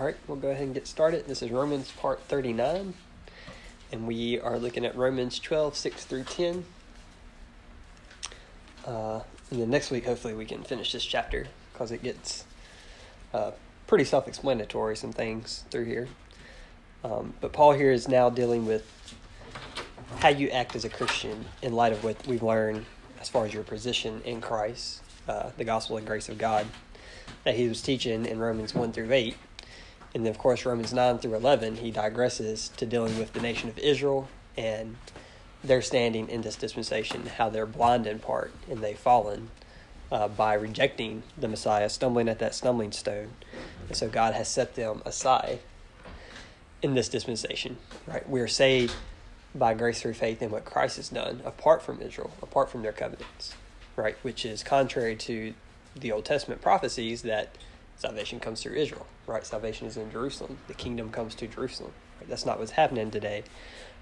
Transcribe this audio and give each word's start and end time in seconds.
All 0.00 0.06
right, 0.06 0.16
we'll 0.26 0.38
go 0.38 0.48
ahead 0.48 0.62
and 0.62 0.72
get 0.72 0.86
started. 0.86 1.26
This 1.26 1.42
is 1.42 1.50
Romans 1.50 1.92
part 1.92 2.22
39, 2.22 2.94
and 3.92 4.06
we 4.06 4.40
are 4.40 4.58
looking 4.58 4.86
at 4.86 4.96
Romans 4.96 5.38
12, 5.38 5.76
6 5.76 6.04
through 6.06 6.24
10. 6.24 6.64
Uh, 8.86 9.20
and 9.50 9.60
then 9.60 9.68
next 9.68 9.90
week, 9.90 10.06
hopefully, 10.06 10.32
we 10.32 10.46
can 10.46 10.62
finish 10.62 10.92
this 10.92 11.04
chapter 11.04 11.48
because 11.74 11.92
it 11.92 12.02
gets 12.02 12.46
uh, 13.34 13.50
pretty 13.86 14.04
self 14.04 14.26
explanatory, 14.26 14.96
some 14.96 15.12
things 15.12 15.64
through 15.70 15.84
here. 15.84 16.08
Um, 17.04 17.34
but 17.42 17.52
Paul 17.52 17.72
here 17.72 17.92
is 17.92 18.08
now 18.08 18.30
dealing 18.30 18.64
with 18.64 18.90
how 20.20 20.30
you 20.30 20.48
act 20.48 20.74
as 20.74 20.86
a 20.86 20.88
Christian 20.88 21.44
in 21.60 21.74
light 21.74 21.92
of 21.92 22.02
what 22.02 22.26
we've 22.26 22.42
learned 22.42 22.86
as 23.20 23.28
far 23.28 23.44
as 23.44 23.52
your 23.52 23.64
position 23.64 24.22
in 24.24 24.40
Christ, 24.40 25.02
uh, 25.28 25.50
the 25.58 25.64
gospel 25.64 25.98
and 25.98 26.06
grace 26.06 26.30
of 26.30 26.38
God 26.38 26.66
that 27.44 27.54
he 27.54 27.68
was 27.68 27.82
teaching 27.82 28.24
in 28.26 28.38
Romans 28.38 28.74
1 28.74 28.92
through 28.92 29.12
8 29.12 29.36
and 30.14 30.24
then, 30.24 30.30
of 30.30 30.38
course, 30.38 30.66
Romans 30.66 30.92
9 30.92 31.18
through 31.18 31.34
11, 31.34 31.76
he 31.76 31.92
digresses 31.92 32.74
to 32.76 32.86
dealing 32.86 33.18
with 33.18 33.32
the 33.32 33.40
nation 33.40 33.68
of 33.68 33.78
Israel 33.78 34.28
and 34.56 34.96
their 35.62 35.82
standing 35.82 36.28
in 36.28 36.42
this 36.42 36.56
dispensation, 36.56 37.26
how 37.26 37.48
they're 37.48 37.66
blind 37.66 38.06
in 38.06 38.18
part 38.18 38.52
and 38.68 38.80
they've 38.80 38.98
fallen 38.98 39.50
uh, 40.10 40.26
by 40.26 40.54
rejecting 40.54 41.22
the 41.38 41.46
Messiah, 41.46 41.88
stumbling 41.88 42.28
at 42.28 42.38
that 42.40 42.54
stumbling 42.54 42.92
stone. 42.92 43.30
And 43.86 43.96
so 43.96 44.08
God 44.08 44.34
has 44.34 44.48
set 44.48 44.74
them 44.74 45.02
aside 45.04 45.60
in 46.82 46.94
this 46.94 47.08
dispensation, 47.08 47.76
right? 48.06 48.28
We 48.28 48.40
are 48.40 48.48
saved 48.48 48.94
by 49.54 49.74
grace 49.74 50.00
through 50.00 50.14
faith 50.14 50.42
in 50.42 50.50
what 50.50 50.64
Christ 50.64 50.96
has 50.96 51.08
done, 51.08 51.42
apart 51.44 51.82
from 51.82 52.00
Israel, 52.00 52.32
apart 52.42 52.70
from 52.70 52.82
their 52.82 52.92
covenants, 52.92 53.54
right? 53.96 54.16
Which 54.22 54.44
is 54.44 54.62
contrary 54.64 55.14
to 55.16 55.54
the 55.94 56.10
Old 56.10 56.24
Testament 56.24 56.62
prophecies 56.62 57.22
that 57.22 57.54
salvation 58.00 58.40
comes 58.40 58.62
through 58.62 58.74
Israel, 58.74 59.06
right? 59.26 59.44
Salvation 59.44 59.86
is 59.86 59.96
in 59.96 60.10
Jerusalem. 60.10 60.58
The 60.68 60.74
kingdom 60.74 61.12
comes 61.12 61.34
to 61.36 61.46
Jerusalem. 61.46 61.92
Right? 62.18 62.28
That's 62.28 62.46
not 62.46 62.58
what's 62.58 62.72
happening 62.72 63.10
today. 63.10 63.44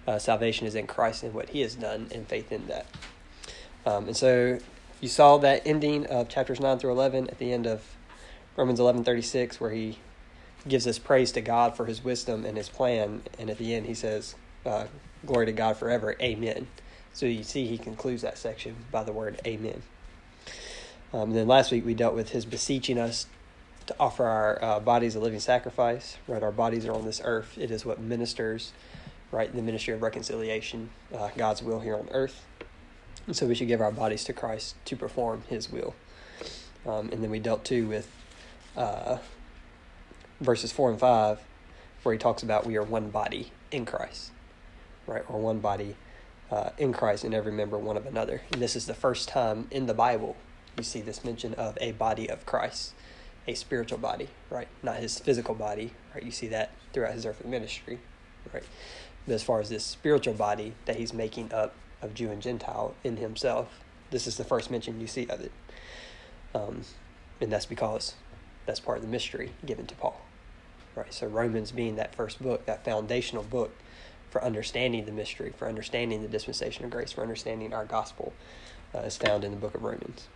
Uh, 0.06 0.18
salvation 0.18 0.66
is 0.66 0.74
in 0.74 0.86
Christ 0.86 1.24
and 1.24 1.34
what 1.34 1.50
He 1.50 1.60
has 1.60 1.74
done, 1.74 2.08
and 2.14 2.26
faith 2.26 2.52
in 2.52 2.68
that. 2.68 2.86
Um, 3.84 4.06
and 4.06 4.16
so 4.16 4.58
you 5.00 5.08
saw 5.08 5.36
that 5.38 5.62
ending 5.66 6.06
of 6.06 6.28
chapters 6.28 6.60
nine 6.60 6.78
through 6.78 6.92
eleven 6.92 7.28
at 7.28 7.38
the 7.38 7.52
end 7.52 7.66
of 7.66 7.96
Romans 8.56 8.80
eleven 8.80 9.02
thirty 9.04 9.22
six, 9.22 9.60
where 9.60 9.70
he 9.70 9.98
gives 10.66 10.86
us 10.86 10.98
praise 10.98 11.32
to 11.32 11.40
God 11.40 11.76
for 11.76 11.86
His 11.86 12.02
wisdom 12.02 12.44
and 12.44 12.56
His 12.56 12.68
plan, 12.68 13.22
and 13.38 13.50
at 13.50 13.58
the 13.58 13.74
end 13.74 13.86
he 13.86 13.94
says, 13.94 14.36
uh, 14.64 14.86
"Glory 15.26 15.46
to 15.46 15.52
God 15.52 15.76
forever, 15.76 16.16
Amen." 16.22 16.68
So 17.12 17.26
you 17.26 17.42
see, 17.42 17.66
he 17.66 17.78
concludes 17.78 18.22
that 18.22 18.38
section 18.38 18.76
by 18.92 19.02
the 19.02 19.12
word 19.12 19.40
Amen. 19.44 19.82
Um, 21.12 21.32
then 21.32 21.48
last 21.48 21.72
week 21.72 21.84
we 21.84 21.94
dealt 21.94 22.14
with 22.14 22.30
his 22.30 22.44
beseeching 22.44 22.98
us 22.98 23.26
to 23.88 23.96
offer 23.98 24.24
our 24.24 24.62
uh, 24.62 24.80
bodies 24.80 25.16
a 25.16 25.20
living 25.20 25.40
sacrifice. 25.40 26.18
Right, 26.28 26.42
our 26.42 26.52
bodies 26.52 26.86
are 26.86 26.92
on 26.92 27.04
this 27.04 27.20
earth. 27.24 27.58
It 27.58 27.70
is 27.70 27.84
what 27.84 28.00
ministers, 28.00 28.72
right, 29.32 29.52
the 29.52 29.62
ministry 29.62 29.94
of 29.94 30.02
reconciliation, 30.02 30.90
uh, 31.14 31.30
God's 31.36 31.62
will 31.62 31.80
here 31.80 31.96
on 31.96 32.08
earth. 32.12 32.44
And 33.26 33.36
so 33.36 33.46
we 33.46 33.54
should 33.54 33.68
give 33.68 33.80
our 33.80 33.92
bodies 33.92 34.24
to 34.24 34.32
Christ 34.32 34.76
to 34.86 34.96
perform 34.96 35.42
His 35.48 35.70
will. 35.70 35.94
Um, 36.86 37.10
and 37.12 37.22
then 37.22 37.30
we 37.30 37.38
dealt 37.38 37.64
too 37.64 37.88
with 37.88 38.10
uh, 38.76 39.18
verses 40.40 40.70
four 40.70 40.90
and 40.90 40.98
five, 40.98 41.40
where 42.02 42.12
he 42.12 42.18
talks 42.18 42.42
about 42.42 42.64
we 42.64 42.76
are 42.76 42.82
one 42.82 43.10
body 43.10 43.52
in 43.70 43.84
Christ, 43.84 44.30
right, 45.06 45.24
or 45.28 45.40
one 45.40 45.58
body 45.58 45.96
uh, 46.50 46.70
in 46.78 46.92
Christ, 46.92 47.24
and 47.24 47.34
every 47.34 47.52
member 47.52 47.76
one 47.76 47.96
of 47.96 48.06
another. 48.06 48.42
And 48.52 48.62
this 48.62 48.76
is 48.76 48.86
the 48.86 48.94
first 48.94 49.28
time 49.28 49.66
in 49.70 49.86
the 49.86 49.94
Bible 49.94 50.36
you 50.76 50.84
see 50.84 51.00
this 51.00 51.24
mention 51.24 51.54
of 51.54 51.76
a 51.80 51.92
body 51.92 52.30
of 52.30 52.46
Christ 52.46 52.92
a 53.46 53.54
spiritual 53.54 53.98
body, 53.98 54.28
right? 54.50 54.68
Not 54.82 54.96
his 54.96 55.18
physical 55.18 55.54
body, 55.54 55.92
right? 56.14 56.22
You 56.22 56.30
see 56.30 56.48
that 56.48 56.72
throughout 56.92 57.14
his 57.14 57.24
earthly 57.24 57.50
ministry, 57.50 57.98
right? 58.52 58.64
But 59.26 59.34
as 59.34 59.42
far 59.42 59.60
as 59.60 59.68
this 59.68 59.84
spiritual 59.84 60.34
body 60.34 60.74
that 60.86 60.96
he's 60.96 61.12
making 61.12 61.52
up 61.52 61.74
of 62.02 62.14
Jew 62.14 62.30
and 62.30 62.40
Gentile 62.42 62.94
in 63.04 63.16
himself, 63.16 63.80
this 64.10 64.26
is 64.26 64.36
the 64.36 64.44
first 64.44 64.70
mention 64.70 65.00
you 65.00 65.06
see 65.06 65.26
of 65.28 65.40
it. 65.40 65.52
Um, 66.54 66.82
and 67.40 67.52
that's 67.52 67.66
because 67.66 68.14
that's 68.66 68.80
part 68.80 68.98
of 68.98 69.02
the 69.02 69.10
mystery 69.10 69.52
given 69.64 69.86
to 69.86 69.94
Paul, 69.94 70.20
right? 70.94 71.12
So 71.12 71.26
Romans 71.26 71.72
being 71.72 71.96
that 71.96 72.14
first 72.14 72.42
book, 72.42 72.66
that 72.66 72.84
foundational 72.84 73.42
book 73.42 73.72
for 74.30 74.44
understanding 74.44 75.04
the 75.04 75.12
mystery, 75.12 75.52
for 75.56 75.68
understanding 75.68 76.22
the 76.22 76.28
dispensation 76.28 76.84
of 76.84 76.90
grace, 76.90 77.12
for 77.12 77.22
understanding 77.22 77.72
our 77.72 77.84
gospel, 77.84 78.32
uh, 78.94 79.00
is 79.00 79.16
found 79.16 79.44
in 79.44 79.50
the 79.50 79.56
book 79.56 79.74
of 79.74 79.82
Romans. 79.82 80.28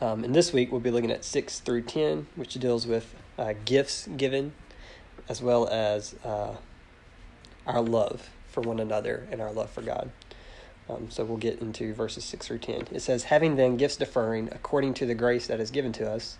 Um, 0.00 0.24
and 0.24 0.34
this 0.34 0.52
week 0.52 0.70
we'll 0.70 0.80
be 0.80 0.90
looking 0.90 1.10
at 1.10 1.24
6 1.24 1.60
through 1.60 1.82
10, 1.82 2.26
which 2.36 2.54
deals 2.54 2.86
with 2.86 3.14
uh, 3.38 3.54
gifts 3.64 4.08
given 4.16 4.52
as 5.28 5.40
well 5.40 5.66
as 5.68 6.14
uh, 6.24 6.56
our 7.66 7.80
love 7.80 8.28
for 8.50 8.60
one 8.60 8.78
another 8.78 9.26
and 9.30 9.40
our 9.40 9.52
love 9.52 9.70
for 9.70 9.82
God. 9.82 10.10
Um, 10.88 11.10
so 11.10 11.24
we'll 11.24 11.38
get 11.38 11.60
into 11.60 11.94
verses 11.94 12.24
6 12.24 12.46
through 12.46 12.58
10. 12.58 12.88
It 12.92 13.00
says, 13.00 13.24
Having 13.24 13.56
then 13.56 13.76
gifts 13.76 13.96
differing 13.96 14.48
according 14.52 14.94
to 14.94 15.06
the 15.06 15.14
grace 15.14 15.46
that 15.46 15.60
is 15.60 15.70
given 15.70 15.92
to 15.94 16.10
us, 16.10 16.36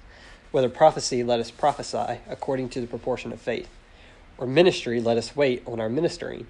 whether 0.53 0.69
prophecy, 0.69 1.25
let 1.25 1.41
us 1.41 1.50
prophesy 1.50 2.21
according 2.28 2.69
to 2.71 2.81
the 2.81 2.87
proportion 2.87 3.33
of 3.33 3.41
faith, 3.41 3.69
or 4.39 4.47
ministry, 4.47 5.00
let 5.00 5.16
us 5.16 5.34
wait 5.34 5.62
on 5.66 5.81
our 5.81 5.89
ministering, 5.89 6.47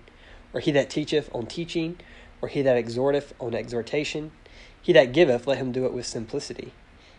or 0.52 0.60
he 0.60 0.72
that 0.72 0.90
teacheth 0.90 1.30
on 1.32 1.46
teaching, 1.46 1.98
or 2.42 2.48
he 2.48 2.62
that 2.62 2.76
exhorteth 2.76 3.32
on 3.40 3.54
exhortation. 3.54 4.32
He 4.82 4.92
that 4.92 5.12
giveth, 5.12 5.46
let 5.46 5.58
him 5.58 5.72
do 5.72 5.86
it 5.86 5.92
with 5.92 6.04
simplicity. 6.04 6.72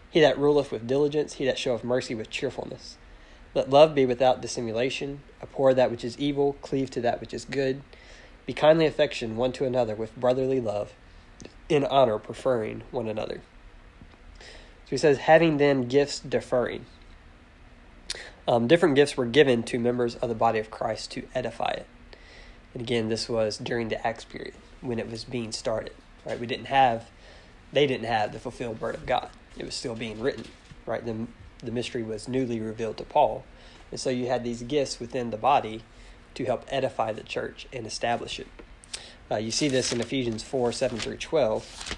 He 0.09 0.21
that 0.21 0.37
ruleth 0.37 0.71
with 0.71 0.87
diligence, 0.87 1.33
he 1.33 1.45
that 1.45 1.57
showeth 1.57 1.83
mercy 1.83 2.15
with 2.15 2.29
cheerfulness. 2.29 2.97
Let 3.53 3.69
love 3.69 3.95
be 3.95 4.05
without 4.05 4.41
dissimulation. 4.41 5.21
Abhor 5.41 5.73
that 5.73 5.91
which 5.91 6.05
is 6.05 6.17
evil, 6.17 6.53
cleave 6.61 6.89
to 6.91 7.01
that 7.01 7.19
which 7.19 7.33
is 7.33 7.45
good. 7.45 7.81
Be 8.45 8.53
kindly 8.53 8.85
affection 8.85 9.35
one 9.35 9.51
to 9.53 9.65
another 9.65 9.95
with 9.95 10.15
brotherly 10.15 10.61
love, 10.61 10.93
in 11.67 11.83
honor 11.83 12.17
preferring 12.17 12.83
one 12.91 13.07
another. 13.07 13.41
So 14.39 14.91
he 14.91 14.97
says, 14.97 15.17
having 15.17 15.57
then 15.57 15.87
gifts 15.87 16.19
deferring. 16.19 16.85
Um, 18.47 18.67
different 18.67 18.95
gifts 18.95 19.17
were 19.17 19.25
given 19.25 19.63
to 19.63 19.77
members 19.77 20.15
of 20.15 20.29
the 20.29 20.35
body 20.35 20.59
of 20.59 20.71
Christ 20.71 21.11
to 21.11 21.27
edify 21.35 21.71
it. 21.71 21.87
And 22.73 22.81
again, 22.81 23.09
this 23.09 23.27
was 23.27 23.57
during 23.57 23.89
the 23.89 24.07
Acts 24.07 24.23
period 24.23 24.53
when 24.79 24.99
it 24.99 25.11
was 25.11 25.25
being 25.25 25.51
started. 25.51 25.93
Right? 26.25 26.39
We 26.39 26.47
didn't 26.47 26.67
have, 26.67 27.09
they 27.73 27.85
didn't 27.85 28.05
have 28.05 28.31
the 28.31 28.39
fulfilled 28.39 28.79
word 28.79 28.95
of 28.95 29.05
God 29.05 29.29
it 29.59 29.65
was 29.65 29.75
still 29.75 29.95
being 29.95 30.19
written, 30.19 30.45
right? 30.85 31.05
The, 31.05 31.27
the 31.63 31.71
mystery 31.71 32.03
was 32.03 32.27
newly 32.27 32.59
revealed 32.59 32.97
to 32.97 33.03
Paul. 33.03 33.43
And 33.91 33.99
so 33.99 34.09
you 34.09 34.27
had 34.27 34.43
these 34.43 34.63
gifts 34.63 34.99
within 34.99 35.29
the 35.29 35.37
body 35.37 35.83
to 36.35 36.45
help 36.45 36.65
edify 36.69 37.13
the 37.13 37.23
church 37.23 37.67
and 37.73 37.85
establish 37.85 38.39
it. 38.39 38.47
Uh, 39.29 39.37
you 39.37 39.51
see 39.51 39.67
this 39.67 39.91
in 39.91 39.99
Ephesians 39.99 40.43
4 40.43 40.71
7 40.71 40.99
through 40.99 41.17
12. 41.17 41.97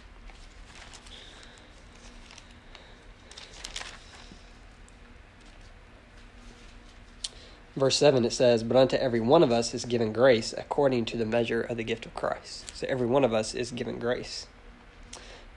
Verse 7.75 7.95
7 7.97 8.25
it 8.25 8.33
says, 8.33 8.63
But 8.63 8.75
unto 8.75 8.97
every 8.97 9.21
one 9.21 9.43
of 9.43 9.51
us 9.51 9.73
is 9.73 9.85
given 9.85 10.11
grace 10.11 10.53
according 10.57 11.05
to 11.05 11.17
the 11.17 11.25
measure 11.25 11.61
of 11.61 11.77
the 11.77 11.83
gift 11.83 12.05
of 12.05 12.13
Christ. 12.13 12.75
So 12.75 12.87
every 12.89 13.07
one 13.07 13.23
of 13.23 13.33
us 13.33 13.53
is 13.53 13.71
given 13.71 13.99
grace 13.99 14.47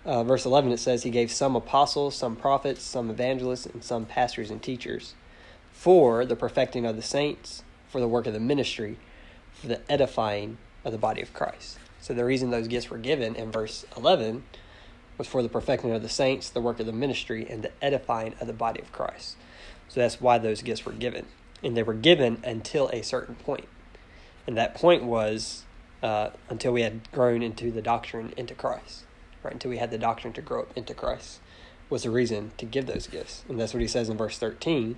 uh, 0.04 0.24
verse 0.24 0.44
11, 0.44 0.72
it 0.72 0.78
says, 0.78 1.02
He 1.02 1.10
gave 1.10 1.30
some 1.30 1.54
apostles, 1.54 2.16
some 2.16 2.34
prophets, 2.34 2.82
some 2.82 3.10
evangelists, 3.10 3.66
and 3.66 3.84
some 3.84 4.04
pastors 4.04 4.50
and 4.50 4.62
teachers 4.62 5.14
for 5.72 6.24
the 6.24 6.36
perfecting 6.36 6.84
of 6.84 6.96
the 6.96 7.02
saints, 7.02 7.62
for 7.88 8.00
the 8.00 8.08
work 8.08 8.26
of 8.26 8.32
the 8.32 8.40
ministry, 8.40 8.98
for 9.52 9.68
the 9.68 9.80
edifying 9.90 10.58
of 10.84 10.92
the 10.92 10.98
body 10.98 11.22
of 11.22 11.32
Christ. 11.32 11.78
So 12.00 12.14
the 12.14 12.24
reason 12.24 12.50
those 12.50 12.68
gifts 12.68 12.90
were 12.90 12.98
given 12.98 13.36
in 13.36 13.52
verse 13.52 13.84
11 13.96 14.42
was 15.18 15.28
for 15.28 15.42
the 15.42 15.48
perfecting 15.48 15.92
of 15.92 16.02
the 16.02 16.08
saints, 16.08 16.48
the 16.48 16.60
work 16.60 16.80
of 16.80 16.86
the 16.86 16.92
ministry, 16.92 17.46
and 17.48 17.62
the 17.62 17.70
edifying 17.80 18.34
of 18.40 18.48
the 18.48 18.52
body 18.52 18.80
of 18.80 18.90
Christ. 18.90 19.36
So 19.88 20.00
that's 20.00 20.20
why 20.20 20.38
those 20.38 20.62
gifts 20.62 20.84
were 20.84 20.92
given. 20.92 21.26
And 21.62 21.76
they 21.76 21.82
were 21.84 21.94
given 21.94 22.40
until 22.44 22.88
a 22.88 23.02
certain 23.02 23.36
point. 23.36 23.68
And 24.48 24.56
that 24.56 24.74
point 24.74 25.04
was 25.04 25.62
uh, 26.02 26.30
until 26.48 26.72
we 26.72 26.82
had 26.82 27.08
grown 27.12 27.42
into 27.42 27.70
the 27.70 27.82
doctrine 27.82 28.32
into 28.36 28.54
Christ 28.54 29.04
right 29.42 29.52
until 29.52 29.70
we 29.70 29.78
had 29.78 29.90
the 29.90 29.98
doctrine 29.98 30.32
to 30.34 30.42
grow 30.42 30.62
up 30.62 30.76
into 30.76 30.94
Christ 30.94 31.40
was 31.90 32.04
the 32.04 32.10
reason 32.10 32.52
to 32.56 32.64
give 32.64 32.86
those 32.86 33.06
gifts. 33.06 33.44
And 33.48 33.60
that's 33.60 33.74
what 33.74 33.82
he 33.82 33.88
says 33.88 34.08
in 34.08 34.16
verse 34.16 34.38
13. 34.38 34.96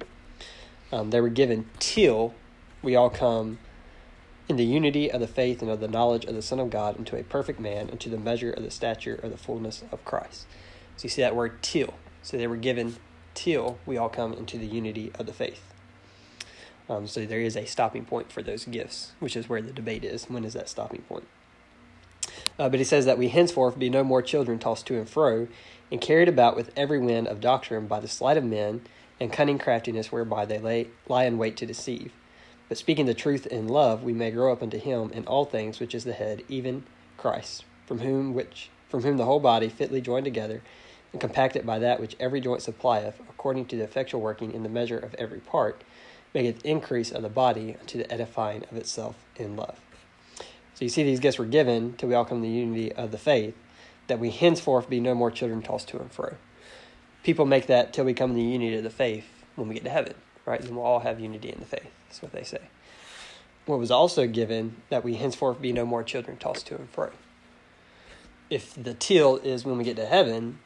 Um, 0.92 1.10
they 1.10 1.20
were 1.20 1.28
given 1.28 1.68
till 1.80 2.34
we 2.82 2.94
all 2.94 3.10
come 3.10 3.58
in 4.48 4.56
the 4.56 4.64
unity 4.64 5.10
of 5.10 5.20
the 5.20 5.26
faith 5.26 5.62
and 5.62 5.70
of 5.70 5.80
the 5.80 5.88
knowledge 5.88 6.24
of 6.24 6.34
the 6.34 6.42
Son 6.42 6.60
of 6.60 6.70
God 6.70 6.96
into 6.96 7.16
a 7.16 7.24
perfect 7.24 7.58
man, 7.58 7.88
into 7.88 8.08
the 8.08 8.18
measure 8.18 8.52
of 8.52 8.62
the 8.62 8.70
stature 8.70 9.14
of 9.14 9.30
the 9.30 9.38
fullness 9.38 9.82
of 9.90 10.04
Christ. 10.04 10.46
So 10.96 11.04
you 11.04 11.08
see 11.08 11.22
that 11.22 11.34
word 11.34 11.62
till. 11.62 11.94
So 12.22 12.36
they 12.36 12.46
were 12.46 12.56
given 12.56 12.96
till 13.34 13.78
we 13.86 13.96
all 13.96 14.08
come 14.08 14.32
into 14.32 14.58
the 14.58 14.66
unity 14.66 15.10
of 15.18 15.26
the 15.26 15.32
faith. 15.32 15.62
Um, 16.88 17.06
so 17.06 17.24
there 17.24 17.40
is 17.40 17.56
a 17.56 17.64
stopping 17.64 18.04
point 18.04 18.30
for 18.30 18.42
those 18.42 18.64
gifts, 18.66 19.12
which 19.18 19.36
is 19.36 19.48
where 19.48 19.62
the 19.62 19.72
debate 19.72 20.04
is. 20.04 20.26
When 20.26 20.44
is 20.44 20.52
that 20.52 20.68
stopping 20.68 21.02
point? 21.02 21.26
Uh, 22.58 22.68
but 22.68 22.80
he 22.80 22.84
says 22.84 23.04
that 23.06 23.18
we 23.18 23.28
henceforth 23.28 23.78
be 23.78 23.90
no 23.90 24.04
more 24.04 24.22
children 24.22 24.58
tossed 24.58 24.86
to 24.86 24.96
and 24.96 25.08
fro, 25.08 25.48
and 25.90 26.00
carried 26.00 26.28
about 26.28 26.56
with 26.56 26.72
every 26.76 26.98
wind 26.98 27.28
of 27.28 27.40
doctrine 27.40 27.86
by 27.86 28.00
the 28.00 28.08
sleight 28.08 28.36
of 28.36 28.44
men, 28.44 28.82
and 29.20 29.32
cunning 29.32 29.58
craftiness 29.58 30.10
whereby 30.10 30.44
they 30.44 30.58
lay, 30.58 30.88
lie 31.08 31.24
in 31.24 31.38
wait 31.38 31.56
to 31.56 31.66
deceive. 31.66 32.12
But 32.68 32.78
speaking 32.78 33.06
the 33.06 33.14
truth 33.14 33.46
in 33.46 33.68
love, 33.68 34.02
we 34.02 34.12
may 34.12 34.30
grow 34.30 34.52
up 34.52 34.62
unto 34.62 34.78
him 34.78 35.10
in 35.10 35.26
all 35.26 35.44
things 35.44 35.78
which 35.78 35.94
is 35.94 36.04
the 36.04 36.12
head, 36.12 36.42
even 36.48 36.84
Christ, 37.16 37.64
from 37.86 38.00
whom 38.00 38.34
which 38.34 38.70
from 38.88 39.02
whom 39.02 39.16
the 39.16 39.24
whole 39.24 39.40
body 39.40 39.68
fitly 39.68 40.00
joined 40.00 40.24
together 40.24 40.62
and 41.10 41.20
compacted 41.20 41.66
by 41.66 41.78
that 41.80 42.00
which 42.00 42.16
every 42.20 42.40
joint 42.40 42.62
supplieth, 42.62 43.20
according 43.28 43.66
to 43.66 43.76
the 43.76 43.82
effectual 43.82 44.20
working 44.20 44.52
in 44.52 44.62
the 44.62 44.68
measure 44.68 44.98
of 44.98 45.14
every 45.14 45.40
part, 45.40 45.82
maketh 46.32 46.64
increase 46.64 47.10
of 47.10 47.22
the 47.22 47.28
body 47.28 47.76
unto 47.80 47.98
the 47.98 48.12
edifying 48.12 48.64
of 48.70 48.76
itself 48.76 49.16
in 49.36 49.56
love. 49.56 49.80
So 50.74 50.84
you 50.84 50.88
see 50.88 51.04
these 51.04 51.20
gifts 51.20 51.38
were 51.38 51.44
given 51.44 51.94
till 51.94 52.08
we 52.08 52.14
all 52.14 52.24
come 52.24 52.42
to 52.42 52.46
the 52.46 52.52
unity 52.52 52.92
of 52.92 53.12
the 53.12 53.18
faith, 53.18 53.54
that 54.08 54.18
we 54.18 54.30
henceforth 54.30 54.90
be 54.90 55.00
no 55.00 55.14
more 55.14 55.30
children 55.30 55.62
tossed 55.62 55.88
to 55.88 56.00
and 56.00 56.10
fro. 56.10 56.34
People 57.22 57.46
make 57.46 57.68
that 57.68 57.92
till 57.92 58.04
we 58.04 58.12
come 58.12 58.30
in 58.30 58.36
the 58.36 58.42
unity 58.42 58.76
of 58.76 58.82
the 58.84 58.90
faith 58.90 59.26
when 59.54 59.68
we 59.68 59.74
get 59.74 59.84
to 59.84 59.90
heaven, 59.90 60.14
right? 60.44 60.60
Then 60.60 60.74
we'll 60.74 60.84
all 60.84 61.00
have 61.00 61.20
unity 61.20 61.48
in 61.48 61.60
the 61.60 61.64
faith. 61.64 61.90
That's 62.08 62.20
what 62.20 62.32
they 62.32 62.42
say. 62.42 62.60
What 63.66 63.78
was 63.78 63.90
also 63.90 64.26
given 64.26 64.76
that 64.90 65.04
we 65.04 65.14
henceforth 65.14 65.60
be 65.60 65.72
no 65.72 65.86
more 65.86 66.02
children 66.02 66.36
tossed 66.36 66.66
to 66.66 66.76
and 66.76 66.90
fro. 66.90 67.10
If 68.50 68.74
the 68.74 68.92
till 68.92 69.36
is 69.38 69.64
when 69.64 69.78
we 69.78 69.84
get 69.84 69.96
to 69.96 70.04
heaven, 70.04 70.58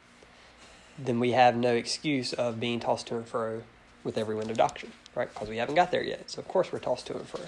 then 0.97 1.19
we 1.19 1.31
have 1.31 1.55
no 1.55 1.75
excuse 1.75 2.33
of 2.33 2.59
being 2.59 2.79
tossed 2.79 3.07
to 3.07 3.15
and 3.15 3.25
fro 3.25 3.61
with 4.03 4.17
every 4.17 4.35
wind 4.35 4.51
of 4.51 4.57
doctrine, 4.57 4.91
right? 5.15 5.31
Because 5.33 5.47
we 5.47 5.57
haven't 5.57 5.75
got 5.75 5.91
there 5.91 6.03
yet. 6.03 6.29
So 6.31 6.39
of 6.39 6.47
course 6.47 6.73
we're 6.73 6.79
tossed 6.79 7.07
to 7.07 7.15
and 7.15 7.27
fro. 7.27 7.41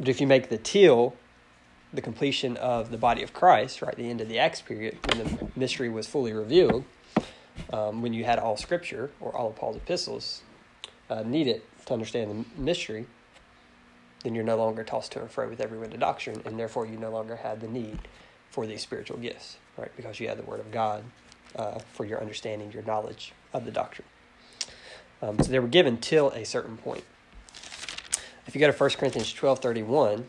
But 0.00 0.08
if 0.08 0.20
you 0.20 0.26
make 0.26 0.48
the 0.48 0.58
till 0.58 1.14
the 1.96 2.02
completion 2.02 2.56
of 2.58 2.90
the 2.90 2.98
body 2.98 3.22
of 3.22 3.32
Christ, 3.32 3.82
right, 3.82 3.96
the 3.96 4.08
end 4.08 4.20
of 4.20 4.28
the 4.28 4.38
Acts 4.38 4.60
period, 4.60 4.98
when 5.08 5.24
the 5.24 5.48
mystery 5.56 5.88
was 5.88 6.06
fully 6.06 6.32
revealed, 6.32 6.84
um, 7.72 8.02
when 8.02 8.12
you 8.12 8.24
had 8.24 8.38
all 8.38 8.56
Scripture 8.56 9.10
or 9.20 9.34
all 9.34 9.48
of 9.48 9.56
Paul's 9.56 9.76
epistles 9.76 10.42
uh, 11.10 11.22
needed 11.22 11.62
to 11.86 11.92
understand 11.92 12.46
the 12.56 12.60
mystery, 12.60 13.06
then 14.22 14.34
you're 14.34 14.44
no 14.44 14.56
longer 14.56 14.84
tossed 14.84 15.12
to 15.12 15.20
and 15.20 15.30
fro 15.30 15.48
with 15.48 15.60
every 15.60 15.78
wind 15.78 15.94
of 15.94 16.00
doctrine, 16.00 16.42
and 16.44 16.58
therefore 16.58 16.86
you 16.86 16.98
no 16.98 17.10
longer 17.10 17.36
had 17.36 17.60
the 17.60 17.68
need 17.68 17.98
for 18.50 18.66
these 18.66 18.82
spiritual 18.82 19.16
gifts, 19.16 19.56
right? 19.76 19.90
Because 19.96 20.20
you 20.20 20.28
had 20.28 20.38
the 20.38 20.42
Word 20.42 20.60
of 20.60 20.70
God 20.70 21.04
uh, 21.56 21.78
for 21.92 22.04
your 22.04 22.20
understanding, 22.20 22.70
your 22.72 22.82
knowledge 22.82 23.32
of 23.52 23.64
the 23.64 23.70
doctrine. 23.70 24.06
Um, 25.22 25.38
so 25.38 25.50
they 25.50 25.58
were 25.58 25.68
given 25.68 25.96
till 25.96 26.30
a 26.30 26.44
certain 26.44 26.76
point. 26.76 27.04
If 28.46 28.54
you 28.54 28.60
go 28.60 28.70
to 28.70 28.76
1 28.76 28.90
Corinthians 28.90 29.32
12 29.32 29.58
31, 29.60 30.26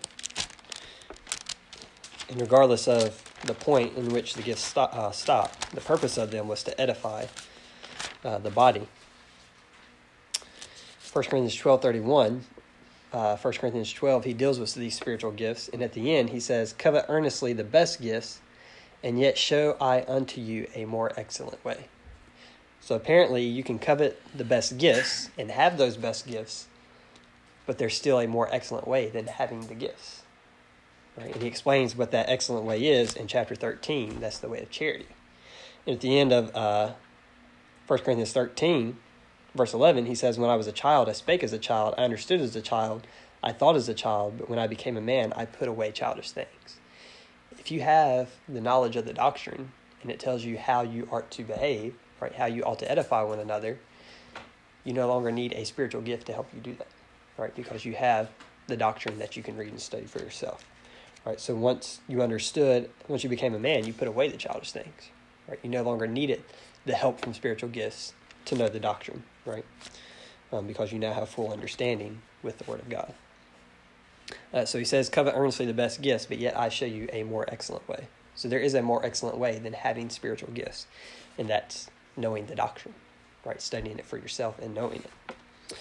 and 2.30 2.42
regardless 2.42 2.88
of 2.88 3.24
the 3.46 3.54
point 3.54 3.96
in 3.98 4.10
which 4.10 4.34
the 4.34 4.42
gifts 4.42 4.64
stop, 4.64 4.94
uh, 4.94 5.12
stop 5.12 5.58
the 5.72 5.82
purpose 5.82 6.18
of 6.18 6.32
them 6.32 6.48
was 6.48 6.64
to 6.64 6.80
edify 6.80 7.26
uh, 8.24 8.38
the 8.40 8.50
body. 8.50 8.88
1 11.14 11.24
Corinthians 11.26 11.56
12 11.56 11.82
31, 11.82 12.44
uh, 13.14 13.38
1 13.38 13.54
Corinthians 13.54 13.92
12, 13.94 14.26
he 14.26 14.34
deals 14.34 14.60
with 14.60 14.74
these 14.76 14.96
spiritual 14.96 15.32
gifts. 15.32 15.70
And 15.70 15.82
at 15.82 15.94
the 15.94 16.16
end, 16.16 16.30
he 16.30 16.40
says, 16.40 16.74
Covet 16.74 17.06
earnestly 17.08 17.54
the 17.54 17.64
best 17.64 18.02
gifts, 18.02 18.40
and 19.04 19.20
yet 19.20 19.38
show 19.38 19.78
I 19.80 20.04
unto 20.08 20.42
you 20.42 20.68
a 20.76 20.86
more 20.86 21.14
excellent 21.18 21.64
way. 21.64 21.88
So 22.82 22.96
apparently, 22.96 23.44
you 23.44 23.64
can 23.64 23.80
covet 23.80 24.22
the 24.36 24.44
best 24.44 24.78
gifts 24.78 25.30
and 25.38 25.50
have 25.50 25.78
those 25.78 25.98
best 25.98 26.28
gifts, 26.28 26.68
but 27.66 27.78
there's 27.78 27.96
still 27.96 28.20
a 28.20 28.28
more 28.28 28.48
excellent 28.54 28.88
way 28.88 29.10
than 29.10 29.28
having 29.28 29.68
the 29.68 29.76
gifts. 29.76 30.24
Right? 31.18 31.34
And 31.34 31.42
he 31.42 31.48
explains 31.48 31.96
what 31.96 32.12
that 32.12 32.30
excellent 32.30 32.66
way 32.66 32.86
is 32.86 33.16
in 33.16 33.28
chapter 33.28 33.56
13. 33.56 34.19
That's 34.19 34.38
the 34.38 34.48
way 34.48 34.62
of 34.62 34.69
charity. 34.69 35.08
And 35.86 35.96
at 35.96 36.02
the 36.02 36.19
end 36.19 36.31
of 36.31 36.56
uh, 36.56 36.94
1 37.88 38.00
Corinthians 38.00 38.34
13, 38.34 38.98
verse 39.56 39.74
11, 39.74 40.06
he 40.06 40.16
says, 40.16 40.38
When 40.38 40.50
I 40.50 40.56
was 40.56 40.68
a 40.68 40.72
child, 40.72 41.10
I 41.10 41.14
spake 41.14 41.44
as 41.44 41.54
a 41.54 41.58
child, 41.58 41.96
I 41.98 42.04
understood 42.04 42.42
as 42.42 42.56
a 42.56 42.62
child, 42.62 43.08
I 43.42 43.52
thought 43.52 43.75
as 43.75 43.90
a 43.90 43.94
child, 43.94 44.36
but 44.38 44.50
when 44.50 44.60
I 44.60 44.68
became 44.68 44.98
a 44.98 45.02
man, 45.02 45.34
I 45.36 45.46
put 45.46 45.68
away 45.68 45.92
childish 45.92 46.31
things. 46.31 46.80
If 47.58 47.72
you 47.72 47.81
have 47.81 48.30
the 48.48 48.62
knowledge 48.62 48.96
of 48.96 49.06
the 49.06 49.14
doctrine 49.14 49.72
and 50.02 50.12
it 50.12 50.19
tells 50.19 50.44
you 50.44 50.58
how 50.58 50.81
you 50.81 51.08
are 51.12 51.24
to 51.24 51.44
behave, 51.44 51.96
right, 52.19 52.34
how 52.34 52.46
you 52.46 52.64
ought 52.64 52.80
to 52.80 52.92
edify 52.92 53.24
one 53.24 53.40
another, 53.40 53.80
you 54.84 54.94
no 54.94 55.08
longer 55.08 55.31
need 55.31 55.54
a 55.54 55.66
spiritual 55.66 56.02
gift 56.02 56.28
to 56.28 56.34
help 56.34 56.50
you 56.54 56.62
do 56.62 56.74
that, 56.75 56.88
right, 57.38 57.56
because 57.56 57.86
you 57.86 57.94
have 57.94 58.30
the 58.68 58.78
doctrine 58.78 59.19
that 59.19 59.36
you 59.36 59.44
can 59.44 59.58
read 59.58 59.69
and 59.69 59.81
study 59.81 60.06
for 60.06 60.19
yourself. 60.19 60.66
Right? 61.28 61.42
So 61.42 61.56
once 61.56 62.00
you 62.08 62.22
understood, 62.22 62.90
once 63.10 63.22
you 63.22 63.30
became 63.30 63.54
a 63.54 63.60
man, 63.60 63.86
you 63.86 63.92
put 63.92 64.08
away 64.08 64.30
the 64.30 64.38
childish 64.38 64.72
things. 64.72 65.10
Right? 65.46 65.60
You 65.62 65.70
no 65.70 65.84
longer 65.84 66.08
needed 66.08 66.42
the 66.86 66.94
help 66.94 67.20
from 67.20 67.34
spiritual 67.34 67.68
gifts 67.68 68.14
to 68.46 68.56
know 68.56 68.70
the 68.70 68.80
doctrine, 68.80 69.24
right? 69.46 69.66
Um, 70.54 70.68
because 70.68 70.94
you 70.94 71.00
now 71.00 71.12
have 71.12 71.28
full 71.28 71.52
understanding 71.52 72.22
with 72.44 72.60
the 72.60 72.64
Word 72.64 72.80
of 72.80 72.88
God. 72.88 73.14
Uh, 74.54 74.64
so 74.64 74.80
he 74.80 74.86
says, 74.86 75.10
Covet 75.10 75.34
earnestly 75.36 75.66
the 75.66 75.74
best 75.74 76.02
gifts, 76.02 76.26
but 76.26 76.38
yet 76.38 76.58
I 76.58 76.70
show 76.70 76.86
you 76.86 77.10
a 77.12 77.24
more 77.24 77.46
excellent 77.50 77.86
way. 77.90 78.08
So 78.36 78.48
there 78.48 78.60
is 78.60 78.74
a 78.74 78.82
more 78.82 79.06
excellent 79.06 79.38
way 79.38 79.60
than 79.60 79.74
having 79.74 80.10
spiritual 80.10 80.52
gifts, 80.54 80.88
and 81.38 81.50
that's 81.50 81.90
knowing 82.16 82.46
the 82.46 82.56
doctrine, 82.56 82.94
right? 83.44 83.62
Studying 83.62 84.00
it 84.00 84.06
for 84.06 84.18
yourself 84.18 84.60
and 84.60 84.74
knowing 84.74 85.04
it. 85.04 85.76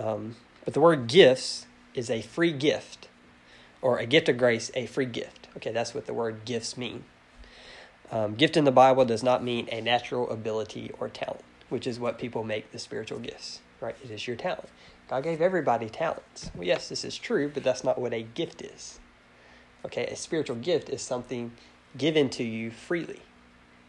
Um, 0.00 0.36
but 0.64 0.74
the 0.74 0.80
word 0.80 1.08
gifts 1.08 1.66
is 1.94 2.10
a 2.10 2.22
free 2.22 2.52
gift 2.52 3.07
or 3.80 3.98
a 3.98 4.06
gift 4.06 4.28
of 4.28 4.38
grace, 4.38 4.70
a 4.74 4.86
free 4.86 5.06
gift. 5.06 5.48
Okay, 5.56 5.72
that's 5.72 5.94
what 5.94 6.06
the 6.06 6.14
word 6.14 6.44
gifts 6.44 6.76
mean. 6.76 7.04
Um, 8.10 8.34
gift 8.34 8.56
in 8.56 8.64
the 8.64 8.72
Bible 8.72 9.04
does 9.04 9.22
not 9.22 9.44
mean 9.44 9.68
a 9.70 9.80
natural 9.80 10.30
ability 10.30 10.90
or 10.98 11.08
talent, 11.08 11.44
which 11.68 11.86
is 11.86 12.00
what 12.00 12.18
people 12.18 12.42
make 12.42 12.72
the 12.72 12.78
spiritual 12.78 13.18
gifts, 13.18 13.60
right? 13.80 13.96
It 14.02 14.10
is 14.10 14.26
your 14.26 14.36
talent. 14.36 14.68
God 15.08 15.24
gave 15.24 15.40
everybody 15.40 15.88
talents. 15.88 16.50
Well, 16.54 16.66
yes, 16.66 16.88
this 16.88 17.04
is 17.04 17.16
true, 17.16 17.50
but 17.52 17.62
that's 17.62 17.84
not 17.84 17.98
what 17.98 18.14
a 18.14 18.22
gift 18.22 18.62
is. 18.62 18.98
Okay, 19.84 20.06
a 20.06 20.16
spiritual 20.16 20.56
gift 20.56 20.88
is 20.88 21.02
something 21.02 21.52
given 21.96 22.28
to 22.30 22.44
you 22.44 22.70
freely. 22.70 23.20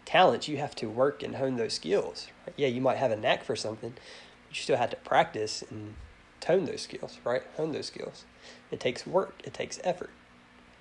Talents, 0.06 0.48
you 0.48 0.58
have 0.58 0.76
to 0.76 0.88
work 0.88 1.24
and 1.24 1.36
hone 1.36 1.56
those 1.56 1.74
skills. 1.74 2.28
Right? 2.46 2.54
Yeah, 2.58 2.68
you 2.68 2.82
might 2.82 2.98
have 2.98 3.12
a 3.12 3.16
knack 3.16 3.44
for 3.44 3.56
something, 3.56 3.92
but 3.92 4.02
you 4.50 4.62
still 4.62 4.78
have 4.78 4.90
to 4.92 4.96
practice 4.98 5.64
and 5.70 5.96
tone 6.40 6.66
those 6.66 6.82
skills, 6.82 7.20
right? 7.24 7.44
Hone 7.58 7.72
those 7.72 7.88
skills. 7.88 8.26
It 8.72 8.80
takes 8.80 9.06
work, 9.08 9.36
it 9.44 9.54
takes 9.54 9.80
effort. 9.84 10.12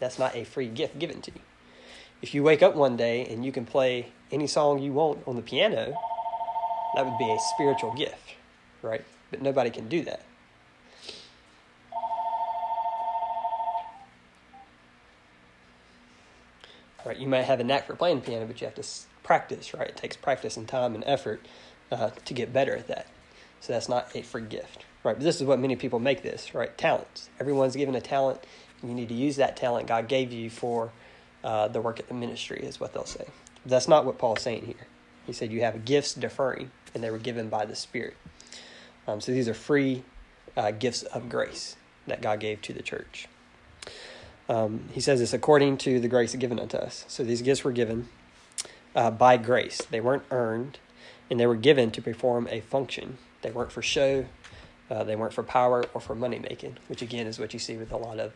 That's 0.00 0.18
not 0.18 0.36
a 0.36 0.44
free 0.44 0.68
gift 0.68 0.98
given 0.98 1.20
to 1.22 1.30
you. 1.32 1.40
If 2.20 2.34
you 2.34 2.42
wake 2.42 2.62
up 2.62 2.74
one 2.74 2.96
day 2.96 3.24
and 3.26 3.44
you 3.44 3.52
can 3.52 3.64
play 3.64 4.08
any 4.30 4.46
song 4.46 4.80
you 4.80 4.92
want 4.92 5.20
on 5.26 5.36
the 5.36 5.42
piano, 5.42 5.96
that 6.94 7.06
would 7.06 7.18
be 7.18 7.30
a 7.30 7.38
spiritual 7.54 7.94
gift, 7.94 8.34
right? 8.82 9.04
But 9.30 9.42
nobody 9.42 9.70
can 9.70 9.88
do 9.88 10.02
that. 10.04 10.22
Right, 17.06 17.16
you 17.16 17.28
might 17.28 17.44
have 17.44 17.60
a 17.60 17.64
knack 17.64 17.86
for 17.86 17.94
playing 17.94 18.20
piano, 18.20 18.44
but 18.44 18.60
you 18.60 18.66
have 18.66 18.74
to 18.74 18.86
practice, 19.22 19.72
right? 19.72 19.88
It 19.88 19.96
takes 19.96 20.16
practice 20.16 20.56
and 20.56 20.68
time 20.68 20.94
and 20.94 21.04
effort 21.06 21.40
uh, 21.90 22.10
to 22.10 22.34
get 22.34 22.52
better 22.52 22.76
at 22.76 22.88
that. 22.88 23.06
So 23.60 23.72
that's 23.72 23.88
not 23.88 24.14
a 24.14 24.22
free 24.22 24.42
gift, 24.42 24.84
right? 25.04 25.14
But 25.14 25.20
this 25.20 25.36
is 25.36 25.44
what 25.44 25.58
many 25.58 25.76
people 25.76 25.98
make 25.98 26.22
this, 26.22 26.54
right? 26.54 26.76
Talents. 26.76 27.28
Everyone's 27.40 27.76
given 27.76 27.94
a 27.94 28.00
talent. 28.00 28.44
And 28.80 28.90
you 28.90 28.96
need 28.96 29.08
to 29.08 29.14
use 29.14 29.36
that 29.36 29.56
talent 29.56 29.88
God 29.88 30.08
gave 30.08 30.32
you 30.32 30.50
for 30.50 30.92
uh, 31.42 31.68
the 31.68 31.80
work 31.80 31.98
at 31.98 32.08
the 32.08 32.14
ministry, 32.14 32.60
is 32.62 32.80
what 32.80 32.92
they'll 32.92 33.04
say. 33.04 33.26
That's 33.66 33.88
not 33.88 34.04
what 34.04 34.18
Paul's 34.18 34.42
saying 34.42 34.66
here. 34.66 34.86
He 35.26 35.32
said 35.32 35.52
you 35.52 35.60
have 35.60 35.84
gifts 35.84 36.14
deferring, 36.14 36.70
and 36.94 37.02
they 37.02 37.10
were 37.10 37.18
given 37.18 37.48
by 37.48 37.64
the 37.64 37.76
Spirit. 37.76 38.16
Um, 39.06 39.20
so 39.20 39.32
these 39.32 39.48
are 39.48 39.54
free 39.54 40.04
uh, 40.56 40.70
gifts 40.70 41.02
of 41.02 41.28
grace 41.28 41.76
that 42.06 42.20
God 42.20 42.40
gave 42.40 42.62
to 42.62 42.72
the 42.72 42.82
church. 42.82 43.28
Um, 44.48 44.88
he 44.92 45.00
says 45.00 45.20
it's 45.20 45.34
according 45.34 45.76
to 45.78 46.00
the 46.00 46.08
grace 46.08 46.34
given 46.34 46.58
unto 46.58 46.76
us. 46.76 47.04
So 47.08 47.22
these 47.22 47.42
gifts 47.42 47.64
were 47.64 47.72
given 47.72 48.08
uh, 48.94 49.10
by 49.10 49.36
grace. 49.36 49.82
They 49.90 50.00
weren't 50.00 50.24
earned, 50.30 50.78
and 51.30 51.38
they 51.38 51.46
were 51.46 51.56
given 51.56 51.90
to 51.92 52.02
perform 52.02 52.48
a 52.50 52.60
function. 52.60 53.18
They 53.42 53.50
weren't 53.50 53.72
for 53.72 53.82
show, 53.82 54.26
uh, 54.90 55.04
they 55.04 55.16
weren't 55.16 55.32
for 55.32 55.42
power 55.42 55.84
or 55.94 56.00
for 56.00 56.14
money 56.14 56.38
making, 56.38 56.76
which 56.88 57.02
again 57.02 57.26
is 57.26 57.38
what 57.38 57.52
you 57.52 57.58
see 57.58 57.76
with 57.76 57.92
a 57.92 57.96
lot 57.96 58.18
of 58.18 58.32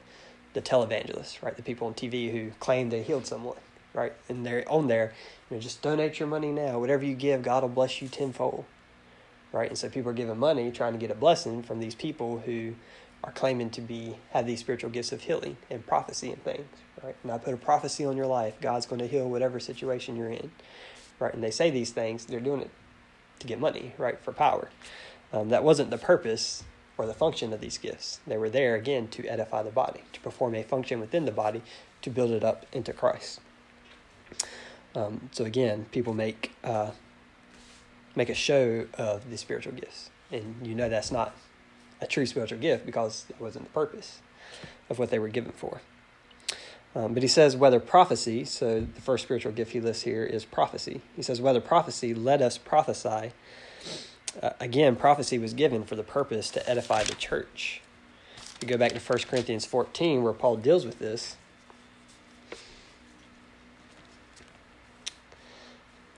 the 0.54 0.60
televangelists, 0.60 1.42
right? 1.42 1.56
The 1.56 1.62
people 1.62 1.86
on 1.86 1.94
TV 1.94 2.30
who 2.30 2.50
claim 2.60 2.90
they 2.90 3.02
healed 3.02 3.26
someone, 3.26 3.56
right? 3.94 4.12
And 4.28 4.44
they're 4.44 4.64
on 4.70 4.88
there, 4.88 5.12
you 5.50 5.56
know, 5.56 5.60
just 5.60 5.82
donate 5.82 6.18
your 6.18 6.28
money 6.28 6.52
now. 6.52 6.78
Whatever 6.78 7.04
you 7.04 7.14
give, 7.14 7.42
God 7.42 7.62
will 7.62 7.70
bless 7.70 8.02
you 8.02 8.08
tenfold, 8.08 8.64
right? 9.52 9.68
And 9.68 9.78
so 9.78 9.88
people 9.88 10.10
are 10.10 10.14
giving 10.14 10.38
money 10.38 10.70
trying 10.70 10.92
to 10.92 10.98
get 10.98 11.10
a 11.10 11.14
blessing 11.14 11.62
from 11.62 11.80
these 11.80 11.94
people 11.94 12.40
who 12.40 12.74
are 13.24 13.32
claiming 13.32 13.70
to 13.70 13.80
be 13.80 14.16
have 14.30 14.46
these 14.46 14.60
spiritual 14.60 14.90
gifts 14.90 15.12
of 15.12 15.22
healing 15.22 15.56
and 15.70 15.86
prophecy 15.86 16.30
and 16.30 16.42
things, 16.44 16.66
right? 17.02 17.16
And 17.22 17.32
I 17.32 17.38
put 17.38 17.54
a 17.54 17.58
prophecy 17.58 18.04
on 18.04 18.16
your 18.16 18.26
life. 18.26 18.60
God's 18.60 18.86
going 18.86 19.00
to 19.00 19.06
heal 19.06 19.28
whatever 19.28 19.60
situation 19.60 20.16
you're 20.16 20.30
in, 20.30 20.50
right? 21.18 21.32
And 21.32 21.42
they 21.42 21.50
say 21.50 21.70
these 21.70 21.92
things. 21.92 22.26
They're 22.26 22.40
doing 22.40 22.60
it 22.60 22.70
to 23.38 23.46
get 23.46 23.60
money, 23.60 23.94
right? 23.96 24.18
For 24.20 24.32
power. 24.32 24.68
Um, 25.32 25.48
that 25.48 25.64
wasn't 25.64 25.90
the 25.90 25.98
purpose 25.98 26.64
or 26.98 27.06
the 27.06 27.14
function 27.14 27.52
of 27.52 27.60
these 27.60 27.78
gifts. 27.78 28.20
They 28.26 28.36
were 28.36 28.50
there 28.50 28.74
again 28.74 29.08
to 29.08 29.26
edify 29.26 29.62
the 29.62 29.70
body, 29.70 30.02
to 30.12 30.20
perform 30.20 30.54
a 30.54 30.62
function 30.62 31.00
within 31.00 31.24
the 31.24 31.32
body, 31.32 31.62
to 32.02 32.10
build 32.10 32.30
it 32.30 32.44
up 32.44 32.66
into 32.72 32.92
Christ. 32.92 33.40
Um, 34.94 35.30
so 35.32 35.44
again, 35.44 35.86
people 35.90 36.12
make 36.12 36.52
uh, 36.62 36.90
make 38.14 38.28
a 38.28 38.34
show 38.34 38.86
of 38.94 39.30
the 39.30 39.38
spiritual 39.38 39.72
gifts. 39.72 40.10
And 40.30 40.66
you 40.66 40.74
know 40.74 40.88
that's 40.88 41.10
not 41.10 41.34
a 42.00 42.06
true 42.06 42.26
spiritual 42.26 42.58
gift 42.58 42.84
because 42.84 43.26
it 43.28 43.40
wasn't 43.40 43.66
the 43.66 43.70
purpose 43.70 44.20
of 44.90 44.98
what 44.98 45.10
they 45.10 45.18
were 45.18 45.28
given 45.28 45.52
for. 45.52 45.80
Um, 46.94 47.14
but 47.14 47.22
he 47.22 47.28
says 47.28 47.56
whether 47.56 47.80
prophecy, 47.80 48.44
so 48.44 48.80
the 48.80 49.00
first 49.00 49.24
spiritual 49.24 49.52
gift 49.52 49.72
he 49.72 49.80
lists 49.80 50.02
here 50.02 50.24
is 50.24 50.44
prophecy. 50.44 51.00
He 51.16 51.22
says 51.22 51.40
whether 51.40 51.60
prophecy, 51.60 52.12
let 52.12 52.42
us 52.42 52.58
prophesy. 52.58 53.32
Uh, 54.40 54.50
again, 54.60 54.96
prophecy 54.96 55.38
was 55.38 55.52
given 55.52 55.84
for 55.84 55.94
the 55.96 56.02
purpose 56.02 56.50
to 56.50 56.68
edify 56.68 57.02
the 57.02 57.14
church. 57.14 57.82
If 58.36 58.58
you 58.62 58.68
go 58.68 58.78
back 58.78 58.92
to 58.92 59.00
1 59.00 59.18
Corinthians 59.28 59.66
14, 59.66 60.22
where 60.22 60.32
Paul 60.32 60.56
deals 60.56 60.86
with 60.86 60.98
this, 60.98 61.36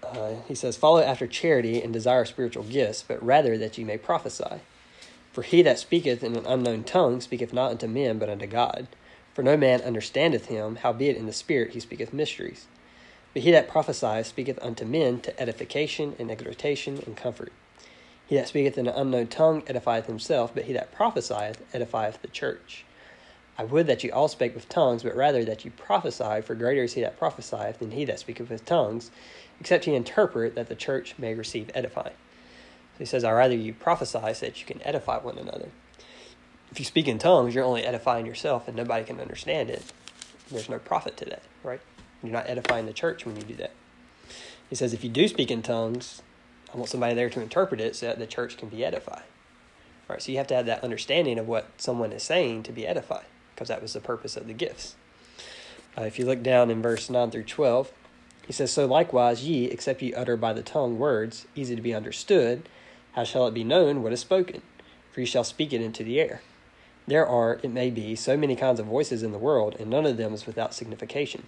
uh, 0.05 0.35
he 0.47 0.55
says, 0.55 0.77
Follow 0.77 1.01
after 1.01 1.27
charity 1.27 1.83
and 1.83 1.93
desire 1.93 2.25
spiritual 2.25 2.65
gifts, 2.65 3.05
but 3.07 3.25
rather 3.25 3.59
that 3.59 3.77
ye 3.79 3.85
may 3.85 3.99
prophesy. 3.99 4.61
For 5.33 5.43
he 5.43 5.63
that 5.63 5.81
speaketh 5.81 6.23
in 6.23 6.37
an 6.37 6.47
unknown 6.47 6.85
tongue 6.85 7.21
speaketh 7.21 7.53
not 7.53 7.73
unto 7.73 7.89
men, 7.89 8.19
but 8.19 8.29
unto 8.29 8.47
God. 8.47 8.87
For 9.33 9.43
no 9.43 9.57
man 9.57 9.81
understandeth 9.81 10.47
him, 10.47 10.77
howbeit 10.77 11.17
in 11.17 11.27
the 11.27 11.33
Spirit 11.33 11.73
he 11.73 11.81
speaketh 11.81 12.13
mysteries. 12.13 12.67
But 13.33 13.43
he 13.43 13.51
that 13.51 13.69
prophesieth 13.69 14.29
speaketh 14.29 14.61
unto 14.63 14.85
men 14.85 15.21
to 15.23 15.41
edification 15.41 16.15
and 16.21 16.31
exhortation 16.31 17.03
and 17.05 17.17
comfort. 17.17 17.53
He 18.27 18.37
that 18.37 18.49
speaketh 18.49 18.79
in 18.79 18.87
an 18.87 18.95
unknown 18.95 19.27
tongue 19.27 19.63
edifieth 19.63 20.07
himself, 20.07 20.55
but 20.55 20.65
he 20.65 20.73
that 20.73 20.93
prophesieth 20.93 21.63
edifieth 21.73 22.21
the 22.21 22.29
church. 22.29 22.85
I 23.57 23.65
would 23.65 23.87
that 23.87 24.03
ye 24.03 24.11
all 24.11 24.29
spake 24.29 24.55
with 24.55 24.69
tongues, 24.69 25.03
but 25.03 25.15
rather 25.15 25.45
that 25.45 25.65
ye 25.65 25.71
prophesy, 25.71 26.41
for 26.41 26.55
greater 26.55 26.83
is 26.83 26.95
he 26.95 27.03
that 27.03 27.19
prophesieth 27.19 27.79
than 27.79 27.93
he 27.93 28.05
that 28.07 28.19
speaketh 28.19 28.51
with 28.51 28.65
tongues, 28.65 29.11
except 29.61 29.85
he 29.85 29.95
interpret, 29.95 30.55
that 30.55 30.69
the 30.69 30.75
church 30.75 31.15
may 31.19 31.35
receive 31.35 31.71
edifying. 31.75 32.15
So 32.95 32.99
he 32.99 33.05
says, 33.05 33.25
I 33.25 33.33
rather 33.33 33.55
you 33.55 33.75
prophesy 33.75 34.35
so 34.35 34.47
that 34.47 34.61
you 34.61 34.67
can 34.67 34.83
edify 34.83 35.19
one 35.19 35.39
another. 35.39 35.69
If 36.73 36.81
you 36.81 36.85
speak 36.85 37.07
in 37.07 37.19
tongues, 37.19 37.55
you're 37.55 37.65
only 37.65 37.85
edifying 37.85 38.27
yourself 38.27 38.67
and 38.67 38.77
nobody 38.77 39.05
can 39.05 39.21
understand 39.21 39.71
it. 39.71 39.93
There's 40.51 40.69
no 40.69 40.79
profit 40.79 41.17
to 41.19 41.25
that, 41.27 41.43
right? 41.63 41.81
You're 42.23 42.33
not 42.33 42.49
edifying 42.49 42.87
the 42.87 42.93
church 42.93 43.25
when 43.25 43.37
you 43.37 43.43
do 43.43 43.55
that. 43.57 43.71
He 44.69 44.75
says, 44.75 44.93
if 44.93 45.05
you 45.05 45.11
do 45.11 45.29
speak 45.29 45.51
in 45.51 45.63
tongues, 45.63 46.23
I 46.75 46.77
want 46.77 46.91
somebody 46.91 47.15
there 47.15 47.31
to 47.31 47.41
interpret 47.41 47.81
it 47.81 47.95
so 47.95 48.07
that 48.07 48.19
the 48.19 48.27
church 48.27 48.57
can 48.57 48.69
be 48.69 48.85
edified. 48.85 49.23
Right, 50.09 50.21
so 50.21 50.33
you 50.33 50.39
have 50.39 50.49
to 50.49 50.57
have 50.57 50.67
that 50.67 50.83
understanding 50.83 51.39
of 51.39 51.47
what 51.47 51.69
someone 51.77 52.13
is 52.13 52.23
saying 52.23 52.65
to 52.65 52.73
be 52.73 52.87
edified, 52.87 53.27
because 53.55 53.69
that 53.69 53.81
was 53.81 53.93
the 53.93 54.01
purpose 54.01 54.37
of 54.37 54.47
the 54.47 54.53
gifts. 54.53 54.97
Uh, 55.97 56.03
if 56.03 56.19
you 56.19 56.27
look 56.27 56.43
down 56.43 56.71
in 56.71 56.83
verse 56.83 57.09
9 57.09 57.31
through 57.31 57.45
12, 57.45 57.93
he 58.47 58.53
says, 58.53 58.73
So 58.73 58.87
likewise 58.87 59.45
ye, 59.45 59.67
except 59.67 60.03
ye 60.03 60.13
utter 60.13 60.37
by 60.37 60.53
the 60.53 60.63
tongue 60.63 60.99
words, 60.99 61.47
easy 61.55 61.77
to 61.77 61.81
be 61.81 61.95
understood, 61.95 62.69
how 63.13 63.25
shall 63.25 63.47
it 63.47 63.55
be 63.55 63.65
known 63.65 64.03
what 64.03 64.13
is 64.13 64.21
spoken? 64.21 64.61
For 65.13 65.21
ye 65.21 65.27
shall 65.27 65.45
speak 65.45 65.73
it 65.73 65.81
into 65.81 66.03
the 66.03 66.21
air. 66.21 66.43
There 67.07 67.27
are, 67.27 67.61
it 67.63 67.71
may 67.71 67.91
be, 67.91 68.17
so 68.17 68.37
many 68.37 68.57
kinds 68.57 68.81
of 68.81 68.87
voices 68.87 69.23
in 69.23 69.33
the 69.33 69.39
world, 69.39 69.77
and 69.79 69.89
none 69.89 70.07
of 70.07 70.17
them 70.17 70.35
is 70.35 70.47
without 70.47 70.75
signification. 70.75 71.47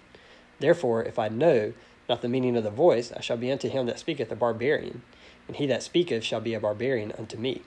Therefore, 0.59 1.03
if 1.03 1.19
I 1.19 1.27
know 1.27 1.73
not 2.07 2.21
the 2.21 2.29
meaning 2.29 2.55
of 2.55 2.63
the 2.63 2.71
voice, 2.71 3.11
I 3.11 3.21
shall 3.21 3.37
be 3.37 3.51
unto 3.51 3.69
him 3.69 3.85
that 3.87 3.99
speaketh 3.99 4.31
a 4.31 4.35
barbarian, 4.35 5.01
and 5.47 5.55
he 5.55 5.65
that 5.67 5.83
speaketh 5.83 6.23
shall 6.23 6.41
be 6.41 6.53
a 6.53 6.59
barbarian 6.59 7.13
unto 7.17 7.37
me. 7.37 7.61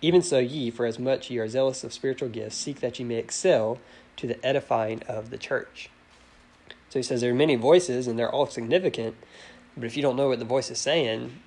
Even 0.00 0.22
so, 0.22 0.38
ye, 0.38 0.70
for 0.70 0.86
as 0.86 0.98
much 0.98 1.30
ye 1.30 1.38
are 1.38 1.48
zealous 1.48 1.84
of 1.84 1.92
spiritual 1.92 2.28
gifts, 2.28 2.56
seek 2.56 2.80
that 2.80 2.98
ye 2.98 3.04
may 3.04 3.16
excel 3.16 3.78
to 4.16 4.26
the 4.26 4.44
edifying 4.44 5.02
of 5.04 5.30
the 5.30 5.38
church. 5.38 5.90
So 6.88 6.98
he 6.98 7.02
says 7.02 7.20
there 7.20 7.32
are 7.32 7.34
many 7.34 7.56
voices, 7.56 8.06
and 8.06 8.18
they're 8.18 8.30
all 8.30 8.46
significant, 8.46 9.16
but 9.76 9.84
if 9.84 9.96
you 9.96 10.02
don't 10.02 10.16
know 10.16 10.28
what 10.28 10.38
the 10.38 10.44
voice 10.44 10.70
is 10.70 10.78
saying, 10.78 11.40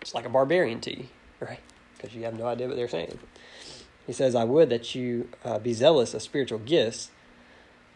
it's 0.00 0.14
like 0.14 0.26
a 0.26 0.28
barbarian 0.28 0.80
to 0.82 0.96
you, 0.96 1.06
right? 1.40 1.60
Because 1.96 2.14
you 2.14 2.24
have 2.24 2.38
no 2.38 2.46
idea 2.46 2.68
what 2.68 2.76
they're 2.76 2.88
saying. 2.88 3.18
He 4.06 4.12
says, 4.12 4.34
I 4.34 4.44
would 4.44 4.68
that 4.70 4.94
you 4.94 5.28
uh, 5.44 5.58
be 5.58 5.72
zealous 5.72 6.14
of 6.14 6.22
spiritual 6.22 6.58
gifts, 6.58 7.10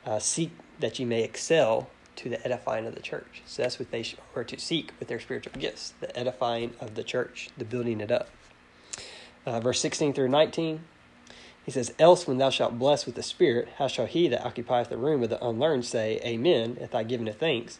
uh, 0.04 0.18
seek 0.18 0.52
that 0.80 0.98
you 0.98 1.06
may 1.06 1.22
excel 1.22 1.88
to 2.16 2.28
the 2.28 2.44
edifying 2.44 2.86
of 2.86 2.94
the 2.94 3.00
church. 3.00 3.42
So 3.46 3.62
that's 3.62 3.78
what 3.78 3.90
they 3.90 4.04
are 4.34 4.44
to 4.44 4.58
seek 4.58 4.92
with 4.98 5.08
their 5.08 5.20
spiritual 5.20 5.52
gifts 5.58 5.94
the 6.00 6.16
edifying 6.18 6.74
of 6.80 6.94
the 6.94 7.04
church, 7.04 7.50
the 7.56 7.64
building 7.64 8.00
it 8.00 8.10
up. 8.10 8.28
Uh, 9.44 9.60
verse 9.60 9.80
16 9.80 10.12
through 10.12 10.28
19, 10.28 10.80
he 11.64 11.70
says, 11.70 11.94
Else 11.98 12.26
when 12.26 12.38
thou 12.38 12.50
shalt 12.50 12.78
bless 12.78 13.06
with 13.06 13.14
the 13.14 13.22
Spirit, 13.22 13.68
how 13.78 13.86
shall 13.86 14.06
he 14.06 14.28
that 14.28 14.44
occupieth 14.44 14.88
the 14.88 14.96
room 14.96 15.22
of 15.22 15.30
the 15.30 15.44
unlearned 15.44 15.84
say, 15.84 16.20
Amen, 16.24 16.76
if 16.80 16.90
thy 16.90 17.04
giving 17.04 17.28
of 17.28 17.36
thanks, 17.36 17.78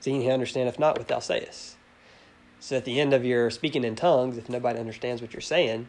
seeing 0.00 0.22
he 0.22 0.30
understandeth 0.30 0.78
not 0.78 0.98
what 0.98 1.08
thou 1.08 1.18
sayest? 1.18 1.76
So 2.60 2.76
at 2.76 2.84
the 2.84 3.00
end 3.00 3.12
of 3.12 3.24
your 3.24 3.50
speaking 3.50 3.84
in 3.84 3.96
tongues, 3.96 4.38
if 4.38 4.48
nobody 4.48 4.78
understands 4.78 5.20
what 5.20 5.32
you're 5.32 5.40
saying, 5.40 5.88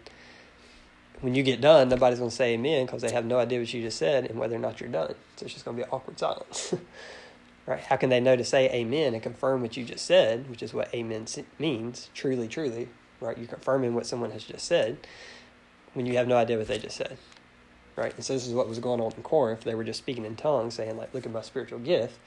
when 1.21 1.35
you 1.35 1.43
get 1.43 1.61
done, 1.61 1.87
nobody's 1.87 2.19
going 2.19 2.31
to 2.31 2.35
say 2.35 2.53
amen 2.53 2.85
because 2.85 3.01
they 3.01 3.11
have 3.11 3.25
no 3.25 3.39
idea 3.39 3.59
what 3.59 3.73
you 3.73 3.81
just 3.81 3.97
said 3.97 4.25
and 4.25 4.37
whether 4.39 4.55
or 4.55 4.59
not 4.59 4.79
you're 4.79 4.89
done. 4.89 5.15
So 5.37 5.45
it's 5.45 5.53
just 5.53 5.63
going 5.63 5.77
to 5.77 5.83
be 5.83 5.89
awkward 5.89 6.19
silence. 6.19 6.73
right? 7.65 7.79
How 7.79 7.95
can 7.95 8.09
they 8.09 8.19
know 8.19 8.35
to 8.35 8.43
say 8.43 8.69
amen 8.69 9.13
and 9.13 9.23
confirm 9.23 9.61
what 9.61 9.77
you 9.77 9.83
just 9.83 10.05
said, 10.05 10.49
which 10.49 10.63
is 10.63 10.73
what 10.73 10.93
amen 10.93 11.25
means, 11.59 12.09
truly, 12.13 12.47
truly, 12.47 12.89
right? 13.19 13.37
You're 13.37 13.47
confirming 13.47 13.95
what 13.95 14.05
someone 14.05 14.31
has 14.31 14.43
just 14.43 14.65
said 14.65 14.97
when 15.93 16.05
you 16.05 16.17
have 16.17 16.27
no 16.27 16.37
idea 16.37 16.57
what 16.57 16.67
they 16.67 16.79
just 16.79 16.97
said, 16.97 17.17
right? 17.95 18.13
And 18.15 18.25
so 18.25 18.33
this 18.33 18.47
is 18.47 18.53
what 18.53 18.67
was 18.67 18.79
going 18.79 18.99
on 18.99 19.13
in 19.13 19.23
Corinth. 19.23 19.61
They 19.61 19.75
were 19.75 19.83
just 19.83 19.99
speaking 19.99 20.25
in 20.25 20.35
tongues, 20.35 20.75
saying, 20.75 20.97
like, 20.97 21.13
look 21.13 21.25
at 21.25 21.31
my 21.31 21.41
spiritual 21.41 21.79
gift. 21.79 22.17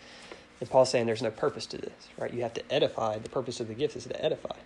And 0.60 0.70
Paul's 0.70 0.90
saying 0.90 1.06
there's 1.06 1.22
no 1.22 1.30
purpose 1.30 1.66
to 1.66 1.78
this, 1.78 2.08
right? 2.16 2.32
You 2.32 2.42
have 2.42 2.54
to 2.54 2.72
edify. 2.72 3.18
The 3.18 3.28
purpose 3.28 3.60
of 3.60 3.68
the 3.68 3.74
gift 3.74 3.96
is 3.96 4.04
to 4.04 4.24
edify. 4.24 4.56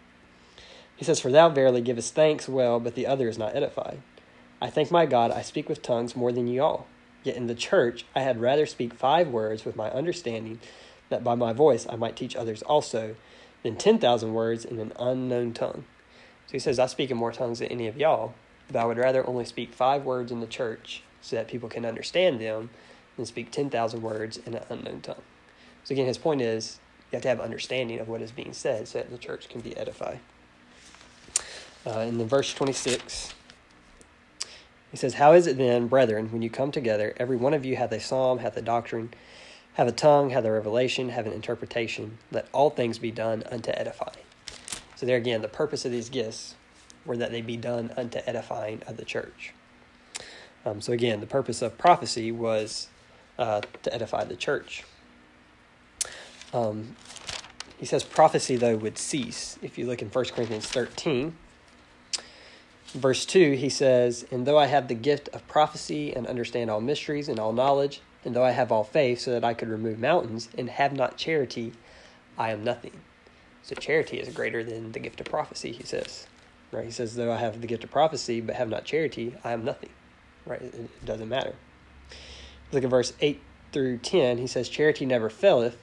He 0.94 1.04
says, 1.04 1.18
For 1.18 1.32
thou 1.32 1.48
verily 1.48 1.80
givest 1.80 2.14
thanks 2.14 2.48
well, 2.48 2.78
but 2.78 2.94
the 2.94 3.06
other 3.06 3.28
is 3.28 3.38
not 3.38 3.56
edified. 3.56 4.02
I 4.60 4.68
thank 4.68 4.90
my 4.90 5.06
God 5.06 5.30
I 5.30 5.42
speak 5.42 5.68
with 5.68 5.82
tongues 5.82 6.14
more 6.14 6.30
than 6.30 6.46
ye 6.46 6.58
all. 6.58 6.86
Yet 7.22 7.36
in 7.36 7.46
the 7.46 7.54
church 7.54 8.04
I 8.14 8.20
had 8.20 8.40
rather 8.40 8.66
speak 8.66 8.94
five 8.94 9.28
words 9.28 9.64
with 9.64 9.76
my 9.76 9.90
understanding, 9.90 10.60
that 11.08 11.24
by 11.24 11.34
my 11.34 11.52
voice 11.52 11.86
I 11.88 11.96
might 11.96 12.16
teach 12.16 12.36
others 12.36 12.62
also, 12.62 13.16
than 13.62 13.76
ten 13.76 13.98
thousand 13.98 14.32
words 14.32 14.64
in 14.64 14.78
an 14.78 14.92
unknown 14.98 15.52
tongue. 15.52 15.84
So 16.46 16.52
he 16.52 16.58
says, 16.58 16.78
I 16.78 16.86
speak 16.86 17.10
in 17.10 17.16
more 17.16 17.32
tongues 17.32 17.58
than 17.60 17.68
any 17.68 17.86
of 17.86 17.96
y'all, 17.96 18.34
but 18.66 18.76
I 18.76 18.84
would 18.84 18.98
rather 18.98 19.26
only 19.26 19.44
speak 19.44 19.72
five 19.72 20.04
words 20.04 20.32
in 20.32 20.40
the 20.40 20.46
church 20.46 21.02
so 21.20 21.36
that 21.36 21.48
people 21.48 21.68
can 21.68 21.84
understand 21.84 22.40
them 22.40 22.70
than 23.16 23.26
speak 23.26 23.50
ten 23.50 23.70
thousand 23.70 24.02
words 24.02 24.38
in 24.38 24.54
an 24.54 24.64
unknown 24.68 25.00
tongue. 25.02 25.22
So 25.84 25.92
again, 25.92 26.06
his 26.06 26.18
point 26.18 26.40
is 26.40 26.80
you 27.10 27.16
have 27.16 27.22
to 27.22 27.28
have 27.28 27.40
understanding 27.40 27.98
of 27.98 28.08
what 28.08 28.22
is 28.22 28.30
being 28.30 28.52
said 28.52 28.88
so 28.88 28.98
that 28.98 29.10
the 29.10 29.18
church 29.18 29.48
can 29.48 29.60
be 29.60 29.76
edified. 29.76 30.20
Uh, 31.86 32.00
in 32.00 32.18
the 32.18 32.24
verse 32.24 32.52
26, 32.54 33.34
he 34.90 34.96
says, 34.96 35.14
How 35.14 35.32
is 35.32 35.46
it 35.46 35.56
then, 35.56 35.86
brethren, 35.86 36.32
when 36.32 36.42
you 36.42 36.50
come 36.50 36.72
together, 36.72 37.14
every 37.16 37.36
one 37.36 37.54
of 37.54 37.64
you 37.64 37.76
hath 37.76 37.92
a 37.92 38.00
psalm, 38.00 38.38
hath 38.38 38.56
a 38.56 38.62
doctrine, 38.62 39.12
have 39.74 39.86
a 39.86 39.92
tongue, 39.92 40.30
have 40.30 40.44
a 40.44 40.52
revelation, 40.52 41.10
have 41.10 41.26
an 41.26 41.32
interpretation. 41.32 42.18
Let 42.30 42.48
all 42.52 42.70
things 42.70 42.98
be 42.98 43.10
done 43.10 43.44
unto 43.50 43.70
edifying. 43.70 44.24
So 44.96 45.06
there 45.06 45.16
again, 45.16 45.42
the 45.42 45.48
purpose 45.48 45.84
of 45.84 45.92
these 45.92 46.08
gifts 46.08 46.56
were 47.06 47.16
that 47.16 47.30
they 47.30 47.40
be 47.40 47.56
done 47.56 47.92
unto 47.96 48.18
edifying 48.26 48.82
of 48.86 48.96
the 48.96 49.04
church. 49.04 49.54
Um, 50.66 50.80
so 50.80 50.92
again, 50.92 51.20
the 51.20 51.26
purpose 51.26 51.62
of 51.62 51.78
prophecy 51.78 52.30
was 52.30 52.88
uh, 53.38 53.62
to 53.82 53.94
edify 53.94 54.24
the 54.24 54.36
church. 54.36 54.84
Um, 56.52 56.96
he 57.78 57.86
says 57.86 58.04
prophecy, 58.04 58.56
though, 58.56 58.76
would 58.76 58.98
cease. 58.98 59.58
If 59.62 59.78
you 59.78 59.86
look 59.86 60.02
in 60.02 60.08
1 60.08 60.24
Corinthians 60.26 60.66
13, 60.66 61.34
verse 62.90 63.24
2, 63.24 63.52
he 63.52 63.68
says, 63.68 64.26
And 64.30 64.46
though 64.46 64.58
I 64.58 64.66
have 64.66 64.88
the 64.88 64.94
gift 64.94 65.28
of 65.32 65.46
prophecy 65.48 66.14
and 66.14 66.26
understand 66.26 66.70
all 66.70 66.80
mysteries 66.80 67.28
and 67.28 67.38
all 67.38 67.52
knowledge, 67.52 68.00
and 68.24 68.34
though 68.34 68.44
I 68.44 68.50
have 68.50 68.70
all 68.70 68.84
faith 68.84 69.20
so 69.20 69.32
that 69.32 69.44
I 69.44 69.54
could 69.54 69.68
remove 69.68 69.98
mountains 69.98 70.48
and 70.56 70.68
have 70.68 70.92
not 70.92 71.16
charity, 71.16 71.72
I 72.36 72.50
am 72.50 72.64
nothing. 72.64 73.00
So 73.62 73.74
charity 73.74 74.18
is 74.18 74.34
greater 74.34 74.64
than 74.64 74.92
the 74.92 74.98
gift 74.98 75.20
of 75.20 75.26
prophecy, 75.26 75.72
he 75.72 75.84
says. 75.84 76.26
Right? 76.72 76.84
He 76.84 76.90
says, 76.90 77.14
though 77.14 77.32
I 77.32 77.38
have 77.38 77.60
the 77.60 77.66
gift 77.66 77.84
of 77.84 77.90
prophecy 77.90 78.40
but 78.40 78.56
have 78.56 78.68
not 78.68 78.84
charity, 78.84 79.34
I 79.44 79.52
am 79.52 79.64
nothing. 79.64 79.90
Right? 80.46 80.62
It, 80.62 81.04
doesn't 81.04 81.28
matter. 81.28 81.54
Look 82.72 82.84
at 82.84 82.90
verse 82.90 83.12
8 83.20 83.40
through 83.72 83.98
10. 83.98 84.38
He 84.38 84.46
says, 84.46 84.68
Charity 84.68 85.06
never 85.06 85.28
faileth, 85.30 85.76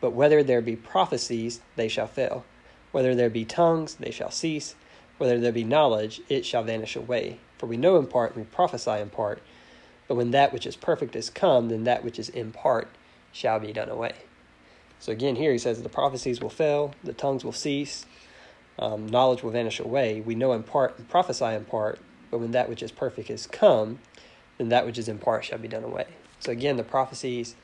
but 0.00 0.12
whether 0.12 0.42
there 0.42 0.60
be 0.60 0.76
prophecies, 0.76 1.60
they 1.76 1.88
shall 1.88 2.06
fail. 2.06 2.44
Whether 2.92 3.14
there 3.14 3.30
be 3.30 3.44
tongues, 3.44 3.96
they 3.96 4.10
shall 4.10 4.30
cease. 4.30 4.74
Whether 5.18 5.38
there 5.38 5.52
be 5.52 5.64
knowledge, 5.64 6.20
it 6.28 6.46
shall 6.46 6.62
vanish 6.62 6.96
away. 6.96 7.38
For 7.58 7.66
we 7.66 7.76
know 7.76 7.96
in 7.96 8.06
part, 8.06 8.34
and 8.34 8.44
we 8.44 8.50
prophesy 8.50 8.92
in 8.92 9.10
part. 9.10 9.42
But 10.06 10.14
when 10.14 10.30
that 10.30 10.52
which 10.52 10.66
is 10.66 10.76
perfect 10.76 11.14
is 11.14 11.28
come, 11.28 11.68
then 11.68 11.84
that 11.84 12.04
which 12.04 12.18
is 12.18 12.28
in 12.28 12.52
part 12.52 12.88
shall 13.32 13.60
be 13.60 13.72
done 13.72 13.90
away. 13.90 14.14
So 15.00 15.12
again, 15.12 15.36
here 15.36 15.52
he 15.52 15.58
says 15.58 15.82
the 15.82 15.88
prophecies 15.88 16.40
will 16.40 16.50
fail, 16.50 16.94
the 17.04 17.12
tongues 17.12 17.44
will 17.44 17.52
cease, 17.52 18.06
um, 18.78 19.06
knowledge 19.06 19.42
will 19.42 19.50
vanish 19.50 19.78
away. 19.78 20.20
We 20.20 20.34
know 20.34 20.52
in 20.52 20.62
part 20.62 20.98
and 20.98 21.08
prophesy 21.08 21.46
in 21.46 21.64
part, 21.66 22.00
but 22.30 22.38
when 22.38 22.52
that 22.52 22.68
which 22.68 22.82
is 22.82 22.90
perfect 22.90 23.30
is 23.30 23.46
come, 23.46 23.98
then 24.56 24.70
that 24.70 24.86
which 24.86 24.98
is 24.98 25.08
in 25.08 25.18
part 25.18 25.44
shall 25.44 25.58
be 25.58 25.68
done 25.68 25.84
away. 25.84 26.06
So 26.40 26.52
again, 26.52 26.76
the 26.76 26.84
prophecies 26.84 27.54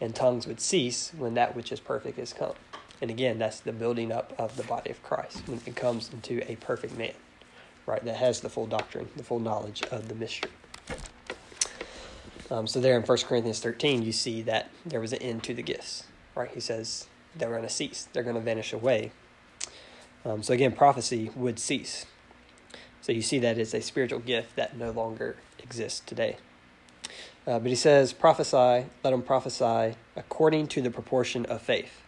and 0.00 0.14
tongues 0.14 0.46
would 0.46 0.60
cease 0.60 1.12
when 1.16 1.34
that 1.34 1.54
which 1.54 1.70
is 1.70 1.80
perfect 1.80 2.18
is 2.18 2.32
come. 2.32 2.54
And 3.00 3.10
again, 3.10 3.38
that's 3.38 3.60
the 3.60 3.72
building 3.72 4.12
up 4.12 4.32
of 4.38 4.56
the 4.56 4.62
body 4.64 4.90
of 4.90 5.02
Christ 5.02 5.42
when 5.46 5.60
it 5.64 5.76
comes 5.76 6.10
into 6.12 6.50
a 6.50 6.56
perfect 6.56 6.96
man, 6.96 7.14
right? 7.86 8.04
That 8.04 8.16
has 8.16 8.40
the 8.40 8.50
full 8.50 8.66
doctrine, 8.66 9.08
the 9.16 9.22
full 9.22 9.40
knowledge 9.40 9.82
of 9.90 10.08
the 10.08 10.14
mystery. 10.14 10.50
Um, 12.50 12.66
so 12.66 12.80
there 12.80 12.96
in 12.96 13.02
1 13.02 13.18
Corinthians 13.18 13.60
13, 13.60 14.02
you 14.02 14.12
see 14.12 14.42
that 14.42 14.70
there 14.84 15.00
was 15.00 15.12
an 15.12 15.22
end 15.22 15.44
to 15.44 15.54
the 15.54 15.62
gifts, 15.62 16.04
right? 16.34 16.50
He 16.50 16.60
says 16.60 17.06
they're 17.36 17.50
going 17.50 17.62
to 17.62 17.68
cease, 17.68 18.08
they're 18.12 18.24
going 18.24 18.34
to 18.34 18.42
vanish 18.42 18.72
away. 18.72 19.12
Um, 20.24 20.42
so 20.42 20.52
again, 20.52 20.72
prophecy 20.72 21.30
would 21.34 21.58
cease. 21.58 22.06
So 23.00 23.12
you 23.12 23.22
see 23.22 23.38
that 23.38 23.56
it's 23.56 23.72
a 23.72 23.80
spiritual 23.80 24.18
gift 24.18 24.56
that 24.56 24.76
no 24.76 24.90
longer 24.90 25.36
exists 25.58 26.02
today. 26.04 26.36
Uh, 27.46 27.58
but 27.58 27.68
he 27.68 27.74
says, 27.74 28.12
prophesy, 28.12 28.86
let 29.02 29.10
them 29.10 29.22
prophesy 29.22 29.96
according 30.14 30.66
to 30.68 30.82
the 30.82 30.90
proportion 30.90 31.46
of 31.46 31.62
faith. 31.62 32.02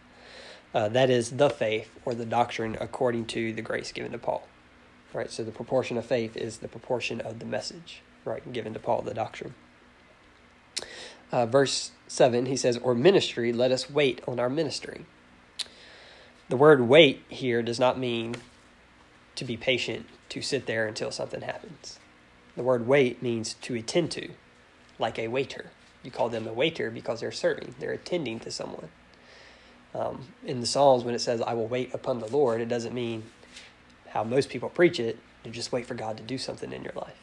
Uh, 0.73 0.89
that 0.89 1.09
is 1.09 1.31
the 1.31 1.49
faith 1.49 1.89
or 2.03 2.15
the 2.15 2.25
doctrine 2.25 2.75
according 2.81 3.25
to 3.25 3.53
the 3.53 3.61
grace 3.61 3.91
given 3.91 4.11
to 4.11 4.17
Paul. 4.17 4.47
Right? 5.13 5.29
So 5.29 5.43
the 5.43 5.51
proportion 5.51 5.97
of 5.97 6.05
faith 6.05 6.35
is 6.35 6.57
the 6.57 6.67
proportion 6.67 7.21
of 7.21 7.39
the 7.39 7.45
message, 7.45 8.01
right, 8.25 8.51
given 8.51 8.73
to 8.73 8.79
Paul, 8.79 9.03
the 9.03 9.13
doctrine. 9.13 9.53
Uh, 11.31 11.45
verse 11.45 11.91
7, 12.07 12.47
he 12.47 12.55
says, 12.55 12.77
Or 12.77 12.95
ministry, 12.95 13.53
let 13.53 13.71
us 13.71 13.89
wait 13.89 14.21
on 14.27 14.39
our 14.39 14.49
ministry. 14.49 15.05
The 16.49 16.57
word 16.57 16.81
wait 16.81 17.23
here 17.29 17.61
does 17.61 17.79
not 17.79 17.99
mean 17.99 18.35
to 19.35 19.45
be 19.45 19.57
patient, 19.57 20.07
to 20.29 20.41
sit 20.41 20.65
there 20.65 20.87
until 20.87 21.11
something 21.11 21.41
happens. 21.41 21.99
The 22.55 22.63
word 22.63 22.87
wait 22.87 23.21
means 23.23 23.55
to 23.55 23.75
attend 23.75 24.11
to, 24.11 24.29
like 24.99 25.17
a 25.17 25.27
waiter. 25.27 25.71
You 26.03 26.11
call 26.11 26.29
them 26.29 26.47
a 26.47 26.53
waiter 26.53 26.91
because 26.91 27.21
they're 27.21 27.31
serving, 27.31 27.75
they're 27.79 27.93
attending 27.93 28.39
to 28.41 28.51
someone. 28.51 28.89
Um, 29.93 30.25
in 30.45 30.59
the 30.59 30.65
Psalms, 30.65 31.03
when 31.03 31.13
it 31.13 31.19
says, 31.19 31.41
I 31.41 31.53
will 31.53 31.67
wait 31.67 31.93
upon 31.93 32.19
the 32.19 32.27
Lord, 32.27 32.61
it 32.61 32.67
doesn't 32.67 32.93
mean 32.93 33.23
how 34.09 34.23
most 34.23 34.49
people 34.49 34.69
preach 34.69 34.99
it, 34.99 35.17
to 35.43 35.49
just 35.49 35.71
wait 35.71 35.85
for 35.85 35.93
God 35.93 36.17
to 36.17 36.23
do 36.23 36.37
something 36.37 36.71
in 36.71 36.83
your 36.83 36.93
life. 36.95 37.17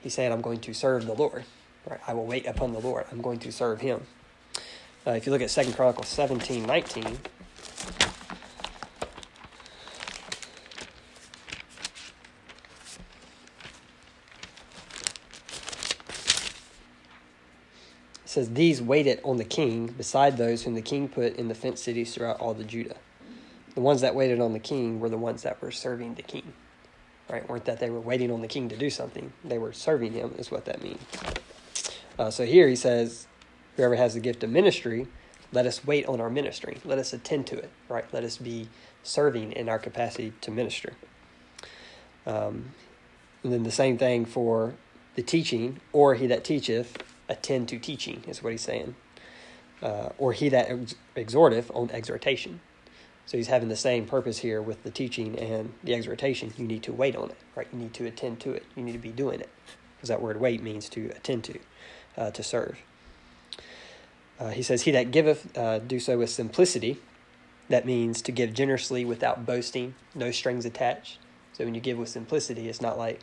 He's 0.00 0.14
saying, 0.14 0.32
I'm 0.32 0.40
going 0.40 0.60
to 0.60 0.72
serve 0.72 1.06
the 1.06 1.14
Lord. 1.14 1.44
Right? 1.88 2.00
I 2.06 2.14
will 2.14 2.26
wait 2.26 2.46
upon 2.46 2.72
the 2.72 2.80
Lord. 2.80 3.06
I'm 3.12 3.20
going 3.20 3.38
to 3.40 3.52
serve 3.52 3.80
him. 3.80 4.06
Uh, 5.06 5.12
if 5.12 5.26
you 5.26 5.32
look 5.32 5.42
at 5.42 5.50
Second 5.50 5.74
Chronicles 5.74 6.08
17, 6.08 6.66
19, 6.66 7.18
says, 18.38 18.50
These 18.50 18.80
waited 18.80 19.20
on 19.24 19.36
the 19.36 19.44
king, 19.44 19.88
beside 19.88 20.36
those 20.36 20.62
whom 20.62 20.74
the 20.74 20.82
king 20.82 21.08
put 21.08 21.34
in 21.34 21.48
the 21.48 21.54
fenced 21.54 21.82
cities 21.82 22.14
throughout 22.14 22.40
all 22.40 22.54
the 22.54 22.64
Judah. 22.64 22.96
The 23.74 23.80
ones 23.80 24.00
that 24.00 24.14
waited 24.14 24.40
on 24.40 24.52
the 24.52 24.60
king 24.60 25.00
were 25.00 25.08
the 25.08 25.18
ones 25.18 25.42
that 25.42 25.60
were 25.60 25.72
serving 25.72 26.14
the 26.14 26.22
king. 26.22 26.52
Right? 27.28 27.46
weren't 27.46 27.66
that 27.66 27.78
they 27.78 27.90
were 27.90 28.00
waiting 28.00 28.30
on 28.30 28.40
the 28.40 28.48
king 28.48 28.70
to 28.70 28.76
do 28.76 28.88
something. 28.88 29.32
They 29.44 29.58
were 29.58 29.72
serving 29.72 30.12
him, 30.12 30.34
is 30.38 30.50
what 30.50 30.64
that 30.64 30.82
means. 30.82 31.00
Uh, 32.18 32.30
so 32.30 32.46
here 32.46 32.68
he 32.68 32.76
says, 32.76 33.26
Whoever 33.76 33.96
has 33.96 34.14
the 34.14 34.20
gift 34.20 34.42
of 34.44 34.50
ministry, 34.50 35.08
let 35.52 35.66
us 35.66 35.84
wait 35.84 36.06
on 36.06 36.20
our 36.20 36.30
ministry. 36.30 36.78
Let 36.84 36.98
us 36.98 37.12
attend 37.12 37.46
to 37.48 37.58
it, 37.58 37.70
right? 37.88 38.04
Let 38.12 38.24
us 38.24 38.36
be 38.38 38.68
serving 39.02 39.52
in 39.52 39.68
our 39.68 39.78
capacity 39.78 40.32
to 40.42 40.50
minister. 40.50 40.94
Um, 42.26 42.72
and 43.42 43.52
then 43.52 43.62
the 43.64 43.70
same 43.70 43.98
thing 43.98 44.24
for 44.24 44.74
the 45.16 45.22
teaching, 45.22 45.80
or 45.92 46.14
he 46.14 46.26
that 46.28 46.44
teacheth, 46.44 47.02
attend 47.28 47.68
to 47.68 47.78
teaching, 47.78 48.24
is 48.26 48.42
what 48.42 48.52
he's 48.52 48.62
saying. 48.62 48.94
Uh, 49.82 50.10
or 50.18 50.32
he 50.32 50.48
that 50.48 50.70
ex- 50.70 50.94
exhorteth 51.16 51.70
on 51.74 51.90
exhortation. 51.90 52.60
So 53.26 53.36
he's 53.36 53.48
having 53.48 53.68
the 53.68 53.76
same 53.76 54.06
purpose 54.06 54.38
here 54.38 54.62
with 54.62 54.82
the 54.82 54.90
teaching 54.90 55.38
and 55.38 55.74
the 55.84 55.94
exhortation. 55.94 56.54
You 56.56 56.66
need 56.66 56.82
to 56.84 56.92
wait 56.92 57.14
on 57.14 57.30
it, 57.30 57.36
right? 57.54 57.68
You 57.72 57.78
need 57.78 57.94
to 57.94 58.06
attend 58.06 58.40
to 58.40 58.52
it. 58.52 58.64
You 58.74 58.82
need 58.82 58.92
to 58.92 58.98
be 58.98 59.10
doing 59.10 59.40
it. 59.40 59.50
Because 59.96 60.08
that 60.08 60.22
word 60.22 60.40
wait 60.40 60.62
means 60.62 60.88
to 60.90 61.10
attend 61.10 61.44
to, 61.44 61.58
uh, 62.16 62.30
to 62.30 62.42
serve. 62.42 62.78
Uh, 64.40 64.50
he 64.50 64.62
says, 64.62 64.82
He 64.82 64.90
that 64.92 65.10
giveth, 65.10 65.56
uh, 65.58 65.78
do 65.78 66.00
so 66.00 66.18
with 66.18 66.30
simplicity. 66.30 66.98
That 67.68 67.84
means 67.84 68.22
to 68.22 68.32
give 68.32 68.54
generously 68.54 69.04
without 69.04 69.44
boasting, 69.44 69.94
no 70.14 70.30
strings 70.30 70.64
attached. 70.64 71.18
So 71.52 71.64
when 71.64 71.74
you 71.74 71.80
give 71.80 71.98
with 71.98 72.08
simplicity, 72.08 72.68
it's 72.68 72.80
not 72.80 72.96
like, 72.96 73.20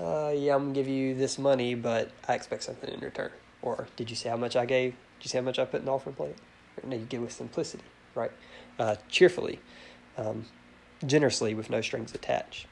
uh, 0.00 0.32
yeah, 0.34 0.54
I'm 0.54 0.62
gonna 0.62 0.74
give 0.74 0.88
you 0.88 1.14
this 1.14 1.38
money, 1.38 1.74
but 1.74 2.10
I 2.28 2.34
expect 2.34 2.64
something 2.64 2.92
in 2.92 3.00
return. 3.00 3.30
Or 3.62 3.86
did 3.96 4.10
you 4.10 4.16
see 4.16 4.28
how 4.28 4.36
much 4.36 4.56
I 4.56 4.66
gave? 4.66 4.92
Did 5.18 5.26
you 5.26 5.28
see 5.28 5.38
how 5.38 5.44
much 5.44 5.58
I 5.58 5.64
put 5.64 5.80
in 5.80 5.86
the 5.86 5.92
offering 5.92 6.16
plate? 6.16 6.36
No, 6.82 6.96
you 6.96 7.04
give 7.04 7.22
with 7.22 7.32
simplicity, 7.32 7.84
right? 8.14 8.32
Uh, 8.78 8.96
cheerfully, 9.08 9.60
um, 10.18 10.46
generously, 11.06 11.54
with 11.54 11.70
no 11.70 11.80
strings 11.80 12.14
attached. 12.14 12.66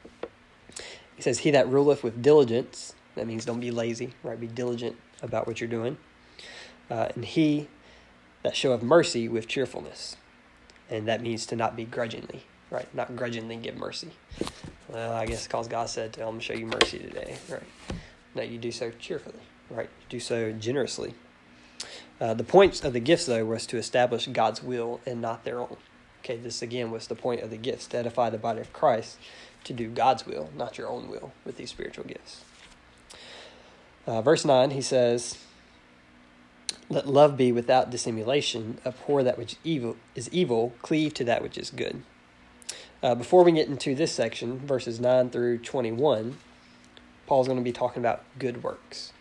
He 1.16 1.22
says, 1.22 1.40
"He 1.40 1.50
that 1.52 1.68
ruleth 1.68 2.02
with 2.02 2.22
diligence." 2.22 2.94
That 3.14 3.26
means 3.26 3.44
don't 3.44 3.60
be 3.60 3.70
lazy, 3.70 4.14
right? 4.22 4.40
Be 4.40 4.46
diligent 4.46 4.96
about 5.22 5.46
what 5.46 5.60
you're 5.60 5.68
doing. 5.68 5.98
Uh, 6.90 7.08
and 7.14 7.24
he 7.24 7.68
that 8.42 8.56
showeth 8.56 8.82
mercy 8.82 9.28
with 9.28 9.46
cheerfulness, 9.46 10.16
and 10.90 11.06
that 11.06 11.22
means 11.22 11.46
to 11.46 11.56
not 11.56 11.76
be 11.76 11.84
grudgingly, 11.84 12.42
right? 12.70 12.92
Not 12.94 13.14
grudgingly 13.16 13.56
give 13.56 13.76
mercy. 13.76 14.10
Well, 14.92 15.14
I 15.14 15.24
guess 15.24 15.46
because 15.46 15.68
God 15.68 15.88
said, 15.88 16.12
to, 16.14 16.20
I'm 16.20 16.28
going 16.28 16.40
to 16.40 16.44
show 16.44 16.52
you 16.52 16.66
mercy 16.66 16.98
today, 16.98 17.36
right? 17.48 17.62
No, 18.34 18.42
you 18.42 18.58
do 18.58 18.70
so 18.70 18.90
cheerfully, 18.98 19.40
right? 19.70 19.88
You 20.00 20.06
do 20.10 20.20
so 20.20 20.52
generously. 20.52 21.14
Uh, 22.20 22.34
the 22.34 22.44
point 22.44 22.84
of 22.84 22.92
the 22.92 23.00
gifts, 23.00 23.24
though, 23.24 23.44
was 23.46 23.64
to 23.66 23.78
establish 23.78 24.26
God's 24.26 24.62
will 24.62 25.00
and 25.06 25.22
not 25.22 25.44
their 25.44 25.60
own. 25.60 25.78
Okay, 26.20 26.36
this 26.36 26.60
again 26.60 26.90
was 26.90 27.06
the 27.06 27.14
point 27.14 27.40
of 27.40 27.48
the 27.48 27.56
gifts 27.56 27.86
to 27.88 27.98
edify 27.98 28.28
the 28.28 28.38
body 28.38 28.60
of 28.60 28.72
Christ, 28.74 29.16
to 29.64 29.72
do 29.72 29.88
God's 29.88 30.26
will, 30.26 30.50
not 30.54 30.76
your 30.76 30.88
own 30.88 31.08
will, 31.08 31.32
with 31.46 31.56
these 31.56 31.70
spiritual 31.70 32.04
gifts. 32.04 32.44
Uh, 34.06 34.20
verse 34.20 34.44
9, 34.44 34.72
he 34.72 34.82
says, 34.82 35.38
Let 36.90 37.08
love 37.08 37.38
be 37.38 37.50
without 37.50 37.90
dissimulation, 37.90 38.78
abhor 38.84 39.22
that 39.22 39.38
which 39.38 39.56
evil 39.64 39.96
is 40.14 40.28
evil, 40.30 40.74
cleave 40.82 41.14
to 41.14 41.24
that 41.24 41.42
which 41.42 41.56
is 41.56 41.70
good. 41.70 42.02
Uh, 43.02 43.16
before 43.16 43.42
we 43.42 43.50
get 43.50 43.66
into 43.66 43.96
this 43.96 44.12
section, 44.12 44.60
verses 44.60 45.00
9 45.00 45.30
through 45.30 45.58
21, 45.58 46.38
Paul's 47.26 47.48
going 47.48 47.58
to 47.58 47.64
be 47.64 47.72
talking 47.72 48.00
about 48.00 48.22
good 48.38 48.62
works. 48.62 49.12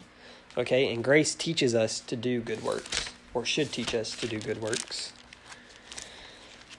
Okay, 0.55 0.93
and 0.93 1.03
grace 1.03 1.33
teaches 1.33 1.73
us 1.73 1.99
to 2.01 2.15
do 2.15 2.41
good 2.41 2.61
works, 2.61 3.09
or 3.33 3.43
should 3.43 3.71
teach 3.71 3.95
us 3.95 4.15
to 4.17 4.27
do 4.27 4.39
good 4.39 4.61
works. 4.61 5.13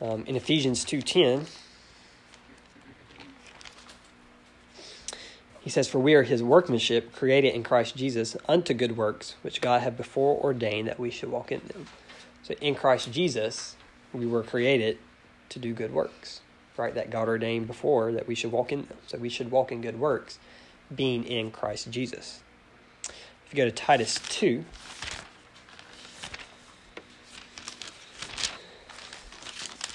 Um, 0.00 0.24
in 0.26 0.36
Ephesians 0.36 0.84
2.10, 0.84 1.46
he 5.60 5.70
says, 5.70 5.88
For 5.88 5.98
we 5.98 6.14
are 6.14 6.22
his 6.22 6.40
workmanship, 6.40 7.12
created 7.12 7.52
in 7.52 7.64
Christ 7.64 7.96
Jesus, 7.96 8.36
unto 8.46 8.74
good 8.74 8.96
works, 8.96 9.34
which 9.42 9.60
God 9.60 9.82
had 9.82 9.96
before 9.96 10.40
ordained 10.40 10.86
that 10.86 11.00
we 11.00 11.10
should 11.10 11.32
walk 11.32 11.50
in 11.50 11.62
them. 11.66 11.86
So 12.44 12.54
in 12.60 12.76
Christ 12.76 13.10
Jesus, 13.10 13.74
we 14.12 14.24
were 14.24 14.44
created 14.44 14.98
to 15.48 15.58
do 15.58 15.72
good 15.74 15.92
works 15.92 16.41
right, 16.76 16.94
that 16.94 17.10
God 17.10 17.28
ordained 17.28 17.66
before 17.66 18.12
that 18.12 18.26
we 18.26 18.34
should 18.34 18.52
walk 18.52 18.72
in 18.72 18.86
them. 18.86 18.98
So 19.06 19.18
we 19.18 19.28
should 19.28 19.50
walk 19.50 19.72
in 19.72 19.80
good 19.80 19.98
works, 19.98 20.38
being 20.94 21.24
in 21.24 21.50
Christ 21.50 21.90
Jesus. 21.90 22.40
If 23.06 23.52
you 23.52 23.56
go 23.56 23.64
to 23.64 23.70
Titus 23.70 24.18
2, 24.28 24.64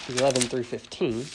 eleven 0.09 0.41
through 0.41 0.63
fifteen. 0.63 1.25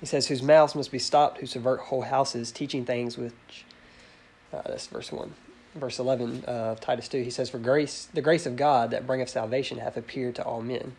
He 0.00 0.06
says, 0.06 0.28
Whose 0.28 0.42
mouths 0.42 0.74
must 0.74 0.92
be 0.92 1.00
stopped, 1.00 1.38
who 1.38 1.46
subvert 1.46 1.80
whole 1.80 2.02
houses, 2.02 2.52
teaching 2.52 2.84
things 2.84 3.18
which. 3.18 3.64
Uh, 4.52 4.62
that's 4.64 4.86
verse 4.86 5.10
1 5.10 5.34
verse 5.76 5.98
11 5.98 6.44
of 6.44 6.80
Titus 6.80 7.08
2, 7.08 7.22
he 7.22 7.30
says, 7.30 7.50
For 7.50 7.58
grace, 7.58 8.08
the 8.12 8.22
grace 8.22 8.46
of 8.46 8.56
God 8.56 8.90
that 8.90 9.06
bringeth 9.06 9.28
salvation 9.28 9.78
hath 9.78 9.96
appeared 9.96 10.34
to 10.36 10.44
all 10.44 10.62
men, 10.62 10.96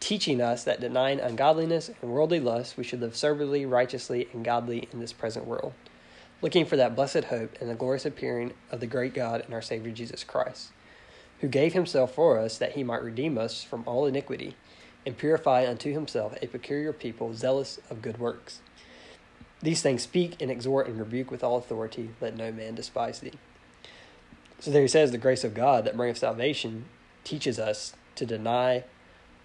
teaching 0.00 0.40
us 0.40 0.64
that 0.64 0.80
denying 0.80 1.20
ungodliness 1.20 1.90
and 2.00 2.10
worldly 2.10 2.40
lust, 2.40 2.76
we 2.76 2.84
should 2.84 3.00
live 3.00 3.16
soberly, 3.16 3.66
righteously, 3.66 4.28
and 4.32 4.44
godly 4.44 4.88
in 4.92 5.00
this 5.00 5.12
present 5.12 5.46
world, 5.46 5.72
looking 6.42 6.64
for 6.64 6.76
that 6.76 6.96
blessed 6.96 7.24
hope 7.24 7.56
and 7.60 7.68
the 7.68 7.74
glorious 7.74 8.06
appearing 8.06 8.52
of 8.70 8.80
the 8.80 8.86
great 8.86 9.14
God 9.14 9.42
and 9.42 9.54
our 9.54 9.62
Savior 9.62 9.92
Jesus 9.92 10.24
Christ, 10.24 10.70
who 11.40 11.48
gave 11.48 11.72
himself 11.72 12.14
for 12.14 12.38
us 12.38 12.58
that 12.58 12.72
he 12.72 12.84
might 12.84 13.02
redeem 13.02 13.38
us 13.38 13.62
from 13.62 13.82
all 13.86 14.06
iniquity 14.06 14.56
and 15.06 15.16
purify 15.16 15.66
unto 15.68 15.92
himself 15.92 16.34
a 16.42 16.46
peculiar 16.46 16.92
people 16.92 17.34
zealous 17.34 17.78
of 17.90 18.02
good 18.02 18.18
works. 18.18 18.60
These 19.62 19.82
things 19.82 20.02
speak 20.02 20.40
and 20.40 20.50
exhort 20.50 20.86
and 20.86 20.98
rebuke 20.98 21.30
with 21.30 21.44
all 21.44 21.56
authority, 21.56 22.10
let 22.20 22.36
no 22.36 22.50
man 22.50 22.74
despise 22.74 23.20
thee. 23.20 23.34
So 24.60 24.70
there 24.70 24.82
he 24.82 24.88
says 24.88 25.10
the 25.10 25.18
grace 25.18 25.42
of 25.42 25.54
God 25.54 25.84
that 25.84 25.96
bringeth 25.96 26.18
salvation 26.18 26.84
teaches 27.24 27.58
us 27.58 27.94
to 28.16 28.26
deny 28.26 28.84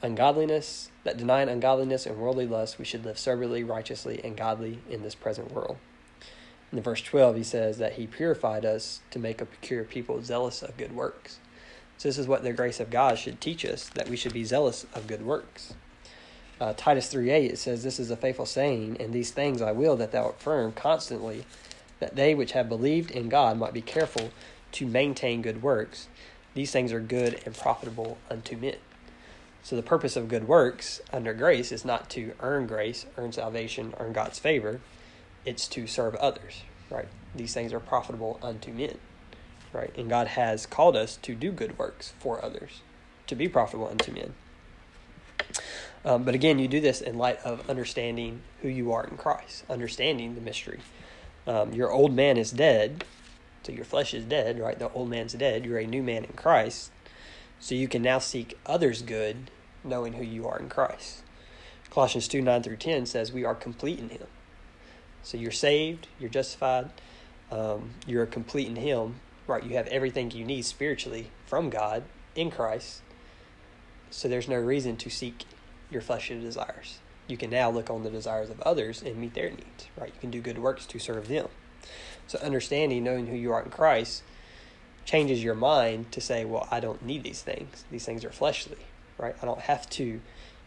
ungodliness, 0.02 0.90
that 1.06 1.18
denying 1.18 1.48
ungodliness 1.48 2.06
and 2.06 2.18
worldly 2.18 2.46
lust, 2.46 2.78
we 2.78 2.86
should 2.86 3.06
live 3.06 3.18
soberly, 3.18 3.64
righteously, 3.64 4.20
and 4.24 4.36
godly 4.36 4.80
in 4.90 5.04
this 5.04 5.16
present 5.16 5.54
world. 5.54 5.78
In 6.74 6.82
verse 6.82 7.02
12, 7.02 7.38
he 7.38 7.44
says 7.44 7.78
that 7.78 7.94
he 7.94 8.08
purified 8.08 8.66
us 8.66 9.00
to 9.12 9.20
make 9.20 9.40
a 9.40 9.46
peculiar 9.46 9.86
people 9.86 10.22
zealous 10.22 10.62
of 10.62 10.76
good 10.76 10.94
works. 10.94 11.40
So 11.98 12.10
this 12.10 12.18
is 12.18 12.28
what 12.28 12.44
the 12.44 12.52
grace 12.52 12.82
of 12.82 12.90
God 12.90 13.18
should 13.18 13.40
teach 13.40 13.64
us 13.64 13.88
that 13.90 14.10
we 14.10 14.18
should 14.18 14.34
be 14.34 14.44
zealous 14.44 14.86
of 14.94 15.08
good 15.08 15.26
works. 15.26 15.76
Uh, 16.60 16.74
Titus 16.76 17.08
3:8 17.08 17.52
it 17.52 17.58
says, 17.58 17.84
"This 17.84 18.00
is 18.00 18.12
a 18.12 18.18
faithful 18.18 18.46
saying, 18.46 18.98
and 19.00 19.14
these 19.14 19.32
things 19.32 19.62
I 19.62 19.72
will 19.72 19.96
that 19.96 20.12
thou 20.12 20.30
affirm 20.30 20.74
constantly, 20.74 21.46
that 22.00 22.16
they 22.16 22.36
which 22.36 22.52
have 22.52 22.68
believed 22.68 23.12
in 23.12 23.30
God 23.30 23.58
might 23.58 23.74
be 23.74 23.82
careful 23.82 24.32
to 24.76 24.86
maintain 24.86 25.42
good 25.42 25.62
works. 25.62 26.08
These 26.54 26.72
things 26.72 26.94
are 26.94 27.00
good 27.00 27.42
and 27.46 27.56
profitable 27.56 28.18
unto 28.30 28.56
men." 28.56 28.78
So 29.64 29.76
the 29.76 29.82
purpose 29.82 30.16
of 30.16 30.28
good 30.28 30.48
works 30.48 31.02
under 31.12 31.34
grace 31.34 31.72
is 31.72 31.84
not 31.84 32.08
to 32.12 32.34
earn 32.40 32.68
grace, 32.68 33.08
earn 33.18 33.32
salvation, 33.32 33.96
earn 33.98 34.14
God's 34.14 34.38
favor. 34.38 34.80
It's 35.44 35.68
to 35.70 35.88
serve 35.88 36.14
others, 36.16 36.62
right? 36.92 37.08
These 37.36 37.56
things 37.56 37.74
are 37.74 37.80
profitable 37.80 38.40
unto 38.44 38.72
men, 38.72 39.00
right? 39.74 39.92
And 39.98 40.08
God 40.08 40.28
has 40.28 40.68
called 40.68 40.96
us 40.96 41.18
to 41.24 41.34
do 41.34 41.52
good 41.52 41.80
works 41.80 42.14
for 42.20 42.44
others, 42.46 42.82
to 43.26 43.36
be 43.36 43.48
profitable 43.48 43.88
unto 43.88 44.12
men. 44.12 44.36
Um, 46.06 46.24
but 46.24 46.36
again, 46.36 46.60
you 46.60 46.68
do 46.68 46.80
this 46.80 47.02
in 47.02 47.18
light 47.18 47.40
of 47.44 47.68
understanding 47.68 48.42
who 48.62 48.68
you 48.68 48.92
are 48.92 49.06
in 49.06 49.18
Christ, 49.18 49.64
understanding 49.68 50.36
the 50.36 50.42
mystery. 50.42 50.80
Um, 51.48 51.74
your 51.74 51.92
old 51.92 52.14
man 52.14 52.38
is 52.38 52.52
dead, 52.52 53.04
so 53.66 53.72
your 53.72 53.86
flesh 53.86 54.14
is 54.14 54.26
dead, 54.26 54.60
right? 54.60 54.78
The 54.78 54.92
old 54.92 55.10
man's 55.10 55.34
dead. 55.34 55.66
You're 55.66 55.80
a 55.80 55.88
new 55.88 56.04
man 56.04 56.24
in 56.24 56.34
Christ. 56.34 56.92
So 57.60 57.74
you 57.74 57.88
can 57.88 58.04
now 58.04 58.20
seek 58.20 58.58
others' 58.66 59.02
good, 59.02 59.50
knowing 59.84 60.14
who 60.14 60.24
you 60.24 60.48
are 60.48 60.60
in 60.60 60.70
Christ. 60.70 61.24
Colossians 61.90 62.28
2 62.28 62.42
9 62.42 62.62
through 62.62 62.76
10 62.78 63.06
says, 63.06 63.32
We 63.32 63.44
are 63.44 63.56
complete 63.56 64.00
in 64.00 64.10
Him. 64.10 64.28
So 65.24 65.38
you're 65.38 65.52
saved, 65.52 66.08
you're 66.20 66.30
justified, 66.30 66.92
um, 67.52 67.92
you're 68.06 68.28
complete 68.28 68.68
in 68.68 68.76
Him, 68.76 69.16
right? 69.48 69.64
You 69.64 69.78
have 69.78 69.88
everything 69.88 70.30
you 70.30 70.46
need 70.46 70.66
spiritually 70.66 71.32
from 71.48 71.70
God 71.72 72.04
in 72.36 72.52
Christ. 72.52 73.02
So 74.12 74.28
there's 74.28 74.48
no 74.48 74.58
reason 74.58 74.98
to 74.98 75.10
seek 75.10 75.46
your 75.90 76.02
fleshly 76.02 76.40
desires. 76.40 77.00
You 77.28 77.38
can 77.38 77.50
now 77.50 77.72
look 77.72 77.90
on 77.90 78.04
the 78.04 78.12
desires 78.12 78.52
of 78.52 78.62
others 78.62 79.02
and 79.02 79.16
meet 79.18 79.34
their 79.34 79.50
needs, 79.50 79.88
right? 79.98 80.14
You 80.14 80.20
can 80.20 80.30
do 80.30 80.42
good 80.42 80.60
works 80.60 80.86
to 80.86 81.00
serve 81.00 81.28
them. 81.28 81.48
So 82.28 82.40
understanding, 82.40 83.04
knowing 83.04 83.28
who 83.28 83.36
you 83.36 83.52
are 83.52 83.62
in 83.62 83.70
Christ, 83.70 84.24
changes 85.06 85.44
your 85.44 85.56
mind 85.56 86.12
to 86.12 86.22
say, 86.22 86.46
well, 86.46 86.68
I 86.72 86.80
don't 86.80 87.06
need 87.06 87.24
these 87.24 87.42
things. 87.42 87.86
These 87.92 88.06
things 88.06 88.26
are 88.26 88.32
fleshly, 88.32 88.78
right? 89.18 89.36
I 89.42 89.46
don't 89.46 89.62
have 89.62 89.88
to 89.92 90.20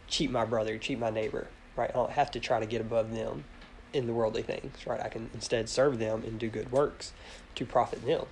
cheat 0.07 0.31
my 0.31 0.45
brother, 0.45 0.77
cheat 0.77 0.97
my 0.97 1.09
neighbor, 1.09 1.47
right? 1.75 1.89
I 1.89 1.93
don't 1.93 2.11
have 2.11 2.31
to 2.31 2.39
try 2.39 2.59
to 2.59 2.65
get 2.65 2.81
above 2.81 3.13
them 3.13 3.43
in 3.91 4.07
the 4.07 4.13
worldly 4.13 4.43
things, 4.43 4.87
right? 4.87 5.01
I 5.01 5.09
can 5.09 5.29
instead 5.33 5.67
serve 5.67 5.99
them 5.99 6.23
and 6.25 6.39
do 6.39 6.49
good 6.49 6.71
works 6.71 7.11
to 7.55 7.65
profit 7.65 8.05
them. 8.05 8.25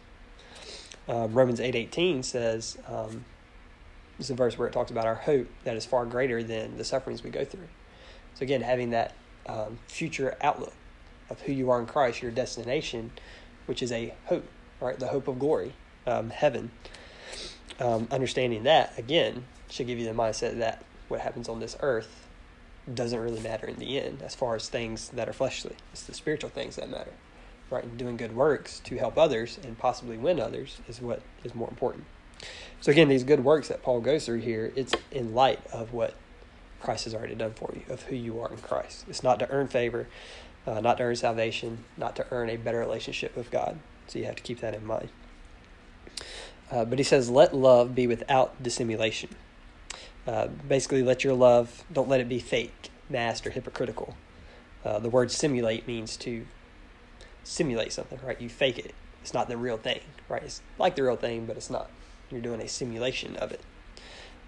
Um, 1.10 1.34
Romans 1.34 1.60
eight 1.60 1.76
eighteen 1.76 2.24
says, 2.24 2.78
um, 2.88 3.26
this 4.18 4.28
is 4.28 4.32
a 4.32 4.36
verse 4.36 4.58
where 4.58 4.68
it 4.68 4.72
talks 4.72 4.92
about 4.92 5.06
our 5.06 5.16
hope 5.16 5.48
that 5.64 5.76
is 5.76 5.86
far 5.86 6.06
greater 6.06 6.44
than 6.44 6.78
the 6.78 6.84
sufferings 6.84 7.24
we 7.24 7.30
go 7.30 7.46
through. 7.46 7.68
So 8.36 8.44
again, 8.44 8.62
having 8.62 8.92
that 8.92 9.14
um, 9.46 9.80
future 9.88 10.38
outlook 10.42 10.74
of 11.30 11.42
who 11.42 11.52
you 11.52 11.70
are 11.70 11.80
in 11.80 11.86
Christ, 11.86 12.22
your 12.22 12.32
destination, 12.32 13.12
which 13.66 13.82
is 13.84 13.92
a 13.92 14.14
hope, 14.26 14.46
right? 14.80 14.98
The 14.98 15.08
hope 15.08 15.28
of 15.28 15.40
glory, 15.40 15.74
um, 16.06 16.30
heaven. 16.30 16.72
Um, 17.80 18.08
understanding 18.12 18.64
that 18.64 18.98
again 18.98 19.46
should 19.70 19.88
give 19.88 20.00
you 20.00 20.06
the 20.06 20.14
mindset 20.14 20.58
that 20.58 20.84
what 21.10 21.22
happens 21.22 21.48
on 21.48 21.60
this 21.60 21.78
earth 21.82 22.28
doesn't 22.92 23.20
really 23.20 23.42
matter 23.42 23.68
in 23.68 23.76
the 23.76 24.00
end, 24.00 24.22
as 24.22 24.34
far 24.34 24.56
as 24.56 24.70
things 24.70 25.10
that 25.10 25.28
are 25.28 25.34
fleshly. 25.34 25.76
It's 25.92 26.04
the 26.04 26.14
spiritual 26.14 26.50
things 26.50 26.78
that 26.78 26.90
matter, 26.90 27.12
right? 27.70 27.84
And 27.84 27.98
doing 27.98 28.18
good 28.18 28.36
works 28.36 28.80
to 28.86 28.98
help 28.98 29.18
others 29.18 29.60
and 29.64 29.78
possibly 29.78 30.18
win 30.18 30.40
others 30.40 30.80
is 30.88 31.02
what 31.02 31.22
is 31.44 31.54
more 31.54 31.70
important. 31.70 32.06
So 32.80 32.92
again, 32.92 33.10
these 33.10 33.24
good 33.24 33.44
works 33.44 33.68
that 33.68 33.84
Paul 33.84 34.00
goes 34.00 34.26
through 34.26 34.40
here, 34.40 34.72
it's 34.76 34.94
in 35.12 35.34
light 35.34 35.60
of 35.74 35.94
what 35.94 36.14
Christ 36.80 37.06
has 37.06 37.14
already 37.14 37.36
done 37.36 37.54
for 37.54 37.74
you, 37.74 37.82
of 37.92 38.04
who 38.04 38.16
you 38.16 38.40
are 38.40 38.52
in 38.52 38.58
Christ. 38.58 39.06
It's 39.10 39.24
not 39.24 39.40
to 39.40 39.50
earn 39.50 39.68
favor, 39.68 40.08
uh, 40.68 40.82
not 40.82 40.98
to 40.98 41.04
earn 41.04 41.16
salvation, 41.16 41.86
not 41.96 42.16
to 42.18 42.26
earn 42.30 42.50
a 42.50 42.58
better 42.58 42.80
relationship 42.80 43.36
with 43.36 43.50
God. 43.50 43.80
So 44.08 44.20
you 44.20 44.26
have 44.26 44.36
to 44.36 44.44
keep 44.44 44.60
that 44.60 44.76
in 44.76 44.86
mind. 44.86 45.10
Uh, 46.70 46.84
but 46.84 47.00
he 47.00 47.04
says, 47.04 47.30
let 47.30 47.56
love 47.56 47.96
be 47.96 48.06
without 48.06 48.62
dissimulation. 48.62 49.30
Uh, 50.28 50.48
basically, 50.48 51.02
let 51.02 51.24
your 51.24 51.34
love, 51.34 51.86
don't 51.92 52.10
let 52.10 52.20
it 52.20 52.28
be 52.28 52.40
fake, 52.40 52.90
masked, 53.10 53.48
or 53.48 53.52
hypocritical. 53.52 54.18
Uh, 54.84 55.00
the 55.00 55.10
word 55.10 55.32
simulate 55.32 55.88
means 55.88 56.18
to 56.18 56.46
simulate 57.46 57.94
something, 57.94 58.20
right? 58.24 58.40
You 58.40 58.50
fake 58.50 58.78
it. 58.78 58.94
It's 59.22 59.34
not 59.34 59.48
the 59.48 59.56
real 59.56 59.78
thing, 59.78 60.02
right? 60.28 60.44
It's 60.44 60.62
like 60.78 60.98
the 60.98 61.04
real 61.04 61.16
thing, 61.16 61.46
but 61.46 61.56
it's 61.56 61.70
not. 61.70 61.90
You're 62.30 62.42
doing 62.42 62.62
a 62.62 62.68
simulation 62.68 63.38
of 63.38 63.54
it. 63.54 63.62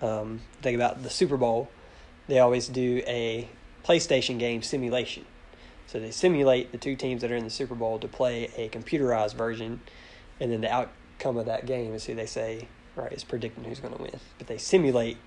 Um, 0.01 0.41
think 0.61 0.75
about 0.75 1.03
the 1.03 1.09
Super 1.09 1.37
Bowl. 1.37 1.69
They 2.27 2.39
always 2.39 2.67
do 2.67 3.01
a 3.07 3.47
PlayStation 3.85 4.37
game 4.37 4.61
simulation. 4.61 5.25
So 5.89 5.99
they 5.99 6.11
simulate 6.11 6.71
the 6.71 6.77
two 6.77 6.95
teams 6.95 7.23
that 7.23 7.31
are 7.31 7.35
in 7.35 7.43
the 7.43 7.49
Super 7.49 7.73
Bowl 7.73 7.97
to 7.97 8.07
play 8.07 8.51
a 8.55 8.69
computerized 8.69 9.33
version, 9.33 9.81
and 10.39 10.51
then 10.51 10.61
the 10.61 10.71
outcome 10.71 11.35
of 11.35 11.47
that 11.47 11.65
game 11.65 11.95
is 11.95 12.05
who 12.05 12.13
they 12.13 12.27
say 12.27 12.67
right 12.95 13.11
is 13.11 13.23
predicting 13.23 13.63
who's 13.63 13.79
going 13.79 13.95
to 13.95 13.99
win. 13.99 14.11
But 14.37 14.45
they 14.45 14.59
simulate 14.59 15.17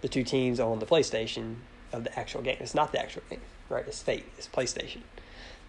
the 0.00 0.08
two 0.08 0.24
teams 0.24 0.58
on 0.58 0.80
the 0.80 0.86
PlayStation 0.86 1.58
of 1.92 2.02
the 2.02 2.18
actual 2.18 2.42
game. 2.42 2.56
It's 2.58 2.74
not 2.74 2.90
the 2.90 3.00
actual 3.00 3.22
game, 3.30 3.40
right? 3.68 3.84
It's 3.86 4.02
fake. 4.02 4.26
It's 4.36 4.48
PlayStation. 4.48 5.02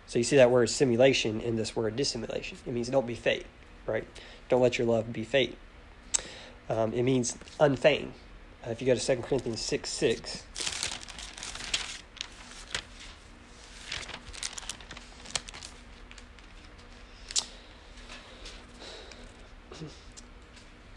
So 0.07 0.17
you 0.17 0.23
see 0.23 0.37
that 0.37 0.49
word 0.49 0.71
simulation 0.71 1.39
in 1.39 1.55
this 1.55 1.75
word 1.75 1.95
dissimulation. 1.95 2.57
It 2.65 2.73
means 2.73 2.89
don't 2.89 3.05
be 3.05 3.13
fake, 3.13 3.45
right? 3.85 4.07
Don't 4.49 4.61
let 4.61 4.79
your 4.79 4.87
love 4.87 5.13
be 5.13 5.23
fake. 5.23 5.55
Um, 6.67 6.93
it 6.93 7.03
means 7.03 7.37
unfeigned. 7.59 8.13
Uh, 8.65 8.71
if 8.71 8.81
you 8.81 8.87
go 8.87 8.95
to 8.95 9.15
2 9.15 9.21
Corinthians 9.21 9.61
6 9.61 9.87
6, 9.87 10.43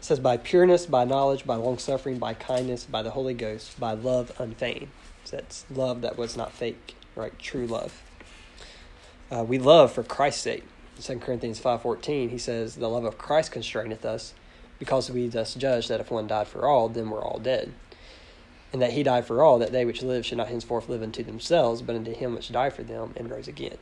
says, 0.09 0.19
By 0.19 0.37
pureness, 0.37 0.87
by 0.87 1.05
knowledge, 1.05 1.45
by 1.45 1.55
long 1.55 1.77
suffering, 1.77 2.17
by 2.17 2.33
kindness, 2.33 2.83
by 2.83 3.03
the 3.03 3.11
Holy 3.11 3.35
Ghost, 3.35 3.79
by 3.79 3.91
love 3.91 4.31
unfeigned. 4.39 4.89
So 5.23 5.37
that's 5.37 5.65
love 5.69 6.01
that 6.01 6.17
was 6.17 6.35
not 6.35 6.51
fake, 6.51 6.95
right? 7.15 7.37
True 7.37 7.67
love. 7.67 8.01
Uh, 9.31 9.45
we 9.47 9.59
love 9.59 9.91
for 9.91 10.01
Christ's 10.01 10.41
sake. 10.41 10.63
In 10.97 11.03
2 11.03 11.19
Corinthians 11.19 11.61
5.14, 11.61 12.31
he 12.31 12.39
says, 12.39 12.75
The 12.75 12.89
love 12.89 13.05
of 13.05 13.19
Christ 13.19 13.51
constraineth 13.51 14.03
us, 14.03 14.33
because 14.79 15.11
we 15.11 15.27
thus 15.27 15.53
judge 15.53 15.87
that 15.89 15.99
if 15.99 16.09
one 16.09 16.25
died 16.25 16.47
for 16.47 16.67
all, 16.67 16.89
then 16.89 17.11
we're 17.11 17.23
all 17.23 17.37
dead. 17.37 17.71
And 18.73 18.81
that 18.81 18.93
he 18.93 19.03
died 19.03 19.27
for 19.27 19.43
all, 19.43 19.59
that 19.59 19.71
they 19.71 19.85
which 19.85 20.01
live 20.01 20.25
should 20.25 20.39
not 20.39 20.47
henceforth 20.47 20.89
live 20.89 21.03
unto 21.03 21.23
themselves, 21.23 21.83
but 21.83 21.95
unto 21.95 22.15
him 22.15 22.33
which 22.33 22.51
died 22.51 22.73
for 22.73 22.83
them 22.83 23.13
and 23.15 23.29
rose 23.29 23.47
again. 23.47 23.77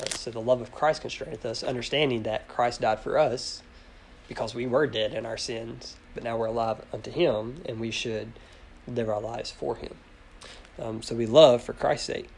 Right, 0.00 0.12
so 0.12 0.32
the 0.32 0.40
love 0.40 0.60
of 0.60 0.72
Christ 0.72 1.02
constraineth 1.02 1.46
us, 1.46 1.62
understanding 1.62 2.24
that 2.24 2.48
Christ 2.48 2.80
died 2.80 2.98
for 2.98 3.16
us 3.16 3.62
because 4.28 4.54
we 4.54 4.66
were 4.66 4.86
dead 4.86 5.14
in 5.14 5.26
our 5.26 5.36
sins, 5.36 5.96
but 6.14 6.24
now 6.24 6.36
we're 6.36 6.46
alive 6.46 6.78
unto 6.92 7.10
him, 7.10 7.62
and 7.66 7.78
we 7.80 7.90
should 7.90 8.32
live 8.86 9.08
our 9.08 9.20
lives 9.20 9.50
for 9.50 9.76
him. 9.76 9.94
Um, 10.78 11.02
so 11.02 11.14
we 11.14 11.26
love 11.26 11.62
for 11.62 11.72
Christ's 11.72 12.06
sake. 12.06 12.28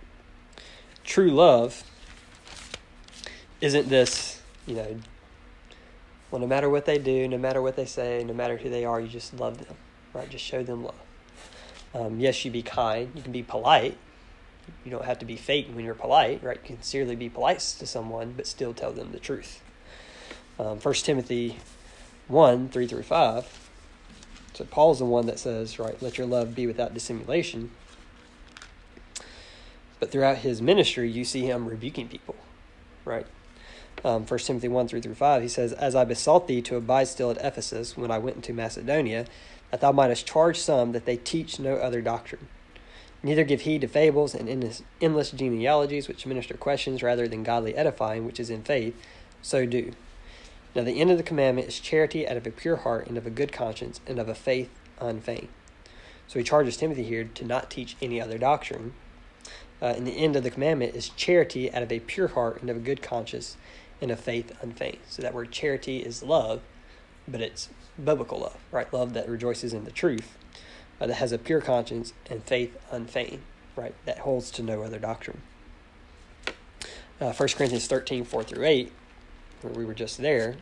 True 1.04 1.30
love 1.30 1.84
isn't 3.60 3.88
this, 3.88 4.40
you 4.66 4.76
know, 4.76 4.96
well, 6.30 6.40
no 6.40 6.46
matter 6.46 6.68
what 6.68 6.84
they 6.84 6.98
do, 6.98 7.26
no 7.26 7.38
matter 7.38 7.62
what 7.62 7.76
they 7.76 7.86
say, 7.86 8.22
no 8.24 8.34
matter 8.34 8.58
who 8.58 8.68
they 8.68 8.84
are, 8.84 9.00
you 9.00 9.08
just 9.08 9.32
love 9.34 9.66
them, 9.66 9.76
right? 10.12 10.28
Just 10.28 10.44
show 10.44 10.62
them 10.62 10.84
love. 10.84 10.94
Um, 11.94 12.20
yes, 12.20 12.44
you 12.44 12.50
be 12.50 12.62
kind. 12.62 13.10
You 13.14 13.22
can 13.22 13.32
be 13.32 13.42
polite. 13.42 13.96
You 14.84 14.90
don't 14.90 15.06
have 15.06 15.18
to 15.20 15.24
be 15.24 15.36
fake 15.36 15.68
when 15.72 15.84
you're 15.84 15.94
polite, 15.94 16.42
right? 16.42 16.58
You 16.62 16.66
can 16.66 16.76
sincerely 16.76 17.16
be 17.16 17.30
polite 17.30 17.60
to 17.60 17.86
someone, 17.86 18.34
but 18.36 18.46
still 18.46 18.74
tell 18.74 18.92
them 18.92 19.12
the 19.12 19.18
truth. 19.18 19.62
Um, 20.58 20.78
1 20.78 20.94
Timothy 20.94 21.58
1 22.28 22.68
3 22.68 22.86
through 22.86 23.02
5. 23.02 23.70
So 24.54 24.64
Paul's 24.64 24.98
the 24.98 25.04
one 25.04 25.26
that 25.26 25.38
says, 25.38 25.78
right, 25.78 26.00
let 26.02 26.18
your 26.18 26.26
love 26.26 26.54
be 26.54 26.66
without 26.66 26.94
dissimulation. 26.94 27.70
But 30.00 30.10
throughout 30.10 30.38
his 30.38 30.62
ministry, 30.62 31.10
you 31.10 31.24
see 31.24 31.42
him 31.42 31.66
rebuking 31.66 32.08
people, 32.08 32.36
right? 33.04 33.26
um, 34.04 34.24
1 34.24 34.38
Timothy 34.40 34.68
1 34.68 34.88
3 34.88 35.00
through 35.00 35.14
5, 35.14 35.42
he 35.42 35.48
says, 35.48 35.72
As 35.72 35.94
I 35.94 36.04
besought 36.04 36.46
thee 36.46 36.62
to 36.62 36.76
abide 36.76 37.08
still 37.08 37.30
at 37.30 37.44
Ephesus 37.44 37.96
when 37.96 38.10
I 38.10 38.18
went 38.18 38.36
into 38.36 38.52
Macedonia, 38.52 39.26
that 39.70 39.80
thou 39.80 39.92
mightest 39.92 40.26
charge 40.26 40.58
some 40.58 40.92
that 40.92 41.04
they 41.04 41.16
teach 41.16 41.58
no 41.58 41.76
other 41.76 42.00
doctrine. 42.00 42.48
Neither 43.22 43.44
give 43.44 43.62
heed 43.62 43.80
to 43.80 43.88
fables 43.88 44.34
and 44.34 44.48
endless 45.00 45.30
genealogies 45.32 46.06
which 46.06 46.26
minister 46.26 46.54
questions 46.54 47.02
rather 47.02 47.26
than 47.26 47.42
godly 47.42 47.74
edifying, 47.74 48.24
which 48.24 48.38
is 48.38 48.50
in 48.50 48.62
faith, 48.62 48.94
so 49.42 49.66
do. 49.66 49.92
Now, 50.74 50.84
the 50.84 51.00
end 51.00 51.10
of 51.10 51.16
the 51.16 51.22
commandment 51.22 51.68
is 51.68 51.80
charity 51.80 52.28
out 52.28 52.36
of 52.36 52.46
a 52.46 52.50
pure 52.50 52.76
heart 52.76 53.06
and 53.06 53.16
of 53.16 53.26
a 53.26 53.30
good 53.30 53.52
conscience 53.52 54.00
and 54.06 54.18
of 54.18 54.28
a 54.28 54.34
faith 54.34 54.70
unfeigned. 55.00 55.48
So 56.26 56.38
he 56.38 56.44
charges 56.44 56.76
Timothy 56.76 57.04
here 57.04 57.24
to 57.24 57.44
not 57.44 57.70
teach 57.70 57.96
any 58.02 58.20
other 58.20 58.38
doctrine. 58.38 58.92
Uh, 59.80 59.86
and 59.86 60.06
the 60.06 60.18
end 60.18 60.36
of 60.36 60.42
the 60.42 60.50
commandment 60.50 60.94
is 60.94 61.08
charity 61.08 61.72
out 61.72 61.82
of 61.82 61.90
a 61.90 62.00
pure 62.00 62.28
heart 62.28 62.60
and 62.60 62.68
of 62.68 62.76
a 62.76 62.80
good 62.80 63.00
conscience 63.00 63.56
and 64.00 64.10
of 64.10 64.20
faith 64.20 64.52
unfeigned. 64.60 64.98
So 65.08 65.22
that 65.22 65.34
word 65.34 65.50
charity 65.50 65.98
is 65.98 66.22
love, 66.22 66.60
but 67.26 67.40
it's 67.40 67.70
biblical 68.02 68.40
love, 68.40 68.58
right? 68.70 68.92
Love 68.92 69.14
that 69.14 69.28
rejoices 69.28 69.72
in 69.72 69.84
the 69.84 69.90
truth, 69.90 70.36
uh, 71.00 71.06
that 71.06 71.14
has 71.14 71.32
a 71.32 71.38
pure 71.38 71.60
conscience 71.60 72.12
and 72.28 72.42
faith 72.44 72.76
unfeigned, 72.90 73.42
right? 73.74 73.94
That 74.04 74.20
holds 74.20 74.50
to 74.52 74.62
no 74.62 74.82
other 74.82 74.98
doctrine. 74.98 75.42
Uh, 77.20 77.32
1 77.32 77.48
Corinthians 77.50 77.86
13, 77.86 78.24
4 78.24 78.44
through 78.44 78.64
8, 78.64 78.92
where 79.62 79.72
we 79.72 79.84
were 79.84 79.94
just 79.94 80.18
there, 80.18 80.56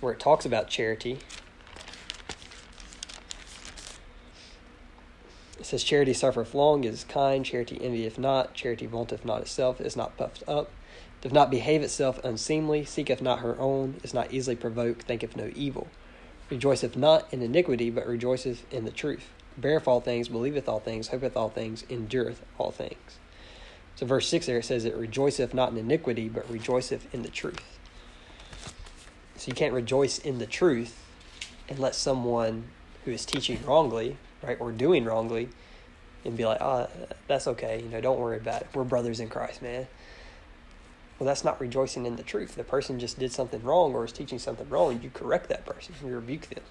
where 0.00 0.12
it 0.12 0.20
talks 0.20 0.44
about 0.44 0.68
charity. 0.68 1.18
It 5.58 5.66
says, 5.66 5.82
Charity 5.82 6.12
suffereth 6.12 6.54
long, 6.54 6.84
is 6.84 7.04
kind, 7.04 7.44
charity 7.44 7.78
envieth 7.82 8.18
not, 8.18 8.54
charity 8.54 8.86
vaunteth 8.86 9.24
not 9.24 9.42
itself, 9.42 9.80
is 9.80 9.96
not 9.96 10.16
puffed 10.16 10.44
up, 10.46 10.70
doth 11.20 11.32
not 11.32 11.50
behave 11.50 11.82
itself 11.82 12.22
unseemly, 12.22 12.84
seeketh 12.84 13.20
not 13.20 13.40
her 13.40 13.58
own, 13.58 13.96
is 14.04 14.14
not 14.14 14.32
easily 14.32 14.54
provoked, 14.54 15.02
thinketh 15.02 15.36
no 15.36 15.50
evil, 15.56 15.88
rejoiceth 16.48 16.96
not 16.96 17.26
in 17.32 17.42
iniquity, 17.42 17.90
but 17.90 18.06
rejoiceth 18.06 18.72
in 18.72 18.84
the 18.84 18.92
truth, 18.92 19.30
beareth 19.56 19.88
all 19.88 20.00
things, 20.00 20.28
believeth 20.28 20.68
all 20.68 20.78
things, 20.78 21.08
hopeth 21.08 21.36
all 21.36 21.48
things, 21.48 21.84
endureth 21.90 22.44
all 22.56 22.70
things. 22.70 23.18
So, 23.98 24.06
verse 24.06 24.28
6 24.28 24.46
there 24.46 24.58
it 24.58 24.64
says, 24.64 24.84
It 24.84 24.94
rejoiceth 24.94 25.52
not 25.52 25.72
in 25.72 25.76
iniquity, 25.76 26.28
but 26.28 26.48
rejoiceth 26.48 27.12
in 27.12 27.22
the 27.22 27.28
truth. 27.28 27.80
So, 29.34 29.48
you 29.48 29.54
can't 29.54 29.74
rejoice 29.74 30.20
in 30.20 30.38
the 30.38 30.46
truth 30.46 31.04
and 31.68 31.80
let 31.80 31.96
someone 31.96 32.68
who 33.04 33.10
is 33.10 33.24
teaching 33.24 33.58
wrongly, 33.66 34.16
right, 34.40 34.56
or 34.60 34.70
doing 34.70 35.04
wrongly, 35.04 35.48
and 36.24 36.36
be 36.36 36.46
like, 36.46 36.60
oh, 36.60 36.88
that's 37.26 37.48
okay, 37.48 37.82
you 37.82 37.88
know, 37.88 38.00
don't 38.00 38.20
worry 38.20 38.36
about 38.36 38.62
it. 38.62 38.68
We're 38.72 38.84
brothers 38.84 39.18
in 39.18 39.28
Christ, 39.28 39.62
man. 39.62 39.88
Well, 41.18 41.26
that's 41.26 41.42
not 41.42 41.60
rejoicing 41.60 42.06
in 42.06 42.14
the 42.14 42.22
truth. 42.22 42.54
The 42.54 42.62
person 42.62 43.00
just 43.00 43.18
did 43.18 43.32
something 43.32 43.64
wrong 43.64 43.94
or 43.94 44.04
is 44.04 44.12
teaching 44.12 44.38
something 44.38 44.68
wrong. 44.68 45.00
You 45.02 45.10
correct 45.10 45.48
that 45.48 45.66
person, 45.66 45.96
you 46.04 46.14
rebuke 46.14 46.42
them, 46.50 46.62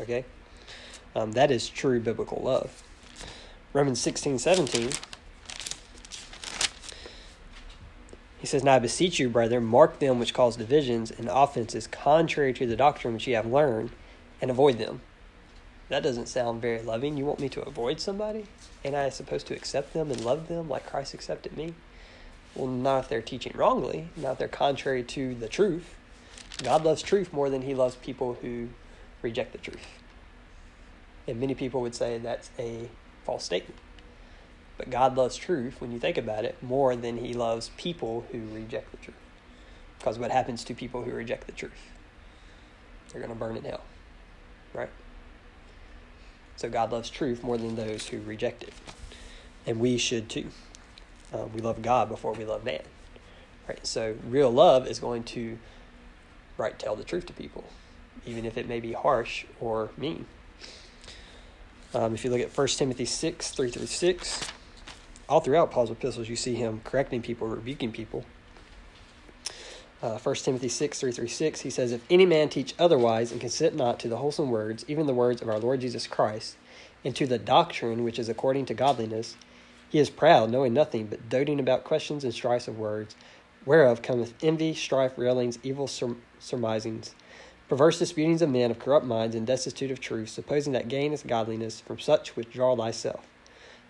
okay? 0.00 0.24
Um, 1.14 1.32
that 1.32 1.50
is 1.50 1.68
true 1.68 2.00
biblical 2.00 2.40
love. 2.42 2.82
Romans 3.74 4.00
16, 4.00 4.38
17 4.38 4.92
He 8.40 8.46
says, 8.46 8.64
Now 8.64 8.76
I 8.76 8.78
beseech 8.78 9.18
you, 9.18 9.28
brethren, 9.28 9.64
mark 9.64 9.98
them 9.98 10.18
which 10.18 10.32
cause 10.32 10.56
divisions 10.56 11.10
and 11.10 11.28
offenses 11.28 11.86
contrary 11.86 12.54
to 12.54 12.66
the 12.66 12.76
doctrine 12.76 13.14
which 13.14 13.26
ye 13.26 13.34
have 13.34 13.46
learned, 13.46 13.90
and 14.40 14.50
avoid 14.50 14.78
them. 14.78 15.02
That 15.90 16.02
doesn't 16.02 16.28
sound 16.28 16.62
very 16.62 16.80
loving. 16.80 17.18
You 17.18 17.26
want 17.26 17.40
me 17.40 17.48
to 17.50 17.62
avoid 17.62 18.00
somebody? 18.00 18.46
And 18.82 18.96
I 18.96 19.10
supposed 19.10 19.46
to 19.48 19.54
accept 19.54 19.92
them 19.92 20.10
and 20.10 20.24
love 20.24 20.48
them 20.48 20.68
like 20.68 20.86
Christ 20.86 21.12
accepted 21.12 21.56
me? 21.56 21.74
Well, 22.54 22.68
not 22.68 23.04
if 23.04 23.08
they're 23.08 23.20
teaching 23.20 23.52
wrongly, 23.54 24.08
not 24.16 24.32
if 24.32 24.38
they're 24.38 24.48
contrary 24.48 25.02
to 25.02 25.34
the 25.34 25.48
truth. 25.48 25.94
God 26.62 26.84
loves 26.84 27.02
truth 27.02 27.32
more 27.32 27.50
than 27.50 27.62
he 27.62 27.74
loves 27.74 27.96
people 27.96 28.38
who 28.40 28.68
reject 29.20 29.52
the 29.52 29.58
truth. 29.58 29.86
And 31.28 31.38
many 31.38 31.54
people 31.54 31.80
would 31.82 31.94
say 31.94 32.18
that's 32.18 32.50
a 32.58 32.88
false 33.24 33.44
statement. 33.44 33.78
But 34.80 34.88
God 34.88 35.14
loves 35.14 35.36
truth, 35.36 35.78
when 35.78 35.92
you 35.92 36.00
think 36.00 36.16
about 36.16 36.46
it, 36.46 36.56
more 36.62 36.96
than 36.96 37.18
he 37.18 37.34
loves 37.34 37.70
people 37.76 38.24
who 38.32 38.40
reject 38.50 38.90
the 38.92 38.96
truth. 38.96 39.14
Because 39.98 40.18
what 40.18 40.30
happens 40.30 40.64
to 40.64 40.74
people 40.74 41.02
who 41.02 41.10
reject 41.10 41.44
the 41.44 41.52
truth? 41.52 41.90
They're 43.12 43.20
going 43.20 43.30
to 43.30 43.38
burn 43.38 43.58
in 43.58 43.64
hell. 43.64 43.82
Right? 44.72 44.88
So 46.56 46.70
God 46.70 46.92
loves 46.92 47.10
truth 47.10 47.42
more 47.42 47.58
than 47.58 47.76
those 47.76 48.06
who 48.06 48.22
reject 48.22 48.62
it. 48.62 48.72
And 49.66 49.80
we 49.80 49.98
should 49.98 50.30
too. 50.30 50.46
Uh, 51.30 51.44
we 51.54 51.60
love 51.60 51.82
God 51.82 52.08
before 52.08 52.32
we 52.32 52.46
love 52.46 52.64
man. 52.64 52.80
Right? 53.68 53.86
So 53.86 54.16
real 54.26 54.50
love 54.50 54.86
is 54.86 54.98
going 54.98 55.24
to 55.24 55.58
right 56.56 56.78
tell 56.78 56.96
the 56.96 57.04
truth 57.04 57.26
to 57.26 57.34
people, 57.34 57.64
even 58.24 58.46
if 58.46 58.56
it 58.56 58.66
may 58.66 58.80
be 58.80 58.94
harsh 58.94 59.44
or 59.60 59.90
mean. 59.98 60.24
Um, 61.92 62.14
if 62.14 62.24
you 62.24 62.30
look 62.30 62.40
at 62.40 62.56
1 62.56 62.66
Timothy 62.68 63.04
6, 63.04 63.50
3 63.50 63.70
through 63.70 63.84
6, 63.84 64.52
all 65.30 65.40
throughout 65.40 65.70
Paul's 65.70 65.92
epistles, 65.92 66.28
you 66.28 66.36
see 66.36 66.56
him 66.56 66.80
correcting 66.84 67.22
people, 67.22 67.46
rebuking 67.46 67.92
people. 67.92 68.24
Uh, 70.02 70.18
1 70.18 70.34
Timothy 70.36 70.68
6, 70.68 70.98
3 70.98 71.12
through 71.12 71.28
6, 71.28 71.60
he 71.60 71.70
says, 71.70 71.92
If 71.92 72.04
any 72.10 72.26
man 72.26 72.48
teach 72.48 72.74
otherwise 72.78 73.30
and 73.30 73.40
consent 73.40 73.76
not 73.76 74.00
to 74.00 74.08
the 74.08 74.16
wholesome 74.16 74.50
words, 74.50 74.84
even 74.88 75.06
the 75.06 75.14
words 75.14 75.40
of 75.40 75.48
our 75.48 75.58
Lord 75.58 75.82
Jesus 75.82 76.06
Christ, 76.06 76.56
and 77.04 77.14
to 77.14 77.26
the 77.26 77.38
doctrine 77.38 78.02
which 78.02 78.18
is 78.18 78.28
according 78.28 78.66
to 78.66 78.74
godliness, 78.74 79.36
he 79.88 79.98
is 79.98 80.10
proud, 80.10 80.50
knowing 80.50 80.72
nothing, 80.72 81.06
but 81.06 81.28
doting 81.28 81.60
about 81.60 81.84
questions 81.84 82.24
and 82.24 82.34
strifes 82.34 82.66
of 82.66 82.78
words, 82.78 83.14
whereof 83.64 84.02
cometh 84.02 84.34
envy, 84.42 84.74
strife, 84.74 85.12
railings, 85.16 85.58
evil 85.62 85.88
surmisings, 86.38 87.14
perverse 87.68 87.98
disputings 87.98 88.42
of 88.42 88.50
men 88.50 88.70
of 88.70 88.78
corrupt 88.78 89.06
minds, 89.06 89.36
and 89.36 89.46
destitute 89.46 89.90
of 89.90 90.00
truth, 90.00 90.30
supposing 90.30 90.72
that 90.72 90.88
gain 90.88 91.12
is 91.12 91.22
godliness, 91.22 91.80
from 91.80 91.98
such 91.98 92.36
withdraw 92.36 92.74
thyself. 92.74 93.26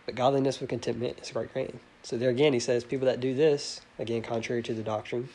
But 0.07 0.15
godliness 0.15 0.61
with 0.61 0.71
contentment 0.71 1.19
is 1.21 1.31
a 1.31 1.33
great 1.33 1.55
gain. 1.55 1.81
So 2.03 2.17
there 2.17 2.31
again, 2.31 2.53
he 2.53 2.61
says, 2.61 2.85
people 2.85 3.07
that 3.07 3.21
do 3.21 3.35
this, 3.35 3.81
again, 3.99 4.23
contrary 4.23 4.63
to 4.63 4.75
the 4.75 4.83
doctrine, 4.83 5.29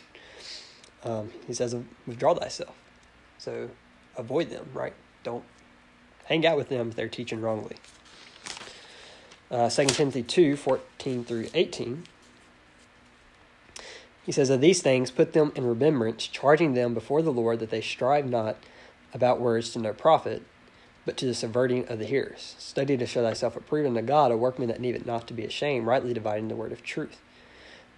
um, 1.03 1.31
he 1.47 1.53
says, 1.53 1.75
withdraw 2.07 2.33
thyself. 2.33 2.75
So 3.37 3.69
avoid 4.17 4.49
them, 4.49 4.67
right? 4.73 4.93
Don't 5.23 5.43
hang 6.25 6.45
out 6.45 6.57
with 6.57 6.69
them 6.69 6.89
if 6.89 6.95
they're 6.95 7.07
teaching 7.07 7.41
wrongly. 7.41 7.75
Uh, 9.51 9.69
2 9.69 9.85
Timothy 9.87 10.23
2 10.23 10.57
14 10.57 11.23
through 11.23 11.47
18. 11.53 12.03
He 14.25 14.31
says, 14.31 14.49
Of 14.49 14.61
these 14.61 14.81
things 14.81 15.11
put 15.11 15.33
them 15.33 15.51
in 15.55 15.65
remembrance, 15.65 16.25
charging 16.25 16.73
them 16.73 16.95
before 16.95 17.21
the 17.21 17.31
Lord 17.31 17.59
that 17.59 17.69
they 17.69 17.81
strive 17.81 18.27
not 18.27 18.57
about 19.13 19.39
words 19.39 19.69
to 19.71 19.79
no 19.79 19.93
profit, 19.93 20.41
but 21.05 21.17
to 21.17 21.25
the 21.25 21.33
subverting 21.33 21.87
of 21.87 21.99
the 21.99 22.05
hearers. 22.05 22.55
Study 22.57 22.97
to 22.97 23.05
show 23.05 23.23
thyself 23.23 23.55
approved 23.55 23.87
unto 23.87 24.01
God, 24.01 24.31
a 24.31 24.37
workman 24.37 24.69
that 24.69 24.81
needeth 24.81 25.05
not 25.05 25.27
to 25.27 25.33
be 25.33 25.45
ashamed, 25.45 25.85
rightly 25.85 26.13
dividing 26.13 26.47
the 26.47 26.55
word 26.55 26.71
of 26.71 26.83
truth. 26.83 27.21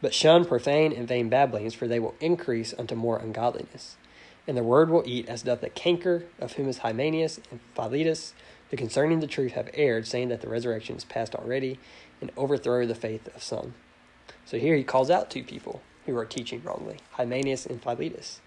But 0.01 0.13
shun 0.13 0.45
profane 0.45 0.93
and 0.93 1.07
vain 1.07 1.29
babblings, 1.29 1.73
for 1.73 1.87
they 1.87 1.99
will 1.99 2.15
increase 2.19 2.73
unto 2.77 2.95
more 2.95 3.17
ungodliness. 3.17 3.95
And 4.47 4.55
the 4.55 4.63
word 4.63 4.89
will 4.89 5.03
eat 5.05 5.27
as 5.27 5.41
doth 5.41 5.61
the 5.61 5.69
canker, 5.69 6.25
of 6.39 6.53
whom 6.53 6.69
is 6.69 6.79
Hymenaeus 6.79 7.39
and 7.49 7.59
Philetus, 7.75 8.33
who 8.69 8.77
concerning 8.77 9.19
the 9.19 9.27
truth 9.27 9.53
have 9.53 9.69
erred, 9.73 10.05
saying 10.05 10.29
that 10.29 10.41
the 10.41 10.49
resurrection 10.49 10.95
is 10.95 11.05
past 11.05 11.33
already, 11.35 11.79
and 12.21 12.31
overthrow 12.37 12.85
the 12.85 12.95
faith 12.95 13.27
of 13.35 13.43
some. 13.43 13.73
So 14.45 14.57
here 14.57 14.75
he 14.75 14.83
calls 14.83 15.09
out 15.09 15.29
two 15.29 15.43
people 15.43 15.81
who 16.05 16.15
are 16.17 16.25
teaching 16.25 16.61
wrongly 16.63 16.97
Hymenaeus 17.11 17.65
and 17.65 17.81
Philetus. 17.81 18.41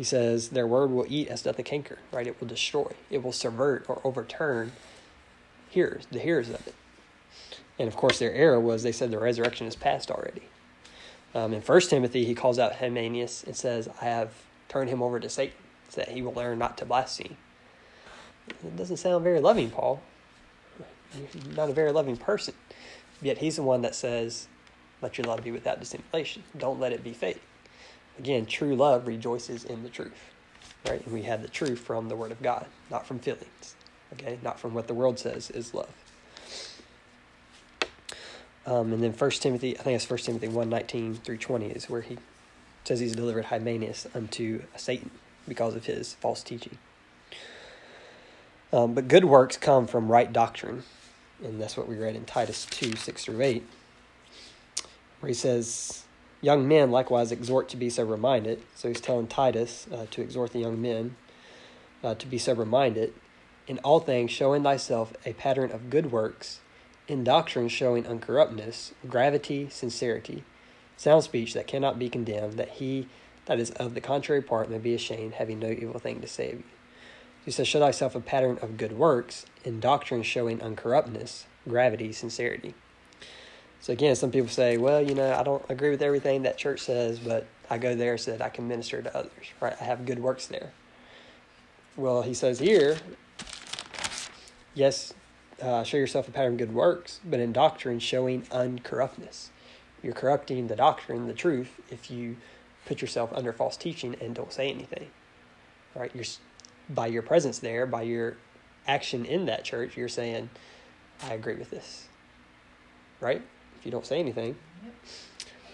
He 0.00 0.04
says, 0.04 0.48
Their 0.48 0.66
word 0.66 0.90
will 0.90 1.04
eat 1.10 1.28
as 1.28 1.42
doth 1.42 1.58
a 1.58 1.62
canker, 1.62 1.98
right? 2.10 2.26
It 2.26 2.40
will 2.40 2.48
destroy, 2.48 2.90
it 3.10 3.22
will 3.22 3.32
subvert 3.32 3.84
or 3.86 4.00
overturn 4.02 4.72
hearers, 5.68 6.06
the 6.10 6.20
hearers 6.20 6.48
of 6.48 6.66
it. 6.66 6.74
And 7.78 7.86
of 7.86 7.96
course, 7.96 8.18
their 8.18 8.32
error 8.32 8.58
was 8.58 8.82
they 8.82 8.92
said 8.92 9.10
the 9.10 9.18
resurrection 9.18 9.66
is 9.66 9.76
past 9.76 10.10
already. 10.10 10.44
Um, 11.34 11.52
in 11.52 11.60
First 11.60 11.90
Timothy, 11.90 12.24
he 12.24 12.34
calls 12.34 12.58
out 12.58 12.76
Hymenaeus 12.76 13.44
and 13.44 13.54
says, 13.54 13.90
I 14.00 14.06
have 14.06 14.32
turned 14.70 14.88
him 14.88 15.02
over 15.02 15.20
to 15.20 15.28
Satan, 15.28 15.58
so 15.90 16.00
that 16.00 16.12
he 16.12 16.22
will 16.22 16.32
learn 16.32 16.58
not 16.58 16.78
to 16.78 16.86
blaspheme. 16.86 17.36
It 18.48 18.76
doesn't 18.76 18.96
sound 18.96 19.22
very 19.22 19.40
loving, 19.40 19.68
Paul. 19.68 20.00
You're 21.14 21.54
not 21.54 21.68
a 21.68 21.74
very 21.74 21.92
loving 21.92 22.16
person. 22.16 22.54
Yet 23.20 23.36
he's 23.36 23.56
the 23.56 23.62
one 23.62 23.82
that 23.82 23.94
says, 23.94 24.48
Let 25.02 25.18
your 25.18 25.26
love 25.26 25.44
be 25.44 25.50
without 25.50 25.78
dissimulation. 25.78 26.42
Don't 26.56 26.80
let 26.80 26.94
it 26.94 27.04
be 27.04 27.12
fake. 27.12 27.42
Again, 28.18 28.46
true 28.46 28.74
love 28.76 29.06
rejoices 29.06 29.64
in 29.64 29.82
the 29.82 29.88
truth, 29.88 30.30
right? 30.86 31.02
And 31.04 31.14
we 31.14 31.22
had 31.22 31.42
the 31.42 31.48
truth 31.48 31.78
from 31.78 32.08
the 32.08 32.16
Word 32.16 32.32
of 32.32 32.42
God, 32.42 32.66
not 32.90 33.06
from 33.06 33.18
feelings, 33.18 33.74
okay? 34.14 34.38
Not 34.42 34.60
from 34.60 34.74
what 34.74 34.88
the 34.88 34.94
world 34.94 35.18
says 35.18 35.50
is 35.50 35.72
love. 35.72 35.88
Um, 38.66 38.92
and 38.92 39.02
then 39.02 39.12
First 39.12 39.42
Timothy, 39.42 39.78
I 39.78 39.82
think 39.82 39.96
it's 39.96 40.04
First 40.04 40.26
Timothy 40.26 40.48
one 40.48 40.68
nineteen 40.68 41.14
through 41.14 41.38
20 41.38 41.66
is 41.70 41.88
where 41.88 42.02
he 42.02 42.18
says 42.84 43.00
he's 43.00 43.14
delivered 43.14 43.46
Hymenaeus 43.46 44.06
unto 44.14 44.62
Satan 44.76 45.10
because 45.48 45.74
of 45.74 45.86
his 45.86 46.14
false 46.14 46.42
teaching. 46.42 46.78
Um, 48.72 48.94
but 48.94 49.08
good 49.08 49.24
works 49.24 49.56
come 49.56 49.86
from 49.86 50.10
right 50.10 50.32
doctrine, 50.32 50.84
and 51.42 51.60
that's 51.60 51.76
what 51.76 51.88
we 51.88 51.96
read 51.96 52.14
in 52.14 52.24
Titus 52.24 52.66
2 52.66 52.96
6 52.96 53.24
through 53.24 53.40
8, 53.40 53.66
where 55.20 55.28
he 55.28 55.34
says, 55.34 56.04
Young 56.42 56.66
men 56.66 56.90
likewise 56.90 57.32
exhort 57.32 57.68
to 57.70 57.76
be 57.76 57.90
sober 57.90 58.16
minded. 58.16 58.62
So 58.74 58.88
he's 58.88 59.00
telling 59.00 59.26
Titus 59.26 59.86
uh, 59.92 60.06
to 60.10 60.22
exhort 60.22 60.52
the 60.52 60.60
young 60.60 60.80
men 60.80 61.16
uh, 62.02 62.14
to 62.14 62.26
be 62.26 62.38
sober 62.38 62.64
minded. 62.64 63.12
In 63.66 63.78
all 63.78 64.00
things, 64.00 64.30
showing 64.30 64.62
thyself 64.62 65.12
a 65.24 65.32
pattern 65.34 65.70
of 65.70 65.90
good 65.90 66.10
works, 66.10 66.60
in 67.06 67.24
doctrine, 67.24 67.68
showing 67.68 68.04
uncorruptness, 68.04 68.92
gravity, 69.08 69.68
sincerity, 69.68 70.44
sound 70.96 71.24
speech 71.24 71.54
that 71.54 71.66
cannot 71.66 71.98
be 71.98 72.08
condemned, 72.08 72.54
that 72.54 72.70
he 72.70 73.08
that 73.46 73.58
is 73.58 73.70
of 73.72 73.94
the 73.94 74.00
contrary 74.00 74.42
part 74.42 74.70
may 74.70 74.78
be 74.78 74.94
ashamed, 74.94 75.34
having 75.34 75.58
no 75.58 75.70
evil 75.70 75.98
thing 75.98 76.20
to 76.20 76.26
say 76.28 76.52
of 76.52 76.58
you. 76.58 76.64
He 77.44 77.50
says, 77.50 77.66
Show 77.66 77.80
thyself 77.80 78.14
a 78.14 78.20
pattern 78.20 78.58
of 78.62 78.76
good 78.76 78.92
works, 78.92 79.46
in 79.64 79.80
doctrine, 79.80 80.22
showing 80.22 80.58
uncorruptness, 80.58 81.44
gravity, 81.68 82.12
sincerity. 82.12 82.74
So 83.80 83.92
again, 83.92 84.14
some 84.14 84.30
people 84.30 84.50
say, 84.50 84.76
well, 84.76 85.00
you 85.00 85.14
know, 85.14 85.32
I 85.32 85.42
don't 85.42 85.64
agree 85.70 85.90
with 85.90 86.02
everything 86.02 86.42
that 86.42 86.58
church 86.58 86.80
says, 86.80 87.18
but 87.18 87.46
I 87.70 87.78
go 87.78 87.94
there 87.94 88.18
so 88.18 88.32
that 88.32 88.42
I 88.42 88.50
can 88.50 88.68
minister 88.68 89.00
to 89.00 89.16
others, 89.16 89.46
right? 89.60 89.74
I 89.80 89.84
have 89.84 90.04
good 90.04 90.18
works 90.18 90.46
there. 90.46 90.72
Well, 91.96 92.22
he 92.22 92.34
says 92.34 92.58
here, 92.58 92.98
yes, 94.74 95.14
uh, 95.62 95.82
show 95.82 95.96
yourself 95.96 96.28
a 96.28 96.30
pattern 96.30 96.52
of 96.52 96.58
good 96.58 96.74
works, 96.74 97.20
but 97.24 97.40
in 97.40 97.52
doctrine, 97.52 97.98
showing 97.98 98.42
uncorruptness. 98.42 99.48
You're 100.02 100.14
corrupting 100.14 100.68
the 100.68 100.76
doctrine, 100.76 101.26
the 101.26 101.34
truth, 101.34 101.80
if 101.90 102.10
you 102.10 102.36
put 102.86 103.00
yourself 103.00 103.30
under 103.34 103.52
false 103.52 103.76
teaching 103.76 104.16
and 104.20 104.34
don't 104.34 104.52
say 104.52 104.70
anything. 104.70 105.08
Right? 105.94 106.10
You're 106.14 106.24
by 106.88 107.06
your 107.06 107.22
presence 107.22 107.58
there, 107.58 107.86
by 107.86 108.02
your 108.02 108.36
action 108.86 109.24
in 109.24 109.46
that 109.46 109.64
church, 109.64 109.96
you're 109.96 110.08
saying, 110.08 110.50
"I 111.22 111.34
agree 111.34 111.54
with 111.54 111.70
this." 111.70 112.08
Right? 113.20 113.42
If 113.80 113.86
you 113.86 113.90
don't 113.90 114.06
say 114.06 114.20
anything. 114.20 114.56
Yep. 114.84 114.94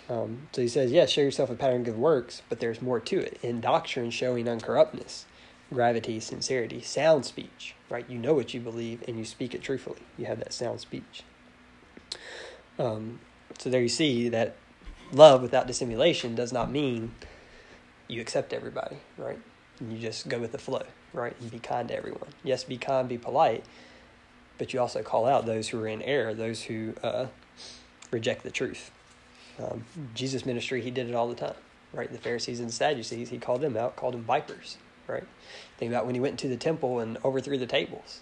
Um, 0.09 0.49
so 0.53 0.63
he 0.63 0.69
says, 0.69 0.93
yes, 0.93 1.11
show 1.11 1.21
yourself 1.21 1.51
a 1.51 1.55
pattern 1.57 1.81
of 1.81 1.87
good 1.87 1.99
works, 1.99 2.43
but 2.49 2.61
there's 2.61 2.81
more 2.81 3.01
to 3.01 3.19
it. 3.19 3.39
In 3.43 3.61
doctrine, 3.61 4.11
showing 4.11 4.47
uncorruptness 4.47 5.25
gravity, 5.73 6.21
sincerity, 6.21 6.81
sound 6.81 7.25
speech, 7.25 7.75
right? 7.91 8.09
You 8.09 8.19
know 8.19 8.35
what 8.35 8.55
you 8.55 8.61
believe 8.61 9.03
and 9.09 9.19
you 9.19 9.25
speak 9.25 9.55
it 9.55 9.63
truthfully. 9.63 10.03
You 10.17 10.27
have 10.27 10.39
that 10.39 10.53
sound 10.53 10.81
speech. 10.81 11.23
Um, 12.79 13.21
so 13.59 13.71
there 13.71 13.81
you 13.81 13.89
see 13.89 14.29
that 14.29 14.57
love 15.13 15.43
without 15.43 15.67
dissimulation 15.67 16.35
does 16.35 16.53
not 16.53 16.71
mean 16.71 17.15
you 18.09 18.21
accept 18.21 18.53
everybody, 18.53 18.99
right? 19.17 19.39
You 19.81 19.99
just 19.99 20.29
go 20.29 20.39
with 20.39 20.53
the 20.53 20.59
flow, 20.59 20.83
right? 21.13 21.35
And 21.41 21.51
be 21.51 21.59
kind 21.59 21.89
to 21.89 21.97
everyone. 21.97 22.29
Yes, 22.45 22.65
be 22.65 22.79
kind, 22.79 23.09
be 23.09 23.19
polite, 23.19 23.65
but 24.59 24.73
you 24.73 24.81
also 24.81 25.03
call 25.03 25.27
out 25.27 25.47
those 25.47 25.69
who 25.69 25.81
are 25.81 25.89
in 25.89 26.03
error, 26.03 26.33
those 26.33 26.63
who 26.63 26.95
uh, 27.03 27.27
reject 28.11 28.43
the 28.43 28.51
truth. 28.51 28.91
Um, 29.59 29.85
Jesus' 30.15 30.45
ministry, 30.45 30.83
he 30.83 30.91
did 30.91 31.09
it 31.09 31.15
all 31.15 31.29
the 31.29 31.35
time, 31.35 31.55
right? 31.93 32.11
The 32.11 32.19
Pharisees 32.19 32.61
and 32.61 32.73
Sadducees, 32.73 33.31
he 33.31 33.39
called 33.39 33.61
them 33.61 33.77
out, 33.77 33.97
called 33.97 34.15
them 34.15 34.23
vipers, 34.23 34.77
right? 35.07 35.25
Think 35.79 35.91
about 35.91 36.07
when 36.07 36.15
he 36.15 36.21
went 36.21 36.39
to 36.41 36.49
the 36.49 36.57
temple 36.57 37.01
and 37.01 37.19
overthrew 37.25 37.59
the 37.59 37.67
tables. 37.67 38.21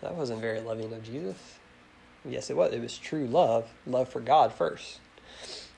That 0.00 0.14
wasn't 0.14 0.40
very 0.40 0.60
loving 0.60 0.92
of 0.92 1.02
Jesus. 1.04 1.36
Yes, 2.24 2.50
it 2.50 2.56
was. 2.56 2.72
It 2.72 2.80
was 2.80 2.98
true 2.98 3.26
love, 3.26 3.70
love 3.86 4.08
for 4.08 4.20
God 4.20 4.52
first. 4.52 5.00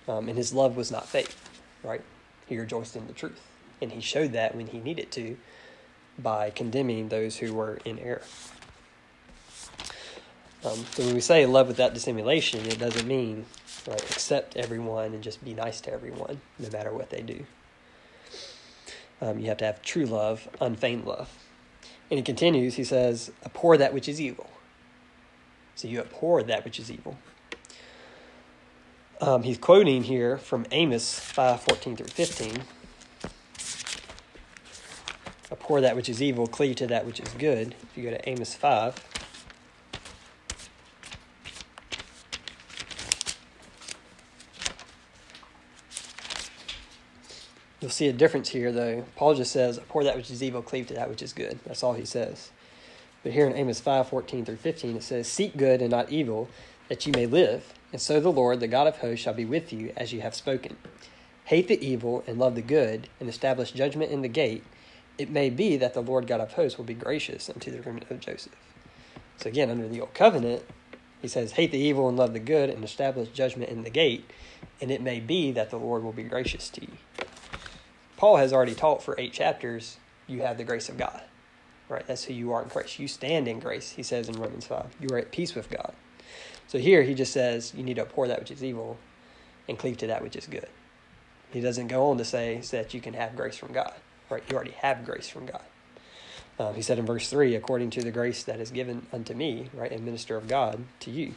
Um, 0.09 0.29
and 0.29 0.39
his 0.39 0.55
love 0.55 0.77
was 0.77 0.91
not 0.91 1.09
fake, 1.09 1.35
right? 1.83 2.03
He 2.47 2.59
rejoiced 2.59 2.97
in 2.97 3.07
the 3.07 3.13
truth. 3.13 3.41
And 3.83 3.93
he 3.93 4.01
showed 4.01 4.33
that 4.33 4.55
when 4.55 4.69
he 4.69 4.79
needed 4.79 5.11
to 5.13 5.37
by 6.19 6.51
condemning 6.51 7.09
those 7.09 7.37
who 7.37 7.53
were 7.53 7.79
in 7.85 7.99
error. 7.99 8.23
Um, 10.67 10.85
so 10.93 11.05
when 11.05 11.15
we 11.15 11.21
say 11.21 11.47
love 11.47 11.69
without 11.69 11.95
dissimulation, 11.95 12.67
it 12.67 12.79
doesn't 12.79 13.07
mean 13.07 13.47
accept 13.89 14.57
everyone 14.57 15.15
and 15.15 15.23
just 15.23 15.45
be 15.45 15.55
nice 15.55 15.81
to 15.83 15.93
everyone, 15.93 16.41
no 16.59 16.69
matter 16.71 16.93
what 16.93 17.11
they 17.11 17.23
do. 17.23 17.47
Um, 19.21 19.39
you 19.39 19.47
have 19.47 19.59
to 19.59 19.65
have 19.65 19.81
true 19.83 20.07
love, 20.07 20.49
unfeigned 20.61 21.05
love. 21.05 21.31
And 22.11 22.19
he 22.19 22.23
continues, 22.23 22.75
he 22.75 22.85
says, 22.85 23.31
abhor 23.45 23.77
that 23.77 23.95
which 23.95 24.09
is 24.09 24.21
evil. 24.21 24.51
So 25.77 25.87
you 25.87 26.01
abhor 26.01 26.43
that 26.43 26.65
which 26.65 26.81
is 26.81 26.91
evil. 26.91 27.17
Um, 29.21 29.45
he's 29.45 29.59
quoting 29.59 30.03
here 30.03 30.37
from 30.37 30.67
Amos 30.73 31.19
5 31.19 31.61
14 31.63 31.97
through 31.97 32.07
15. 32.07 32.63
Abhor 35.53 35.81
that 35.81 35.95
which 35.95 36.09
is 36.09 36.21
evil, 36.21 36.49
cleave 36.49 36.77
to 36.77 36.89
that 36.89 37.07
which 37.07 37.21
is 37.21 37.29
good. 37.35 37.77
If 37.83 37.97
you 37.97 38.03
go 38.03 38.11
to 38.11 38.29
Amos 38.29 38.55
5. 38.55 39.16
You'll 47.87 47.93
see 47.93 48.09
a 48.09 48.13
difference 48.13 48.49
here, 48.49 48.73
though. 48.73 49.05
Paul 49.15 49.37
just 49.37 49.53
says, 49.53 49.79
Abhor 49.79 50.03
that 50.03 50.17
which 50.17 50.29
is 50.29 50.43
evil, 50.43 50.61
cleave 50.61 50.89
to 50.89 50.95
that 50.95 51.09
which 51.09 51.23
is 51.23 51.33
good. 51.33 51.61
That's 51.65 51.85
all 51.85 51.93
he 51.93 52.05
says. 52.05 52.51
But 53.23 53.31
here 53.31 53.47
in 53.47 53.55
Amos 53.55 53.79
5 53.79 54.09
14 54.09 54.45
through 54.45 54.57
15, 54.57 54.97
it 54.97 55.05
says, 55.05 55.29
Seek 55.29 55.57
good 55.57 55.81
and 55.81 55.93
not 55.93 56.11
evil, 56.11 56.49
that 56.89 57.07
you 57.07 57.13
may 57.13 57.27
live. 57.27 57.73
And 57.93 58.01
so 58.01 58.19
the 58.19 58.33
Lord, 58.33 58.59
the 58.59 58.67
God 58.67 58.89
of 58.89 58.97
hosts, 58.97 59.23
shall 59.23 59.35
be 59.35 59.45
with 59.45 59.73
you 59.73 59.93
as 59.97 60.13
you 60.13 60.21
have 60.23 60.35
spoken. 60.35 60.77
Hate 61.45 61.69
the 61.69 61.81
evil 61.81 62.25
and 62.27 62.41
love 62.41 62.57
the 62.57 62.61
good, 62.61 63.09
and 63.21 63.29
establish 63.29 63.71
judgment 63.71 64.11
in 64.11 64.23
the 64.23 64.27
gate. 64.27 64.65
It 65.17 65.31
may 65.31 65.49
be 65.49 65.77
that 65.77 65.95
the 65.95 66.03
Lord 66.03 66.27
God 66.27 66.41
of 66.41 66.55
hosts 66.55 66.79
will 66.79 66.85
be 66.85 66.93
gracious 66.93 67.49
unto 67.49 67.71
the 67.71 67.83
remnant 67.83 68.11
of 68.11 68.19
Joseph. 68.19 68.53
So 69.37 69.49
again, 69.49 69.71
under 69.71 69.87
the 69.87 70.01
old 70.01 70.13
covenant, 70.13 70.65
he 71.23 71.29
says, 71.29 71.53
Hate 71.53 71.71
the 71.71 71.79
evil 71.79 72.09
and 72.09 72.19
love 72.19 72.33
the 72.33 72.41
good, 72.41 72.69
and 72.69 72.83
establish 72.83 73.29
judgment 73.29 73.71
in 73.71 73.85
the 73.85 73.91
gate. 73.91 74.29
And 74.81 74.91
it 74.91 75.01
may 75.01 75.21
be 75.21 75.53
that 75.53 75.71
the 75.71 75.79
Lord 75.79 76.03
will 76.03 76.11
be 76.11 76.25
gracious 76.25 76.69
to 76.71 76.81
you. 76.81 76.89
Paul 78.17 78.37
has 78.37 78.53
already 78.53 78.75
taught 78.75 79.03
for 79.03 79.15
eight 79.19 79.33
chapters, 79.33 79.99
you 80.27 80.43
have 80.43 80.57
the 80.57 80.65
grace 80.65 80.89
of 80.89 80.97
God. 80.97 81.23
Right? 81.89 82.07
That's 82.07 82.25
who 82.25 82.35
you 82.35 82.53
are 82.53 82.63
in 82.63 82.69
Christ. 82.69 82.99
You 82.99 83.07
stand 83.07 83.47
in 83.47 83.61
grace, 83.61 83.93
he 83.93 84.03
says 84.03 84.29
in 84.29 84.41
Romans 84.41 84.67
5. 84.67 84.97
You 85.01 85.09
are 85.11 85.19
at 85.19 85.31
peace 85.31 85.55
with 85.55 85.71
God. 85.71 85.95
So 86.67 86.79
here 86.79 87.03
he 87.03 87.15
just 87.15 87.33
says 87.33 87.73
you 87.77 87.85
need 87.85 87.95
to 87.95 88.03
abhor 88.03 88.27
that 88.27 88.41
which 88.41 88.51
is 88.51 88.65
evil 88.65 88.99
and 89.69 89.79
cleave 89.79 89.99
to 89.99 90.07
that 90.09 90.23
which 90.23 90.35
is 90.35 90.47
good. 90.47 90.69
He 91.53 91.61
doesn't 91.61 91.87
go 91.89 92.11
on 92.11 92.19
to 92.19 92.25
say 92.25 92.61
that 92.73 92.93
you 92.93 93.01
can 93.01 93.15
have 93.15 93.37
grace 93.37 93.57
from 93.57 93.73
God. 93.73 93.95
Right? 94.29 94.43
You 94.49 94.57
already 94.57 94.73
have 94.73 95.05
grace 95.05 95.29
from 95.29 95.47
God. 95.47 95.63
Um, 96.59 96.75
he 96.75 96.83
said 96.83 96.99
in 96.99 97.07
verse 97.07 97.29
3, 97.29 97.55
according 97.55 97.91
to 97.91 98.03
the 98.03 98.11
grace 98.11 98.43
that 98.45 98.61
is 98.61 98.71
given 98.71 99.07
unto 99.13 99.35
me, 99.35 99.69
right, 99.75 99.93
and 99.93 100.05
minister 100.05 100.37
of 100.37 100.49
God 100.49 100.85
to 101.01 101.11
you. 101.11 101.35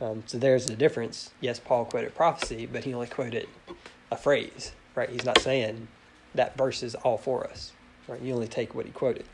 Um, 0.00 0.22
so 0.26 0.38
there's 0.38 0.66
the 0.66 0.76
difference. 0.76 1.30
Yes, 1.40 1.58
Paul 1.58 1.86
quoted 1.86 2.14
prophecy, 2.14 2.66
but 2.66 2.84
he 2.84 2.94
only 2.94 3.06
quoted 3.06 3.48
a 4.10 4.16
phrase 4.16 4.72
right? 4.94 5.08
He's 5.08 5.24
not 5.24 5.38
saying 5.38 5.88
that 6.34 6.56
verse 6.56 6.82
is 6.82 6.94
all 6.96 7.18
for 7.18 7.46
us, 7.46 7.72
right? 8.08 8.20
You 8.20 8.34
only 8.34 8.48
take 8.48 8.74
what 8.74 8.86
he 8.86 8.92
quoted. 8.92 9.24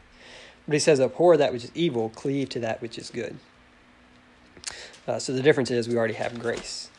But 0.67 0.75
he 0.75 0.79
says, 0.79 1.01
abhor 1.01 1.37
that 1.37 1.53
which 1.53 1.65
is 1.65 1.73
evil, 1.75 2.09
cleave 2.11 2.49
to 2.51 2.61
that 2.61 2.83
which 2.83 2.99
is 2.99 3.11
good. 3.11 3.39
Uh, 5.07 5.19
so 5.19 5.33
the 5.33 5.43
difference 5.43 5.71
is 5.71 5.89
we 5.89 5.97
already 5.97 6.15
have 6.15 6.39
grace. 6.39 6.91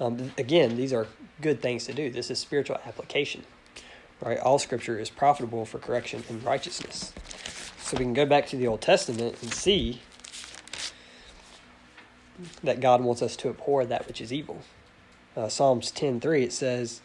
Um, 0.00 0.32
again, 0.38 0.76
these 0.76 0.92
are 0.92 1.06
good 1.42 1.60
things 1.60 1.84
to 1.86 1.92
do. 1.92 2.10
This 2.10 2.30
is 2.30 2.38
spiritual 2.38 2.78
application, 2.86 3.44
right? 4.22 4.38
All 4.38 4.58
scripture 4.58 4.98
is 4.98 5.10
profitable 5.10 5.66
for 5.66 5.78
correction 5.78 6.24
and 6.30 6.42
righteousness. 6.42 7.12
So 7.82 7.98
we 7.98 8.04
can 8.04 8.14
go 8.14 8.24
back 8.24 8.46
to 8.48 8.56
the 8.56 8.66
Old 8.66 8.80
Testament 8.80 9.36
and 9.42 9.52
see 9.52 10.00
that 12.62 12.80
God 12.80 13.02
wants 13.02 13.20
us 13.20 13.36
to 13.36 13.50
abhor 13.50 13.84
that 13.84 14.06
which 14.08 14.20
is 14.20 14.32
evil. 14.32 14.62
Uh, 15.36 15.48
Psalms 15.48 15.92
10.3, 15.92 16.42
it 16.42 16.52
says, 16.52 17.02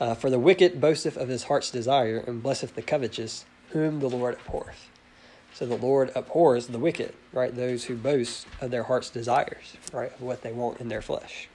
uh, 0.00 0.14
for 0.14 0.30
the 0.30 0.38
wicked 0.38 0.80
boasteth 0.80 1.16
of 1.16 1.28
his 1.28 1.44
heart's 1.44 1.70
desire, 1.70 2.22
and 2.26 2.42
blesseth 2.42 2.74
the 2.74 2.82
covetous, 2.82 3.44
whom 3.70 4.00
the 4.00 4.08
Lord 4.08 4.34
abhorreth. 4.34 4.88
So 5.54 5.66
the 5.66 5.76
Lord 5.76 6.10
abhors 6.16 6.66
the 6.66 6.80
wicked, 6.80 7.14
right? 7.32 7.54
Those 7.54 7.84
who 7.84 7.94
boast 7.94 8.46
of 8.60 8.72
their 8.72 8.82
heart's 8.84 9.08
desires, 9.08 9.76
right? 9.92 10.12
Of 10.12 10.20
what 10.20 10.42
they 10.42 10.52
want 10.52 10.80
in 10.80 10.88
their 10.88 11.02
flesh. 11.02 11.48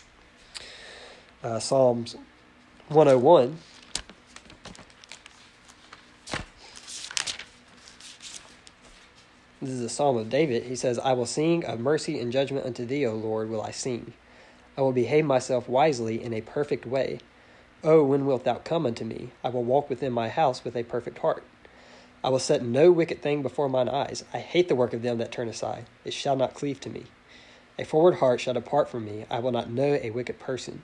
Uh, 1.43 1.59
Psalms 1.59 2.15
101. 2.87 3.57
This 9.61 9.71
is 9.71 9.81
a 9.81 9.89
psalm 9.89 10.15
of 10.15 10.29
David. 10.29 10.63
He 10.63 10.75
says, 10.77 10.97
I 10.99 11.11
will 11.11 11.25
sing 11.25 11.65
of 11.65 11.81
mercy 11.81 12.17
and 12.19 12.31
judgment 12.31 12.65
unto 12.65 12.85
thee, 12.85 13.05
O 13.05 13.13
Lord, 13.13 13.49
will 13.49 13.61
I 13.61 13.71
sing. 13.71 14.13
I 14.77 14.81
will 14.81 14.93
behave 14.93 15.25
myself 15.25 15.67
wisely 15.67 16.23
in 16.23 16.33
a 16.33 16.39
perfect 16.39 16.85
way. 16.85 17.19
Oh, 17.81 18.03
when 18.03 18.25
wilt 18.25 18.43
thou 18.43 18.55
come 18.55 18.85
unto 18.85 19.05
me? 19.05 19.29
I 19.41 19.47
will 19.49 19.63
walk 19.63 19.89
within 19.89 20.11
my 20.11 20.27
house 20.27 20.65
with 20.65 20.75
a 20.75 20.83
perfect 20.83 21.19
heart. 21.19 21.45
I 22.21 22.27
will 22.27 22.39
set 22.39 22.61
no 22.61 22.91
wicked 22.91 23.21
thing 23.21 23.41
before 23.41 23.69
mine 23.69 23.87
eyes. 23.87 24.25
I 24.33 24.39
hate 24.39 24.67
the 24.67 24.75
work 24.75 24.91
of 24.91 25.01
them 25.01 25.17
that 25.19 25.31
turn 25.31 25.47
aside. 25.47 25.85
It 26.03 26.13
shall 26.13 26.35
not 26.35 26.53
cleave 26.53 26.81
to 26.81 26.89
me. 26.89 27.05
A 27.77 27.85
forward 27.85 28.15
heart 28.15 28.41
shall 28.41 28.53
depart 28.53 28.89
from 28.89 29.05
me. 29.05 29.25
I 29.31 29.39
will 29.39 29.53
not 29.53 29.69
know 29.69 29.97
a 30.01 30.09
wicked 30.09 30.39
person. 30.39 30.81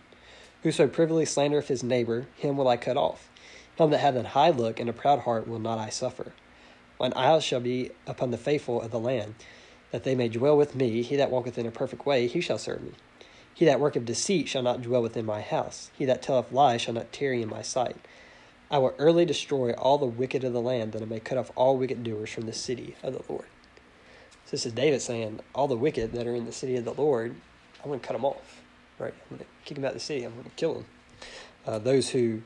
Whoso 0.63 0.87
privily 0.87 1.25
slandereth 1.25 1.67
his 1.67 1.83
neighbor, 1.83 2.27
him 2.37 2.55
will 2.55 2.69
I 2.69 2.77
cut 2.77 2.95
off. 2.95 3.29
Him 3.75 3.89
that 3.89 3.97
hath 3.97 4.15
an 4.15 4.25
high 4.25 4.51
look 4.51 4.79
and 4.79 4.89
a 4.89 4.93
proud 4.93 5.19
heart 5.19 5.49
will 5.49 5.59
not 5.59 5.77
I 5.77 5.89
suffer. 5.89 6.31
Mine 6.97 7.11
eyes 7.13 7.43
shall 7.43 7.59
be 7.59 7.91
upon 8.07 8.31
the 8.31 8.37
faithful 8.37 8.81
of 8.81 8.91
the 8.91 8.99
land, 9.01 9.35
that 9.91 10.05
they 10.05 10.15
may 10.15 10.29
dwell 10.29 10.55
with 10.55 10.75
me. 10.75 11.01
He 11.01 11.17
that 11.17 11.29
walketh 11.29 11.57
in 11.57 11.65
a 11.65 11.71
perfect 11.71 12.05
way, 12.05 12.27
he 12.27 12.39
shall 12.39 12.57
serve 12.57 12.81
me. 12.81 12.93
He 13.55 13.65
that 13.65 13.79
worketh 13.79 14.05
deceit 14.05 14.49
shall 14.49 14.61
not 14.61 14.81
dwell 14.81 15.01
within 15.01 15.25
my 15.25 15.41
house. 15.41 15.89
He 15.97 16.03
that 16.05 16.21
telleth 16.21 16.51
lies 16.51 16.81
shall 16.81 16.93
not 16.93 17.13
tarry 17.13 17.41
in 17.41 17.49
my 17.49 17.61
sight. 17.61 17.95
I 18.69 18.79
will 18.79 18.93
early 18.99 19.25
destroy 19.25 19.71
all 19.71 19.97
the 19.97 20.05
wicked 20.05 20.43
of 20.43 20.51
the 20.51 20.61
land, 20.61 20.91
that 20.91 21.01
I 21.01 21.05
may 21.05 21.21
cut 21.21 21.37
off 21.37 21.51
all 21.55 21.77
wicked 21.77 22.03
doers 22.03 22.29
from 22.29 22.45
the 22.45 22.53
city 22.53 22.95
of 23.01 23.13
the 23.13 23.23
Lord. 23.31 23.47
So 24.45 24.51
this 24.51 24.65
is 24.65 24.73
David 24.73 25.01
saying, 25.01 25.39
all 25.55 25.69
the 25.69 25.77
wicked 25.77 26.11
that 26.11 26.27
are 26.27 26.35
in 26.35 26.45
the 26.45 26.51
city 26.51 26.75
of 26.75 26.83
the 26.83 26.93
Lord, 26.93 27.33
I'm 27.81 27.89
going 27.89 28.01
to 28.01 28.05
cut 28.05 28.13
them 28.13 28.25
off. 28.25 28.61
Right? 28.99 29.13
I'm 29.31 29.37
going 29.37 29.47
to 29.47 29.65
kick 29.65 29.75
them 29.75 29.85
out 29.85 29.89
of 29.89 29.95
the 29.95 29.99
city. 30.01 30.25
I'm 30.25 30.33
going 30.33 30.43
to 30.43 30.49
kill 30.51 30.73
them. 30.73 30.85
Uh, 31.65 31.79
those 31.79 32.09
who 32.09 32.41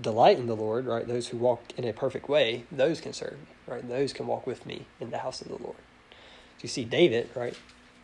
delight 0.00 0.38
in 0.38 0.46
the 0.46 0.56
Lord, 0.56 0.86
right? 0.86 1.06
Those 1.06 1.28
who 1.28 1.36
walk 1.36 1.60
in 1.76 1.84
a 1.84 1.92
perfect 1.92 2.28
way, 2.28 2.64
those 2.72 3.00
can 3.00 3.12
serve 3.12 3.34
me, 3.34 3.46
right? 3.66 3.86
Those 3.86 4.14
can 4.14 4.26
walk 4.26 4.46
with 4.46 4.64
me 4.64 4.86
in 4.98 5.10
the 5.10 5.18
house 5.18 5.40
of 5.42 5.48
the 5.48 5.62
Lord. 5.62 5.76
So 6.08 6.62
you 6.62 6.68
see 6.68 6.84
David, 6.84 7.28
right? 7.34 7.54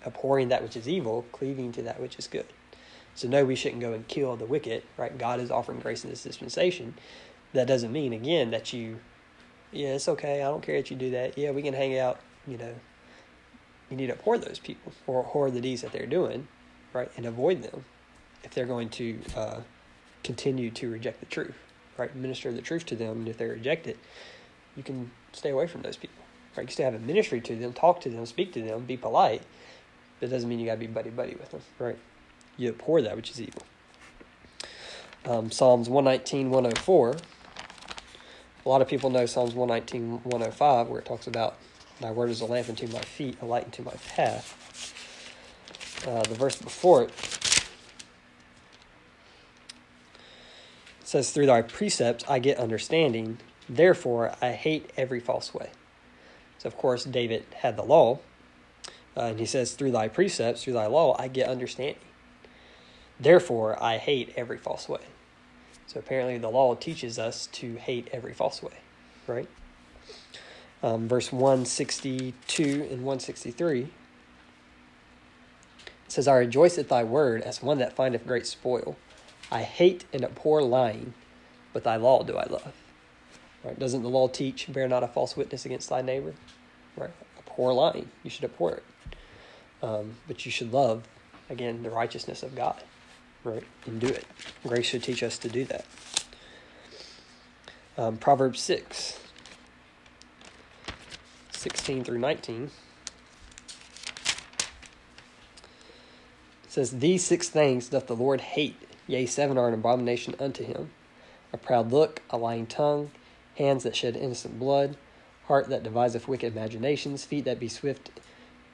Abhorring 0.05 0.49
that 0.49 0.63
which 0.63 0.77
is 0.77 0.89
evil, 0.89 1.25
cleaving 1.33 1.73
to 1.73 1.83
that 1.83 2.01
which 2.01 2.19
is 2.19 2.27
good. 2.27 2.47
So 3.15 3.29
no, 3.29 3.45
we 3.45 3.55
shouldn't 3.55 3.81
go 3.81 3.93
and 3.93 4.07
kill 4.09 4.37
the 4.37 4.47
wicked, 4.47 4.83
right? 4.97 5.17
God 5.17 5.41
is 5.41 5.51
offering 5.51 5.81
grace 5.81 6.05
in 6.05 6.11
this 6.11 6.23
dispensation. 6.23 6.95
That 7.53 7.69
doesn't 7.69 7.93
mean, 7.93 8.13
again, 8.13 8.51
that 8.51 8.73
you 8.73 8.99
Yeah, 9.73 9.95
it's 9.95 10.09
okay. 10.09 10.43
I 10.43 10.47
don't 10.47 10.63
care 10.63 10.77
that 10.77 10.91
you 10.91 10.97
do 10.97 11.11
that. 11.11 11.37
Yeah, 11.37 11.51
we 11.51 11.63
can 11.63 11.75
hang 11.75 11.99
out. 11.99 12.21
You 12.47 12.59
know, 12.59 12.75
you 13.91 13.97
need 13.97 14.07
to 14.07 14.13
abhor 14.15 14.39
those 14.39 14.59
people 14.59 14.93
or 15.07 15.21
abhor 15.21 15.51
the 15.51 15.61
deeds 15.61 15.83
that 15.83 15.93
they're 15.93 16.07
doing, 16.07 16.49
right, 16.93 17.11
and 17.17 17.27
avoid 17.27 17.63
them 17.63 17.85
if 18.43 18.53
they're 18.55 18.67
going 18.67 18.89
to 18.91 19.19
uh, 19.37 19.61
continue 20.23 20.71
to 20.71 20.91
reject 20.91 21.21
the 21.21 21.27
truth, 21.27 21.57
right? 21.97 22.15
Minister 22.15 22.53
the 22.53 22.63
truth 22.63 22.87
to 22.87 22.97
them, 22.97 23.19
and 23.19 23.29
if 23.29 23.39
they 23.39 23.47
reject 23.47 23.87
it, 23.87 23.99
you 24.77 24.83
can 24.83 25.11
stay 25.33 25.51
away 25.51 25.67
from 25.67 25.83
those 25.83 25.97
people, 25.97 26.23
right? 26.57 26.67
You 26.67 26.73
still 26.73 26.85
have 26.85 26.95
a 26.95 26.99
ministry 26.99 27.41
to 27.41 27.57
them, 27.57 27.73
talk 27.73 28.01
to 28.03 28.11
them, 28.11 28.27
speak 28.27 28.53
to 28.55 28.63
them, 28.63 28.85
be 28.85 28.97
polite. 28.97 29.43
That 30.25 30.31
doesn't 30.31 30.49
mean 30.49 30.59
you 30.59 30.65
got 30.65 30.73
to 30.73 30.81
be 30.81 30.87
buddy 30.87 31.11
buddy 31.11 31.35
with 31.35 31.51
them, 31.51 31.61
right? 31.79 31.99
You 32.57 32.71
abhor 32.71 33.03
that 33.03 33.15
which 33.15 33.31
is 33.31 33.43
evil. 33.43 33.61
Um, 35.27 35.51
Psalms 35.51 35.87
119, 35.91 36.49
104. 36.49 37.17
A 38.65 38.69
lot 38.69 38.81
of 38.81 38.89
people 38.89 39.11
know 39.11 39.27
Psalms 39.27 39.53
119, 39.53 40.23
105, 40.25 40.89
where 40.89 40.99
it 40.99 41.05
talks 41.05 41.27
about 41.27 41.59
Thy 42.01 42.11
word 42.11 42.31
is 42.31 42.41
a 42.41 42.47
lamp 42.47 42.71
unto 42.71 42.87
my 42.87 43.01
feet, 43.01 43.37
a 43.43 43.45
light 43.45 43.65
unto 43.65 43.83
my 43.83 43.93
path. 44.15 46.03
Uh, 46.09 46.23
the 46.23 46.35
verse 46.35 46.57
before 46.57 47.03
it 47.03 47.13
says, 51.05 51.33
Through 51.33 51.47
thy 51.47 51.61
precepts 51.61 52.25
I 52.31 52.39
get 52.39 52.57
understanding, 52.57 53.41
therefore 53.69 54.35
I 54.41 54.53
hate 54.53 54.89
every 54.97 55.21
false 55.21 55.53
way. 55.53 55.69
So, 56.57 56.69
of 56.69 56.79
course, 56.79 57.05
David 57.05 57.45
had 57.57 57.77
the 57.77 57.85
law, 57.85 58.21
uh, 59.17 59.23
and 59.23 59.39
he 59.39 59.47
says, 59.47 59.73
Through 59.73 59.93
thy 59.93 60.09
precepts, 60.09 60.65
through 60.65 60.73
thy 60.75 60.87
law, 60.87 61.17
I 61.19 61.29
get 61.29 61.49
understanding. 61.49 61.97
Therefore, 63.19 63.83
I 63.83 63.99
hate 63.99 64.33
every 64.37 64.59
false 64.59 64.89
way. 64.89 65.01
So, 65.87 66.01
apparently, 66.01 66.39
the 66.39 66.51
law 66.51 66.75
teaches 66.75 67.19
us 67.19 67.47
to 67.53 67.75
hate 67.77 68.09
every 68.13 68.33
false 68.33 68.63
way, 68.63 68.79
right? 69.27 69.49
Um, 70.83 71.09
verse 71.09 71.33
162 71.33 72.63
and 72.63 73.05
163 73.05 73.89
says, 76.09 76.29
I 76.29 76.37
rejoice 76.37 76.79
at 76.79 76.89
thy 76.89 77.05
word 77.05 77.43
as 77.43 77.63
one 77.63 77.79
that 77.79 77.97
findeth 77.97 78.27
great 78.27 78.47
spoil. 78.47 78.97
I 79.51 79.63
hate 79.63 80.05
and 80.13 80.25
abhor 80.25 80.63
lying, 80.63 81.15
but 81.73 81.85
thy 81.85 81.97
law 81.97 82.23
do 82.23 82.37
I 82.37 82.45
love. 82.45 82.75
Right? 83.65 83.79
Doesn't 83.79 84.03
the 84.03 84.09
law 84.09 84.29
teach, 84.29 84.71
bear 84.71 84.87
not 84.87 85.03
a 85.03 85.09
false 85.09 85.37
witness 85.37 85.65
against 85.65 85.89
thy 85.89 86.03
neighbor? 86.03 86.35
Right? 86.97 87.11
Abhor 87.39 87.73
lying. 87.73 88.11
You 88.23 88.31
should 88.31 88.45
abhor 88.45 88.73
it. 88.73 88.85
Um, 89.85 90.15
but 90.27 90.47
you 90.47 90.51
should 90.51 90.73
love, 90.73 91.05
again, 91.51 91.83
the 91.83 91.91
righteousness 91.91 92.43
of 92.43 92.55
God. 92.55 92.83
Right? 93.45 93.65
And 93.85 94.01
do 94.01 94.07
it. 94.07 94.25
Grace 94.67 94.87
should 94.87 95.03
teach 95.03 95.23
us 95.23 95.37
to 95.39 95.51
do 95.51 95.67
that. 95.67 95.85
Um, 97.99 98.17
Proverbs 98.17 98.61
6, 98.61 99.21
16 101.53 102.05
through 102.05 102.19
19. 102.19 102.71
says, 106.67 106.91
These 106.93 107.23
six 107.23 107.51
things 107.51 107.89
doth 107.89 108.07
the 108.07 108.17
Lord 108.17 108.41
hate, 108.41 108.77
yea, 109.07 109.27
seven 109.27 109.59
are 109.59 109.69
an 109.69 109.75
abomination 109.75 110.35
unto 110.41 110.65
him 110.65 110.91
a 111.53 111.57
proud 111.57 111.93
look, 111.93 112.21
a 112.31 112.37
lying 112.37 112.67
tongue, 112.67 113.13
hands 113.59 113.85
that 113.85 113.95
shed 113.95 114.17
innocent 114.17 114.59
blood, 114.59 114.97
heart 115.47 115.69
that 115.69 115.85
deviseth 115.85 116.27
wicked 116.27 116.57
imaginations, 116.57 117.25
feet 117.25 117.45
that 117.45 117.61
be 117.61 117.69
swift 117.69 118.11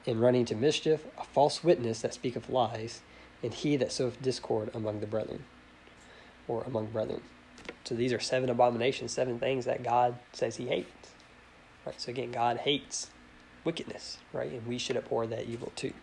in 0.05 0.19
running 0.19 0.45
to 0.45 0.55
mischief, 0.55 1.05
a 1.17 1.23
false 1.23 1.63
witness 1.63 2.01
that 2.01 2.13
speaketh 2.13 2.49
lies, 2.49 3.01
and 3.43 3.53
he 3.53 3.75
that 3.77 3.91
soweth 3.91 4.21
discord 4.21 4.69
among 4.73 4.99
the 4.99 5.07
brethren, 5.07 5.43
or 6.47 6.63
among 6.63 6.87
brethren. 6.87 7.21
So 7.83 7.95
these 7.95 8.13
are 8.13 8.19
seven 8.19 8.49
abominations, 8.49 9.11
seven 9.11 9.39
things 9.39 9.65
that 9.65 9.83
God 9.83 10.17
says 10.33 10.57
he 10.57 10.67
hates. 10.67 11.11
Right? 11.85 11.99
So 11.99 12.11
again, 12.11 12.31
God 12.31 12.57
hates 12.57 13.09
wickedness, 13.63 14.17
right? 14.33 14.51
And 14.51 14.65
we 14.67 14.77
should 14.77 14.97
abhor 14.97 15.27
that 15.27 15.45
evil 15.45 15.71
too. 15.75 15.93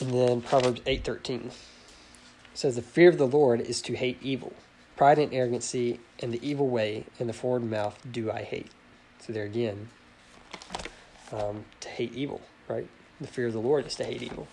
And 0.00 0.10
then 0.10 0.40
Proverbs 0.42 0.80
8:13 0.86 1.52
says 2.52 2.76
the 2.76 2.82
fear 2.82 3.08
of 3.08 3.18
the 3.18 3.26
Lord 3.26 3.60
is 3.60 3.80
to 3.82 3.94
hate 3.94 4.18
evil. 4.22 4.52
Pride 4.96 5.18
and 5.18 5.32
arrogancy 5.32 6.00
and 6.20 6.32
the 6.32 6.46
evil 6.48 6.68
way 6.68 7.04
and 7.18 7.28
the 7.28 7.32
forward 7.32 7.64
mouth 7.64 7.98
do 8.10 8.30
I 8.30 8.42
hate. 8.42 8.70
So 9.20 9.32
there 9.32 9.44
again, 9.44 9.88
um, 11.32 11.64
to 11.80 11.88
hate 11.88 12.14
evil, 12.14 12.40
right? 12.68 12.88
The 13.20 13.26
fear 13.26 13.46
of 13.46 13.52
the 13.52 13.60
Lord 13.60 13.86
is 13.86 13.94
to 13.96 14.04
hate 14.04 14.22
evil. 14.22 14.48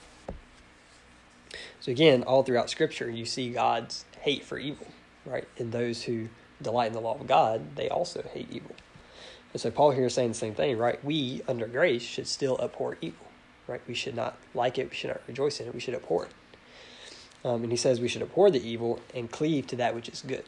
So 1.79 1.91
again, 1.91 2.23
all 2.23 2.43
throughout 2.43 2.69
Scripture, 2.69 3.09
you 3.09 3.25
see 3.25 3.49
God's 3.49 4.05
hate 4.21 4.43
for 4.43 4.57
evil, 4.57 4.87
right? 5.25 5.47
And 5.57 5.71
those 5.71 6.03
who 6.03 6.29
delight 6.61 6.87
in 6.87 6.93
the 6.93 7.01
law 7.01 7.19
of 7.19 7.27
God, 7.27 7.75
they 7.75 7.89
also 7.89 8.23
hate 8.33 8.47
evil. 8.51 8.75
And 9.51 9.61
so 9.61 9.71
Paul 9.71 9.91
here 9.91 10.05
is 10.05 10.13
saying 10.13 10.29
the 10.29 10.35
same 10.35 10.53
thing, 10.53 10.77
right? 10.77 11.03
We, 11.03 11.41
under 11.47 11.67
grace, 11.67 12.03
should 12.03 12.27
still 12.27 12.57
abhor 12.61 12.97
evil 13.01 13.25
right? 13.71 13.81
We 13.87 13.93
should 13.93 14.15
not 14.15 14.37
like 14.53 14.77
it. 14.77 14.89
We 14.89 14.95
should 14.95 15.09
not 15.09 15.21
rejoice 15.27 15.59
in 15.59 15.67
it. 15.67 15.73
We 15.73 15.79
should 15.79 15.95
abhor 15.95 16.25
it. 16.25 16.31
Um, 17.43 17.63
and 17.63 17.71
he 17.71 17.77
says 17.77 17.99
we 17.99 18.07
should 18.07 18.21
abhor 18.21 18.51
the 18.51 18.61
evil 18.61 18.99
and 19.15 19.31
cleave 19.31 19.67
to 19.67 19.75
that 19.77 19.95
which 19.95 20.09
is 20.09 20.21
good. 20.21 20.43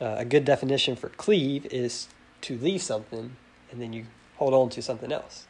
Uh, 0.00 0.16
a 0.18 0.24
good 0.24 0.44
definition 0.44 0.96
for 0.96 1.08
cleave 1.08 1.66
is 1.66 2.08
to 2.42 2.56
leave 2.58 2.82
something 2.82 3.36
and 3.70 3.80
then 3.80 3.92
you 3.92 4.06
hold 4.40 4.54
on 4.54 4.70
to 4.70 4.80
something 4.80 5.12
else. 5.12 5.46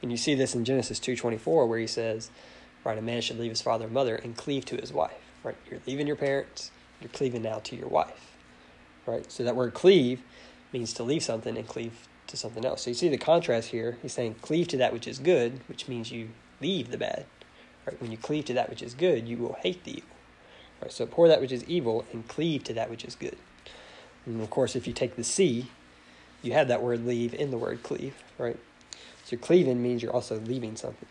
And 0.00 0.12
you 0.12 0.16
see 0.16 0.36
this 0.36 0.54
in 0.54 0.64
Genesis 0.64 1.00
2.24 1.00 1.68
where 1.68 1.78
he 1.78 1.88
says, 1.88 2.30
right, 2.84 2.96
a 2.96 3.02
man 3.02 3.20
should 3.20 3.38
leave 3.38 3.50
his 3.50 3.60
father 3.60 3.86
and 3.86 3.92
mother 3.92 4.14
and 4.14 4.36
cleave 4.36 4.64
to 4.66 4.76
his 4.76 4.92
wife. 4.92 5.18
Right? 5.42 5.56
You're 5.68 5.80
leaving 5.88 6.06
your 6.06 6.14
parents, 6.14 6.70
you're 7.00 7.10
cleaving 7.10 7.42
now 7.42 7.58
to 7.58 7.74
your 7.74 7.88
wife. 7.88 8.36
Right? 9.06 9.30
So 9.30 9.42
that 9.42 9.56
word 9.56 9.74
cleave 9.74 10.22
means 10.72 10.92
to 10.94 11.02
leave 11.02 11.24
something 11.24 11.56
and 11.56 11.66
cleave 11.66 12.06
to 12.28 12.36
something 12.36 12.64
else. 12.64 12.82
So 12.82 12.90
you 12.90 12.94
see 12.94 13.08
the 13.08 13.18
contrast 13.18 13.70
here. 13.70 13.98
He's 14.02 14.12
saying 14.12 14.36
cleave 14.40 14.68
to 14.68 14.76
that 14.76 14.92
which 14.92 15.08
is 15.08 15.18
good, 15.18 15.58
which 15.66 15.88
means 15.88 16.12
you 16.12 16.28
leave 16.60 16.92
the 16.92 16.98
bad. 16.98 17.26
Right? 17.86 18.00
When 18.00 18.12
you 18.12 18.18
cleave 18.18 18.44
to 18.44 18.54
that 18.54 18.70
which 18.70 18.82
is 18.82 18.94
good, 18.94 19.26
you 19.26 19.36
will 19.36 19.56
hate 19.64 19.82
the 19.82 19.96
evil. 19.96 20.16
Right? 20.80 20.92
So 20.92 21.02
abhor 21.02 21.26
that 21.26 21.40
which 21.40 21.50
is 21.50 21.64
evil 21.64 22.04
and 22.12 22.28
cleave 22.28 22.62
to 22.64 22.72
that 22.74 22.88
which 22.88 23.04
is 23.04 23.16
good. 23.16 23.36
And 24.26 24.40
of 24.40 24.48
course, 24.48 24.76
if 24.76 24.86
you 24.86 24.92
take 24.92 25.16
the 25.16 25.24
C, 25.24 25.72
you 26.42 26.52
have 26.52 26.68
that 26.68 26.82
word 26.82 27.06
leave 27.06 27.34
in 27.34 27.50
the 27.50 27.58
word 27.58 27.82
cleave, 27.82 28.14
right? 28.38 28.58
So 29.24 29.36
cleaving 29.36 29.82
means 29.82 30.02
you're 30.02 30.12
also 30.12 30.40
leaving 30.40 30.76
something. 30.76 31.08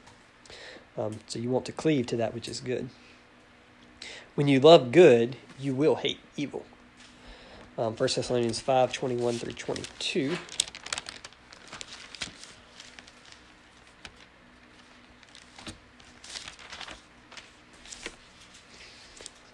Um, 0.98 1.20
so 1.28 1.40
you 1.40 1.50
want 1.50 1.66
to 1.66 1.72
cleave 1.72 2.08
to 2.08 2.18
that 2.18 2.34
which 2.34 2.48
is 2.48 2.60
good. 2.60 2.90
When 4.36 4.48
you 4.48 4.60
love 4.60 4.92
good, 4.92 5.36
you 5.60 5.76
will 5.76 5.96
hate 5.96 6.20
evil. 6.36 6.66
Um, 7.78 7.96
1 7.96 7.98
Thessalonians 7.98 8.60
5 8.60 8.92
21 8.92 9.36
through 9.36 9.54
22. 9.54 10.38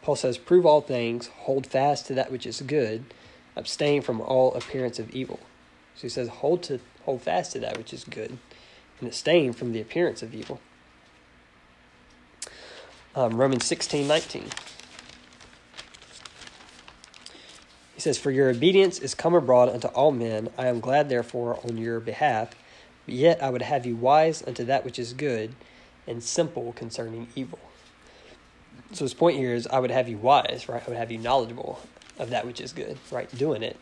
Paul 0.02 0.16
says, 0.18 0.38
Prove 0.38 0.66
all 0.66 0.82
things, 0.82 1.28
hold 1.28 1.66
fast 1.66 2.08
to 2.08 2.14
that 2.14 2.32
which 2.32 2.46
is 2.46 2.62
good, 2.62 3.06
abstain 3.56 4.02
from 4.02 4.20
all 4.20 4.54
appearance 4.54 5.00
of 5.00 5.10
evil. 5.12 5.40
So 6.04 6.08
he 6.08 6.10
says, 6.10 6.28
hold 6.28 6.64
to 6.64 6.82
hold 7.06 7.22
fast 7.22 7.54
to 7.54 7.60
that 7.60 7.78
which 7.78 7.94
is 7.94 8.04
good, 8.04 8.38
and 9.00 9.08
abstain 9.08 9.54
from 9.54 9.72
the 9.72 9.80
appearance 9.80 10.22
of 10.22 10.36
evil. 10.36 10.60
Um, 13.16 13.38
Romans 13.38 13.64
sixteen 13.64 14.06
nineteen. 14.06 14.50
He 17.96 18.02
says, 18.02 18.18
For 18.18 18.32
your 18.32 18.50
obedience 18.50 19.00
is 19.00 19.16
come 19.16 19.34
abroad 19.34 19.70
unto 19.70 19.88
all 19.88 20.12
men. 20.12 20.50
I 20.58 20.68
am 20.68 20.82
glad, 20.82 21.08
therefore, 21.08 21.58
on 21.64 21.78
your 21.78 22.02
behalf. 22.02 22.54
But 23.06 23.16
yet 23.16 23.42
I 23.42 23.50
would 23.50 23.62
have 23.62 23.86
you 23.86 23.96
wise 23.96 24.44
unto 24.46 24.66
that 24.66 24.84
which 24.84 25.00
is 25.00 25.14
good, 25.14 25.56
and 26.06 26.22
simple 26.22 26.74
concerning 26.74 27.30
evil. 27.34 27.60
So 28.92 29.06
his 29.06 29.14
point 29.14 29.38
here 29.38 29.54
is 29.56 29.68
I 29.68 29.80
would 29.80 29.92
have 29.92 30.10
you 30.10 30.18
wise, 30.18 30.68
right? 30.68 30.84
I 30.86 30.90
would 30.90 30.98
have 30.98 31.14
you 31.14 31.18
knowledgeable 31.18 31.80
of 32.20 32.30
that 32.32 32.46
which 32.46 32.60
is 32.60 32.74
good, 32.74 32.98
right? 33.10 33.34
Doing 33.38 33.64
it, 33.64 33.78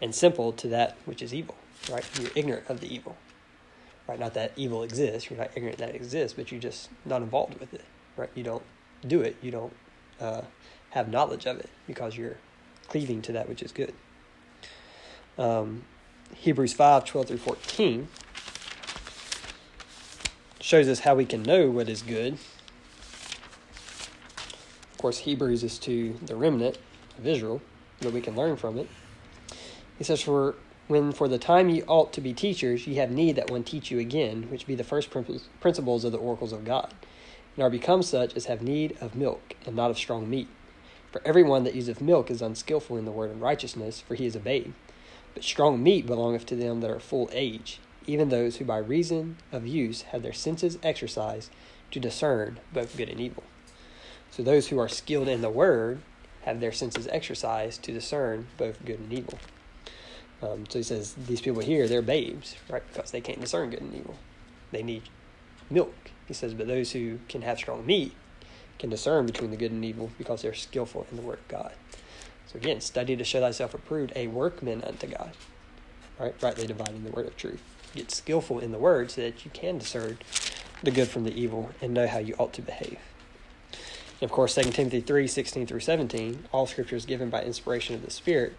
and 0.00 0.14
simple 0.14 0.52
to 0.52 0.68
that 0.68 0.96
which 1.04 1.22
is 1.22 1.34
evil, 1.34 1.56
right? 1.90 2.04
You're 2.20 2.30
ignorant 2.34 2.68
of 2.68 2.80
the 2.80 2.92
evil, 2.92 3.16
right? 4.08 4.18
Not 4.18 4.34
that 4.34 4.52
evil 4.56 4.82
exists. 4.82 5.30
You're 5.30 5.38
not 5.38 5.50
ignorant 5.54 5.78
that 5.78 5.90
it 5.90 5.94
exists, 5.94 6.36
but 6.36 6.50
you're 6.52 6.60
just 6.60 6.90
not 7.04 7.22
involved 7.22 7.60
with 7.60 7.74
it, 7.74 7.84
right? 8.16 8.30
You 8.34 8.44
don't 8.44 8.62
do 9.06 9.20
it. 9.20 9.36
You 9.42 9.50
don't 9.50 9.72
uh, 10.20 10.42
have 10.90 11.08
knowledge 11.08 11.46
of 11.46 11.58
it 11.58 11.70
because 11.86 12.16
you're 12.16 12.36
cleaving 12.88 13.22
to 13.22 13.32
that 13.32 13.48
which 13.48 13.62
is 13.62 13.72
good. 13.72 13.94
Um, 15.38 15.84
Hebrews 16.34 16.72
5 16.72 17.04
12 17.04 17.28
through 17.28 17.38
14 17.38 18.08
shows 20.60 20.88
us 20.88 21.00
how 21.00 21.14
we 21.14 21.24
can 21.26 21.42
know 21.42 21.70
what 21.70 21.88
is 21.88 22.02
good 22.02 22.38
Of 24.92 24.98
course, 24.98 25.18
Hebrews 25.18 25.62
is 25.64 25.78
to 25.80 26.18
the 26.22 26.36
remnant 26.36 26.78
of 27.18 27.26
Israel, 27.26 27.60
that 28.00 28.12
we 28.12 28.20
can 28.20 28.36
learn 28.36 28.56
from 28.56 28.78
it. 28.78 28.88
He 29.98 30.04
says, 30.04 30.22
For 30.22 30.56
when 30.88 31.12
for 31.12 31.28
the 31.28 31.38
time 31.38 31.68
ye 31.68 31.82
ought 31.82 32.12
to 32.12 32.20
be 32.20 32.32
teachers, 32.32 32.86
ye 32.86 32.96
have 32.96 33.10
need 33.10 33.36
that 33.36 33.50
one 33.50 33.64
teach 33.64 33.90
you 33.90 33.98
again, 33.98 34.50
which 34.50 34.66
be 34.66 34.74
the 34.74 34.84
first 34.84 35.10
principles 35.10 36.04
of 36.04 36.12
the 36.12 36.18
oracles 36.18 36.52
of 36.52 36.64
God, 36.64 36.92
and 37.56 37.62
are 37.64 37.70
become 37.70 38.02
such 38.02 38.34
as 38.36 38.46
have 38.46 38.60
need 38.60 38.96
of 39.00 39.14
milk, 39.14 39.54
and 39.64 39.76
not 39.76 39.90
of 39.90 39.98
strong 39.98 40.28
meat. 40.28 40.48
For 41.12 41.22
every 41.24 41.44
one 41.44 41.62
that 41.64 41.76
useth 41.76 42.00
milk 42.00 42.30
is 42.30 42.42
unskilful 42.42 42.96
in 42.96 43.04
the 43.04 43.12
word 43.12 43.30
of 43.30 43.40
righteousness, 43.40 44.00
for 44.00 44.16
he 44.16 44.26
is 44.26 44.34
a 44.34 44.40
babe. 44.40 44.74
But 45.32 45.44
strong 45.44 45.82
meat 45.82 46.06
belongeth 46.06 46.44
to 46.46 46.56
them 46.56 46.80
that 46.80 46.90
are 46.90 47.00
full 47.00 47.30
age, 47.32 47.78
even 48.06 48.28
those 48.28 48.56
who 48.56 48.64
by 48.64 48.78
reason 48.78 49.36
of 49.52 49.66
use 49.66 50.02
have 50.02 50.22
their 50.22 50.32
senses 50.32 50.76
exercised 50.82 51.50
to 51.92 52.00
discern 52.00 52.58
both 52.72 52.96
good 52.96 53.08
and 53.08 53.20
evil. 53.20 53.44
So 54.30 54.42
those 54.42 54.68
who 54.68 54.78
are 54.78 54.88
skilled 54.88 55.28
in 55.28 55.40
the 55.40 55.50
word 55.50 56.02
have 56.42 56.60
their 56.60 56.72
senses 56.72 57.06
exercised 57.10 57.82
to 57.84 57.92
discern 57.92 58.48
both 58.58 58.84
good 58.84 58.98
and 58.98 59.12
evil. 59.12 59.38
Um, 60.44 60.64
so 60.68 60.78
he 60.78 60.82
says 60.82 61.14
these 61.26 61.40
people 61.40 61.62
here, 61.62 61.88
they're 61.88 62.02
babes, 62.02 62.56
right? 62.68 62.82
Because 62.92 63.10
they 63.10 63.20
can't 63.20 63.40
discern 63.40 63.70
good 63.70 63.80
and 63.80 63.94
evil. 63.94 64.16
They 64.72 64.82
need 64.82 65.04
milk. 65.70 65.94
He 66.26 66.34
says, 66.34 66.54
but 66.54 66.66
those 66.66 66.92
who 66.92 67.18
can 67.28 67.42
have 67.42 67.58
strong 67.58 67.86
meat 67.86 68.14
can 68.78 68.90
discern 68.90 69.26
between 69.26 69.50
the 69.50 69.56
good 69.56 69.72
and 69.72 69.84
evil 69.84 70.10
because 70.18 70.42
they're 70.42 70.54
skillful 70.54 71.06
in 71.10 71.16
the 71.16 71.22
word 71.22 71.38
of 71.38 71.48
God. 71.48 71.72
So 72.46 72.56
again, 72.56 72.80
study 72.80 73.16
to 73.16 73.24
show 73.24 73.40
thyself 73.40 73.72
approved, 73.72 74.12
a 74.14 74.26
workman 74.26 74.82
unto 74.84 75.06
God, 75.06 75.32
right? 76.18 76.34
Rightly 76.42 76.66
dividing 76.66 77.04
the 77.04 77.10
word 77.10 77.26
of 77.26 77.36
truth. 77.36 77.62
Get 77.94 78.10
skillful 78.10 78.58
in 78.58 78.72
the 78.72 78.78
word 78.78 79.10
so 79.10 79.22
that 79.22 79.44
you 79.44 79.50
can 79.52 79.78
discern 79.78 80.18
the 80.82 80.90
good 80.90 81.08
from 81.08 81.24
the 81.24 81.34
evil 81.34 81.70
and 81.80 81.94
know 81.94 82.06
how 82.06 82.18
you 82.18 82.34
ought 82.38 82.52
to 82.54 82.62
behave. 82.62 82.98
And 84.20 84.22
of 84.22 84.30
course, 84.30 84.54
2 84.56 84.70
Timothy 84.72 85.00
3 85.00 85.26
16 85.26 85.66
through 85.66 85.80
17, 85.80 86.48
all 86.52 86.66
scripture 86.66 86.96
is 86.96 87.06
given 87.06 87.30
by 87.30 87.42
inspiration 87.42 87.94
of 87.94 88.04
the 88.04 88.10
Spirit 88.10 88.54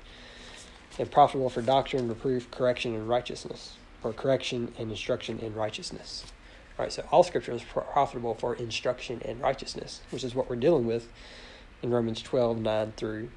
and 0.97 1.11
profitable 1.11 1.49
for 1.49 1.61
doctrine, 1.61 2.07
reproof, 2.07 2.49
correction, 2.51 2.95
and 2.95 3.07
righteousness, 3.07 3.75
or 4.03 4.13
correction 4.13 4.73
and 4.77 4.89
instruction 4.89 5.39
in 5.39 5.53
righteousness. 5.53 6.25
All 6.77 6.85
right, 6.85 6.91
so 6.91 7.07
all 7.11 7.23
scripture 7.23 7.53
is 7.53 7.63
profitable 7.63 8.35
for 8.35 8.53
instruction 8.55 9.21
and 9.23 9.39
righteousness, 9.39 10.01
which 10.11 10.23
is 10.23 10.35
what 10.35 10.49
we're 10.49 10.55
dealing 10.57 10.85
with 10.85 11.07
in 11.81 11.89
Romans 11.89 12.21
12 12.21 12.59
9 12.59 12.93
through 12.97 13.29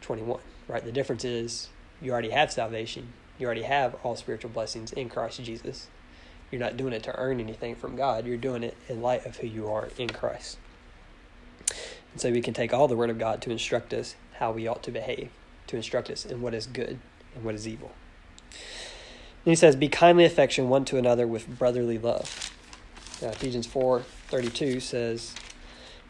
21. 0.00 0.40
Right, 0.68 0.84
the 0.84 0.92
difference 0.92 1.24
is 1.24 1.68
you 2.00 2.12
already 2.12 2.30
have 2.30 2.50
salvation, 2.50 3.12
you 3.38 3.46
already 3.46 3.62
have 3.62 3.96
all 4.02 4.16
spiritual 4.16 4.50
blessings 4.50 4.92
in 4.92 5.08
Christ 5.08 5.42
Jesus. 5.42 5.88
You're 6.50 6.60
not 6.60 6.76
doing 6.76 6.92
it 6.92 7.02
to 7.04 7.18
earn 7.18 7.40
anything 7.40 7.74
from 7.74 7.96
God, 7.96 8.26
you're 8.26 8.36
doing 8.36 8.62
it 8.62 8.76
in 8.88 9.02
light 9.02 9.26
of 9.26 9.36
who 9.36 9.46
you 9.46 9.68
are 9.68 9.88
in 9.98 10.08
Christ. 10.08 10.58
And 12.12 12.20
so 12.20 12.30
we 12.30 12.40
can 12.40 12.54
take 12.54 12.72
all 12.72 12.88
the 12.88 12.96
Word 12.96 13.10
of 13.10 13.18
God 13.18 13.42
to 13.42 13.50
instruct 13.50 13.92
us 13.92 14.16
how 14.38 14.52
we 14.52 14.66
ought 14.66 14.82
to 14.84 14.90
behave, 14.90 15.30
to 15.66 15.76
instruct 15.76 16.10
us 16.10 16.24
in 16.24 16.40
what 16.42 16.54
is 16.54 16.66
good 16.66 16.98
and 17.34 17.44
what 17.44 17.54
is 17.54 17.66
evil. 17.66 17.92
And 18.50 19.52
he 19.52 19.56
says, 19.56 19.76
Be 19.76 19.88
kindly 19.88 20.24
affection 20.24 20.68
one 20.68 20.84
to 20.86 20.98
another 20.98 21.26
with 21.26 21.58
brotherly 21.58 21.98
love. 21.98 22.52
Uh, 23.22 23.28
Ephesians 23.28 23.66
4 23.66 24.00
32 24.28 24.80
says, 24.80 25.34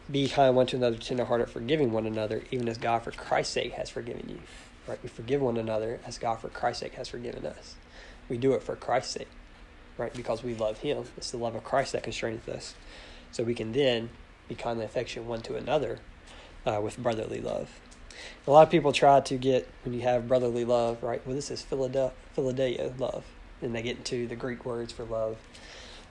Be 0.09 0.27
kind 0.27 0.55
one 0.55 0.65
to 0.67 0.75
another, 0.75 0.97
tenderhearted, 0.97 1.49
forgiving 1.49 1.91
one 1.91 2.05
another, 2.05 2.43
even 2.51 2.67
as 2.67 2.77
God 2.77 3.03
for 3.03 3.11
Christ's 3.11 3.53
sake 3.53 3.73
has 3.73 3.89
forgiven 3.89 4.27
you. 4.27 4.39
Right? 4.87 4.99
We 5.03 5.09
forgive 5.09 5.41
one 5.41 5.57
another 5.57 5.99
as 6.05 6.17
God 6.17 6.39
for 6.39 6.49
Christ's 6.49 6.81
sake 6.81 6.93
has 6.93 7.09
forgiven 7.09 7.45
us. 7.45 7.75
We 8.29 8.37
do 8.37 8.53
it 8.53 8.63
for 8.63 8.75
Christ's 8.75 9.13
sake, 9.13 9.27
right? 9.97 10.13
Because 10.13 10.43
we 10.43 10.55
love 10.55 10.79
Him. 10.79 11.05
It's 11.15 11.31
the 11.31 11.37
love 11.37 11.55
of 11.55 11.63
Christ 11.63 11.91
that 11.93 12.03
constrains 12.03 12.47
us. 12.47 12.73
So 13.31 13.43
we 13.43 13.53
can 13.53 13.71
then 13.71 14.09
be 14.47 14.55
kindly 14.55 14.85
affection 14.85 15.27
one 15.27 15.41
to 15.41 15.55
another 15.55 15.99
uh, 16.65 16.79
with 16.81 16.97
brotherly 16.97 17.41
love. 17.41 17.79
A 18.45 18.51
lot 18.51 18.63
of 18.63 18.69
people 18.69 18.91
try 18.91 19.19
to 19.19 19.37
get, 19.37 19.67
when 19.83 19.93
you 19.93 20.01
have 20.01 20.27
brotherly 20.27 20.65
love, 20.65 21.03
right? 21.03 21.25
Well, 21.25 21.35
this 21.35 21.51
is 21.51 21.61
Philadelphia 21.61 22.93
love. 22.97 23.25
And 23.61 23.73
they 23.73 23.81
get 23.81 23.97
into 23.97 24.27
the 24.27 24.35
Greek 24.35 24.65
words 24.65 24.93
for 24.93 25.03
love. 25.03 25.37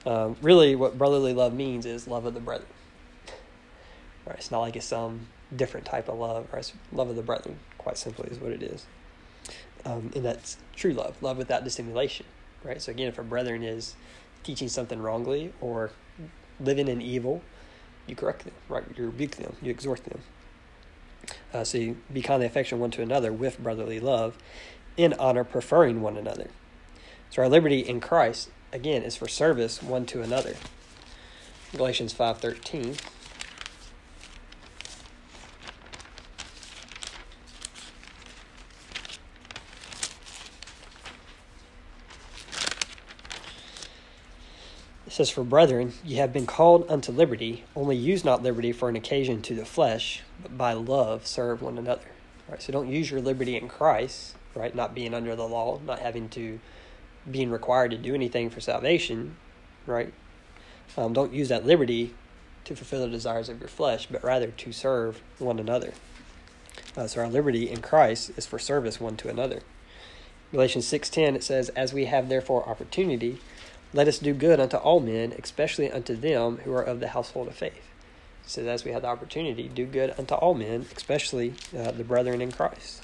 Um, 0.05 0.35
really, 0.41 0.75
what 0.75 0.97
brotherly 0.97 1.33
love 1.33 1.53
means 1.53 1.85
is 1.85 2.07
love 2.07 2.25
of 2.25 2.33
the 2.33 2.39
brethren. 2.39 2.69
Right? 4.25 4.37
It's 4.37 4.51
not 4.51 4.59
like 4.59 4.75
it's 4.75 4.85
some 4.85 5.27
different 5.55 5.85
type 5.85 6.09
of 6.09 6.17
love, 6.17 6.47
right? 6.51 6.59
It's 6.59 6.73
love 6.91 7.09
of 7.09 7.15
the 7.15 7.21
brethren, 7.21 7.59
quite 7.77 7.97
simply, 7.97 8.29
is 8.29 8.39
what 8.39 8.51
it 8.51 8.61
is. 8.61 8.85
Um, 9.85 10.11
and 10.15 10.25
that's 10.25 10.57
true 10.75 10.91
love, 10.91 11.21
love 11.21 11.37
without 11.37 11.63
dissimulation, 11.63 12.25
right? 12.63 12.81
So, 12.81 12.91
again, 12.91 13.07
if 13.07 13.17
a 13.17 13.23
brethren 13.23 13.63
is 13.63 13.95
teaching 14.43 14.67
something 14.67 14.99
wrongly 14.99 15.53
or 15.61 15.91
living 16.59 16.87
in 16.87 17.01
evil, 17.01 17.41
you 18.05 18.15
correct 18.15 18.43
them, 18.43 18.53
right? 18.67 18.83
You 18.95 19.05
rebuke 19.05 19.37
them, 19.37 19.55
you 19.61 19.71
exhort 19.71 20.03
them. 20.03 20.19
Uh, 21.53 21.63
so 21.63 21.77
you 21.77 21.97
be 22.11 22.21
kindly 22.21 22.45
affectionate 22.45 22.79
one 22.79 22.91
to 22.91 23.01
another 23.01 23.33
with 23.33 23.61
brotherly 23.61 23.99
love, 23.99 24.37
in 24.95 25.13
honor, 25.13 25.43
preferring 25.43 26.01
one 26.01 26.17
another. 26.17 26.49
So 27.29 27.41
our 27.41 27.49
liberty 27.49 27.79
in 27.79 27.99
Christ, 27.99 28.49
again, 28.71 29.03
is 29.03 29.15
for 29.15 29.27
service 29.27 29.83
one 29.83 30.05
to 30.07 30.21
another. 30.21 30.55
Galatians 31.75 32.13
five 32.13 32.37
thirteen. 32.37 32.95
Says, 45.17 45.31
For 45.31 45.43
brethren, 45.43 45.93
ye 46.05 46.17
have 46.17 46.31
been 46.31 46.45
called 46.45 46.85
unto 46.89 47.11
liberty, 47.11 47.63
only 47.75 47.95
use 47.95 48.23
not 48.23 48.43
liberty 48.43 48.71
for 48.71 48.87
an 48.87 48.95
occasion 48.95 49.41
to 49.41 49.55
the 49.55 49.65
flesh, 49.65 50.21
but 50.41 50.55
by 50.55 50.73
love 50.73 51.25
serve 51.25 51.61
one 51.61 51.79
another. 51.79 52.05
Right? 52.47 52.61
So 52.61 52.71
don't 52.71 52.87
use 52.87 53.09
your 53.09 53.19
liberty 53.19 53.57
in 53.57 53.67
Christ, 53.67 54.35
right? 54.53 54.75
Not 54.75 54.93
being 54.93 55.15
under 55.15 55.35
the 55.35 55.47
law, 55.47 55.79
not 55.83 55.99
having 55.99 56.29
to 56.29 56.59
being 57.29 57.49
required 57.49 57.91
to 57.91 57.97
do 57.97 58.13
anything 58.13 58.51
for 58.51 58.61
salvation, 58.61 59.35
right? 59.87 60.13
Um, 60.95 61.13
don't 61.13 61.33
use 61.33 61.49
that 61.49 61.65
liberty 61.65 62.13
to 62.65 62.75
fulfill 62.75 63.01
the 63.01 63.09
desires 63.09 63.49
of 63.49 63.59
your 63.59 63.67
flesh, 63.67 64.07
but 64.09 64.23
rather 64.23 64.51
to 64.51 64.71
serve 64.71 65.21
one 65.39 65.57
another. 65.57 65.93
Uh, 66.95 67.07
so 67.07 67.21
our 67.21 67.27
liberty 67.27 67.69
in 67.69 67.81
Christ 67.81 68.31
is 68.37 68.45
for 68.45 68.59
service 68.59 69.01
one 69.01 69.17
to 69.17 69.29
another. 69.29 69.61
Galatians 70.51 70.85
6:10 70.85 71.35
it 71.35 71.43
says, 71.43 71.69
"As 71.69 71.91
we 71.91 72.05
have 72.05 72.29
therefore 72.29 72.69
opportunity, 72.69 73.39
let 73.97 74.07
us 74.07 74.19
do 74.19 74.31
good 74.31 74.59
unto 74.59 74.77
all 74.77 74.99
men, 74.99 75.33
especially 75.41 75.91
unto 75.91 76.15
them 76.15 76.59
who 76.63 76.71
are 76.71 76.83
of 76.83 76.99
the 76.99 77.07
household 77.07 77.47
of 77.47 77.55
faith. 77.55 77.89
So 78.45 78.61
as 78.67 78.85
we 78.85 78.91
have 78.91 79.01
the 79.01 79.07
opportunity, 79.07 79.67
do 79.67 79.87
good 79.87 80.13
unto 80.19 80.35
all 80.35 80.53
men, 80.53 80.85
especially 80.95 81.55
uh, 81.75 81.89
the 81.89 82.03
brethren 82.03 82.39
in 82.39 82.51
Christ. 82.51 83.01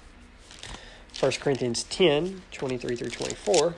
1 1.19 1.31
Corinthians 1.39 1.81
10, 1.85 2.43
23 2.51 2.95
through 2.95 3.09
24. 3.09 3.73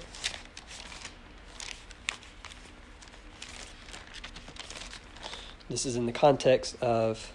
This 5.70 5.86
is 5.86 5.96
in 5.96 6.08
the 6.08 6.12
context 6.12 6.76
of 6.82 7.32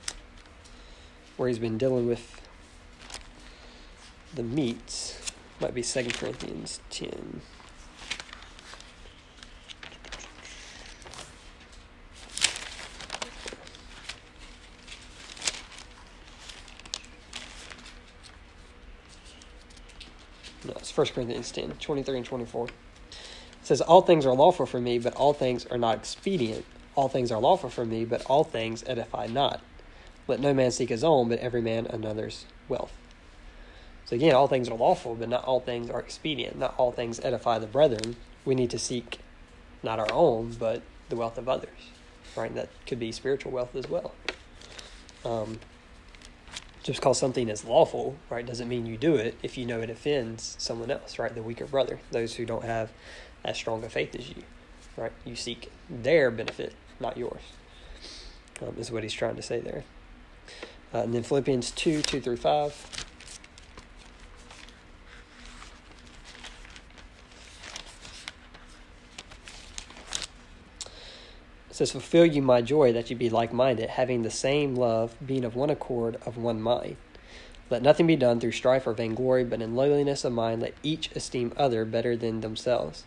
where 1.39 1.49
he's 1.49 1.59
been 1.59 1.78
dealing 1.78 2.07
with 2.07 2.39
the 4.35 4.43
meats. 4.43 5.33
Might 5.59 5.72
be 5.72 5.83
2 5.83 6.05
Corinthians 6.11 6.81
10. 6.91 7.41
It's 20.91 20.97
1 20.97 21.07
Corinthians 21.14 21.53
10, 21.53 21.74
23 21.80 22.16
and 22.16 22.26
24. 22.26 22.66
It 22.66 22.72
says, 23.62 23.80
All 23.80 24.03
things 24.03 24.26
are 24.26 24.34
lawful 24.34 24.66
for 24.66 24.80
me, 24.80 24.99
but 24.99 25.14
all 25.14 25.32
things 25.32 25.64
are 25.66 25.78
not 25.78 25.99
expedient. 25.99 26.64
All 26.97 27.09
things 27.09 27.30
are 27.30 27.41
lawful 27.41 27.70
for 27.70 27.84
me, 27.84 28.05
but 28.05 28.24
all 28.26 28.43
things 28.43 28.82
edify 28.86 29.26
not. 29.26 29.61
Let 30.26 30.41
no 30.41 30.53
man 30.53 30.72
seek 30.72 30.88
his 30.88 31.05
own, 31.05 31.28
but 31.28 31.38
every 31.38 31.62
man 31.62 31.86
another's 31.86 32.45
wealth. 32.68 32.93
So 34.05 34.16
again, 34.16 34.34
all 34.34 34.49
things 34.49 34.68
are 34.68 34.76
lawful, 34.76 35.14
but 35.14 35.28
not 35.28 35.45
all 35.45 35.61
things 35.61 35.91
are 35.91 36.01
expedient. 36.01 36.59
Not 36.59 36.74
all 36.76 36.91
things 36.91 37.20
edify 37.20 37.61
the 37.61 37.66
brethren. 37.68 38.16
We 38.45 38.57
need 38.57 38.70
to 38.70 38.78
seek 38.78 39.20
not 39.84 40.01
our 40.01 40.12
own, 40.12 40.57
but 40.59 40.82
the 41.09 41.16
wealth 41.16 41.38
of 41.38 41.49
others. 41.49 41.91
Right? 42.36 42.53
That 42.55 42.68
could 42.86 42.99
be 42.99 43.12
spiritual 43.12 43.53
wealth 43.53 43.76
as 43.76 43.88
well. 43.88 44.12
Um, 45.24 45.61
just 46.83 47.01
because 47.01 47.18
something 47.18 47.49
is 47.49 47.64
lawful, 47.64 48.16
right, 48.31 48.47
doesn't 48.47 48.68
mean 48.68 48.87
you 48.87 48.97
do 48.97 49.14
it 49.16 49.37
if 49.43 49.59
you 49.59 49.66
know 49.66 49.81
it 49.81 49.91
offends 49.91 50.57
someone 50.59 50.91
else, 50.91 51.18
right? 51.18 51.35
The 51.35 51.43
weaker 51.43 51.66
brother, 51.66 52.01
those 52.11 52.35
who 52.35 52.47
don't 52.47 52.64
have 52.64 52.91
as 53.45 53.57
strong 53.57 53.85
a 53.85 53.89
faith 53.89 54.14
as 54.14 54.28
you, 54.28 54.43
right? 54.97 55.12
You 55.24 55.37
seek 55.37 55.70
their 55.89 56.31
benefit, 56.31 56.74
not 56.99 57.16
yours. 57.16 57.43
Um, 58.62 58.76
is 58.78 58.91
what 58.91 59.03
he's 59.03 59.12
trying 59.12 59.37
to 59.37 59.43
say 59.43 59.61
there. 59.61 59.85
Uh, 60.93 60.99
and 60.99 61.14
then 61.14 61.22
Philippians 61.22 61.70
2 61.70 62.03
2 62.03 62.20
through 62.20 62.37
5. 62.37 63.07
Says, 71.81 71.93
Fulfill 71.93 72.26
you 72.26 72.43
my 72.43 72.61
joy 72.61 72.93
that 72.93 73.09
you 73.09 73.16
be 73.16 73.31
like 73.31 73.55
minded, 73.55 73.89
having 73.89 74.20
the 74.20 74.31
same 74.31 74.74
love, 74.74 75.16
being 75.24 75.47
of 75.47 75.57
one 75.57 75.70
accord, 75.70 76.18
of 76.26 76.37
one 76.37 76.61
mind. 76.61 76.99
Let 77.70 77.81
nothing 77.81 78.07
be 78.07 78.16
done 78.16 78.39
through 78.39 78.53
strife 78.53 78.87
or 78.87 78.93
vainglory, 78.93 79.45
but 79.45 79.62
in 79.62 79.74
lowliness 79.74 80.22
of 80.26 80.35
mind 80.35 80.61
let 80.61 80.74
each 80.83 81.11
esteem 81.12 81.55
other 81.57 81.87
better 81.87 82.18
than 82.18 82.43
themselves. 82.43 83.05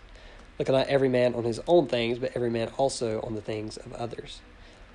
Look 0.58 0.70
not 0.70 0.88
every 0.88 1.08
man 1.08 1.36
on 1.36 1.44
his 1.44 1.60
own 1.68 1.86
things, 1.86 2.18
but 2.18 2.32
every 2.34 2.50
man 2.50 2.70
also 2.78 3.22
on 3.22 3.36
the 3.36 3.42
things 3.42 3.78
of 3.78 3.94
others. 3.94 4.42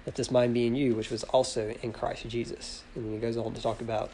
Let 0.05 0.17
this 0.17 0.33
mind 0.33 0.55
be 0.55 0.67
in 0.67 0.75
you, 0.75 0.97
which 0.97 1.11
was 1.11 1.23
also 1.25 1.73
in 1.81 1.93
Christ 1.93 2.29
Jesus. 2.29 2.83
And 2.97 3.05
then 3.05 3.13
he 3.13 3.19
goes 3.19 3.37
on 3.37 3.55
to 3.55 3.63
talk 3.63 3.81
about, 3.81 4.11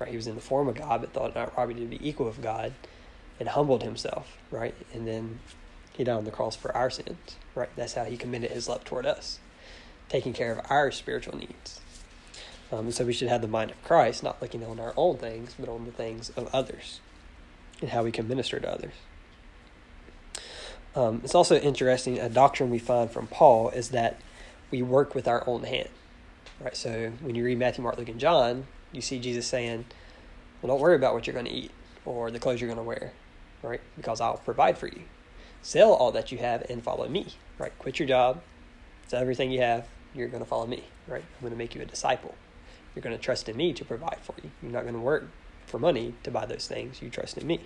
right, 0.00 0.10
he 0.10 0.16
was 0.16 0.26
in 0.26 0.34
the 0.34 0.40
form 0.40 0.66
of 0.66 0.74
God, 0.74 1.00
but 1.00 1.12
thought 1.12 1.36
not 1.36 1.56
robbery 1.56 1.74
to 1.74 1.86
be 1.86 2.08
equal 2.08 2.26
with 2.26 2.42
God. 2.42 2.72
and 3.38 3.50
humbled 3.50 3.84
himself, 3.84 4.36
right? 4.50 4.74
And 4.94 5.06
then 5.06 5.38
he 5.96 6.04
died 6.04 6.16
on 6.16 6.24
the 6.24 6.30
cross 6.30 6.54
for 6.56 6.76
our 6.76 6.90
sins, 6.90 7.36
right? 7.54 7.70
That's 7.76 7.94
how 7.94 8.04
he 8.04 8.16
committed 8.16 8.50
his 8.50 8.68
love 8.68 8.84
toward 8.84 9.06
us, 9.06 9.38
taking 10.08 10.32
care 10.32 10.52
of 10.52 10.60
our 10.70 10.90
spiritual 10.90 11.38
needs. 11.38 11.80
Um, 12.70 12.90
so 12.90 13.04
we 13.04 13.12
should 13.12 13.28
have 13.28 13.42
the 13.42 13.48
mind 13.48 13.70
of 13.70 13.82
Christ, 13.82 14.22
not 14.22 14.42
looking 14.42 14.64
on 14.64 14.80
our 14.80 14.92
own 14.96 15.16
things, 15.16 15.54
but 15.58 15.68
on 15.68 15.84
the 15.84 15.92
things 15.92 16.30
of 16.30 16.52
others 16.54 17.00
and 17.80 17.90
how 17.90 18.02
we 18.02 18.12
can 18.12 18.28
minister 18.28 18.58
to 18.58 18.70
others. 18.70 18.92
Um, 20.94 21.20
it's 21.24 21.34
also 21.34 21.58
interesting, 21.58 22.18
a 22.18 22.28
doctrine 22.28 22.70
we 22.70 22.78
find 22.78 23.10
from 23.10 23.26
Paul 23.26 23.70
is 23.70 23.90
that 23.90 24.20
we 24.70 24.82
work 24.82 25.14
with 25.14 25.28
our 25.28 25.46
own 25.48 25.64
hand. 25.64 25.88
Right? 26.60 26.76
So 26.76 27.12
when 27.20 27.34
you 27.34 27.44
read 27.44 27.58
Matthew, 27.58 27.84
Mark, 27.84 27.98
Luke, 27.98 28.08
and 28.08 28.18
John, 28.20 28.66
you 28.92 29.02
see 29.02 29.18
Jesus 29.18 29.46
saying, 29.46 29.84
Well, 30.60 30.72
don't 30.74 30.80
worry 30.80 30.96
about 30.96 31.14
what 31.14 31.26
you're 31.26 31.34
going 31.34 31.46
to 31.46 31.52
eat 31.52 31.70
or 32.04 32.30
the 32.30 32.38
clothes 32.38 32.60
you're 32.60 32.68
going 32.68 32.78
to 32.78 32.82
wear, 32.82 33.12
right? 33.62 33.80
Because 33.96 34.20
I'll 34.20 34.38
provide 34.38 34.78
for 34.78 34.88
you. 34.88 35.02
Sell 35.66 35.92
all 35.92 36.12
that 36.12 36.30
you 36.30 36.38
have 36.38 36.62
and 36.70 36.80
follow 36.80 37.08
me, 37.08 37.26
right? 37.58 37.76
Quit 37.80 37.98
your 37.98 38.06
job, 38.06 38.40
sell 39.08 39.20
everything 39.20 39.50
you 39.50 39.60
have, 39.60 39.88
you're 40.14 40.28
going 40.28 40.40
to 40.40 40.48
follow 40.48 40.64
me, 40.64 40.84
right? 41.08 41.24
I'm 41.24 41.40
going 41.40 41.50
to 41.50 41.58
make 41.58 41.74
you 41.74 41.82
a 41.82 41.84
disciple. 41.84 42.36
You're 42.94 43.02
going 43.02 43.16
to 43.16 43.20
trust 43.20 43.48
in 43.48 43.56
me 43.56 43.72
to 43.72 43.84
provide 43.84 44.18
for 44.22 44.36
you. 44.44 44.52
You're 44.62 44.70
not 44.70 44.82
going 44.82 44.94
to 44.94 45.00
work 45.00 45.28
for 45.66 45.80
money 45.80 46.14
to 46.22 46.30
buy 46.30 46.46
those 46.46 46.68
things. 46.68 47.02
You 47.02 47.10
trust 47.10 47.36
in 47.36 47.48
me. 47.48 47.62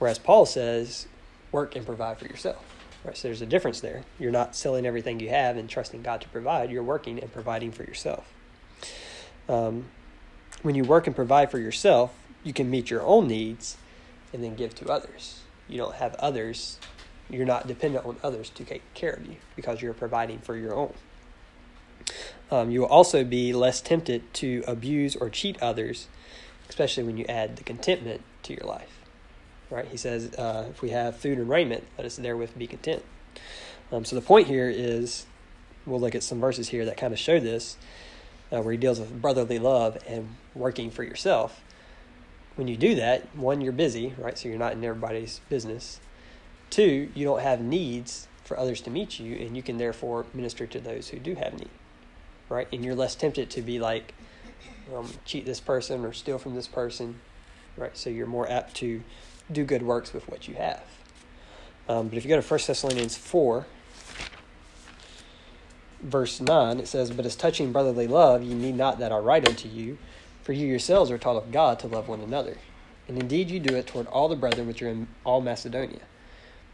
Whereas 0.00 0.18
Paul 0.18 0.44
says, 0.44 1.06
work 1.50 1.74
and 1.76 1.86
provide 1.86 2.18
for 2.18 2.26
yourself. 2.26 2.62
Right? 3.06 3.16
So 3.16 3.28
there's 3.28 3.40
a 3.40 3.46
difference 3.46 3.80
there. 3.80 4.04
You're 4.18 4.30
not 4.30 4.54
selling 4.54 4.84
everything 4.84 5.18
you 5.18 5.30
have 5.30 5.56
and 5.56 5.70
trusting 5.70 6.02
God 6.02 6.20
to 6.20 6.28
provide. 6.28 6.70
You're 6.70 6.82
working 6.82 7.18
and 7.18 7.32
providing 7.32 7.72
for 7.72 7.84
yourself. 7.84 8.30
Um, 9.48 9.86
when 10.60 10.74
you 10.74 10.84
work 10.84 11.06
and 11.06 11.16
provide 11.16 11.50
for 11.50 11.58
yourself, 11.58 12.12
you 12.44 12.52
can 12.52 12.68
meet 12.68 12.90
your 12.90 13.00
own 13.00 13.28
needs 13.28 13.78
and 14.30 14.44
then 14.44 14.56
give 14.56 14.74
to 14.74 14.90
others. 14.90 15.38
You 15.72 15.78
don't 15.78 15.94
have 15.94 16.14
others, 16.16 16.78
you're 17.30 17.46
not 17.46 17.66
dependent 17.66 18.04
on 18.04 18.16
others 18.22 18.50
to 18.50 18.64
take 18.64 18.82
care 18.92 19.12
of 19.12 19.26
you 19.26 19.36
because 19.56 19.80
you're 19.80 19.94
providing 19.94 20.38
for 20.38 20.54
your 20.54 20.74
own. 20.74 20.92
Um, 22.50 22.70
you 22.70 22.80
will 22.80 22.88
also 22.88 23.24
be 23.24 23.54
less 23.54 23.80
tempted 23.80 24.34
to 24.34 24.62
abuse 24.66 25.16
or 25.16 25.30
cheat 25.30 25.60
others, 25.62 26.08
especially 26.68 27.04
when 27.04 27.16
you 27.16 27.24
add 27.26 27.56
the 27.56 27.64
contentment 27.64 28.20
to 28.42 28.52
your 28.52 28.66
life. 28.66 28.98
Right? 29.70 29.86
He 29.88 29.96
says, 29.96 30.34
uh, 30.34 30.66
if 30.68 30.82
we 30.82 30.90
have 30.90 31.16
food 31.16 31.38
and 31.38 31.48
raiment, 31.48 31.84
let 31.96 32.06
us 32.06 32.16
therewith 32.16 32.58
be 32.58 32.66
content. 32.66 33.02
Um, 33.90 34.04
so 34.04 34.14
the 34.14 34.22
point 34.22 34.48
here 34.48 34.68
is, 34.68 35.24
we'll 35.86 36.00
look 36.00 36.14
at 36.14 36.22
some 36.22 36.38
verses 36.38 36.68
here 36.68 36.84
that 36.84 36.98
kind 36.98 37.14
of 37.14 37.18
show 37.18 37.40
this, 37.40 37.78
uh, 38.52 38.60
where 38.60 38.72
he 38.72 38.78
deals 38.78 39.00
with 39.00 39.22
brotherly 39.22 39.58
love 39.58 39.96
and 40.06 40.36
working 40.54 40.90
for 40.90 41.02
yourself 41.02 41.62
when 42.56 42.68
you 42.68 42.76
do 42.76 42.94
that, 42.96 43.34
one, 43.34 43.60
you're 43.60 43.72
busy, 43.72 44.14
right? 44.18 44.36
So 44.36 44.48
you're 44.48 44.58
not 44.58 44.72
in 44.72 44.84
everybody's 44.84 45.40
business. 45.48 46.00
Two, 46.70 47.10
you 47.14 47.24
don't 47.24 47.40
have 47.40 47.60
needs 47.60 48.28
for 48.44 48.58
others 48.58 48.80
to 48.82 48.90
meet 48.90 49.18
you, 49.18 49.36
and 49.36 49.56
you 49.56 49.62
can 49.62 49.78
therefore 49.78 50.26
minister 50.34 50.66
to 50.66 50.80
those 50.80 51.08
who 51.08 51.18
do 51.18 51.34
have 51.34 51.58
need, 51.58 51.70
right? 52.48 52.68
And 52.72 52.84
you're 52.84 52.94
less 52.94 53.14
tempted 53.14 53.50
to 53.50 53.62
be 53.62 53.78
like, 53.78 54.14
um, 54.94 55.08
cheat 55.24 55.46
this 55.46 55.60
person 55.60 56.04
or 56.04 56.12
steal 56.12 56.38
from 56.38 56.54
this 56.54 56.66
person, 56.66 57.20
right? 57.76 57.96
So 57.96 58.10
you're 58.10 58.26
more 58.26 58.50
apt 58.50 58.74
to 58.76 59.02
do 59.50 59.64
good 59.64 59.82
works 59.82 60.12
with 60.12 60.28
what 60.28 60.48
you 60.48 60.54
have. 60.54 60.84
Um, 61.88 62.08
but 62.08 62.18
if 62.18 62.24
you 62.24 62.28
go 62.28 62.40
to 62.40 62.46
1 62.46 62.60
Thessalonians 62.66 63.16
4, 63.16 63.66
verse 66.02 66.40
9, 66.40 66.78
it 66.78 66.88
says, 66.88 67.10
But 67.10 67.26
as 67.26 67.36
touching 67.36 67.72
brotherly 67.72 68.06
love, 68.06 68.42
ye 68.42 68.54
need 68.54 68.76
not 68.76 68.98
that 68.98 69.12
I 69.12 69.18
write 69.18 69.48
unto 69.48 69.68
you 69.68 69.98
for 70.42 70.52
you 70.52 70.66
yourselves 70.66 71.10
are 71.10 71.18
taught 71.18 71.36
of 71.36 71.52
God 71.52 71.78
to 71.80 71.86
love 71.86 72.08
one 72.08 72.20
another. 72.20 72.58
And 73.08 73.18
indeed 73.18 73.50
you 73.50 73.60
do 73.60 73.76
it 73.76 73.86
toward 73.86 74.06
all 74.08 74.28
the 74.28 74.36
brethren 74.36 74.66
which 74.66 74.82
are 74.82 74.88
in 74.88 75.08
all 75.24 75.40
Macedonia. 75.40 76.00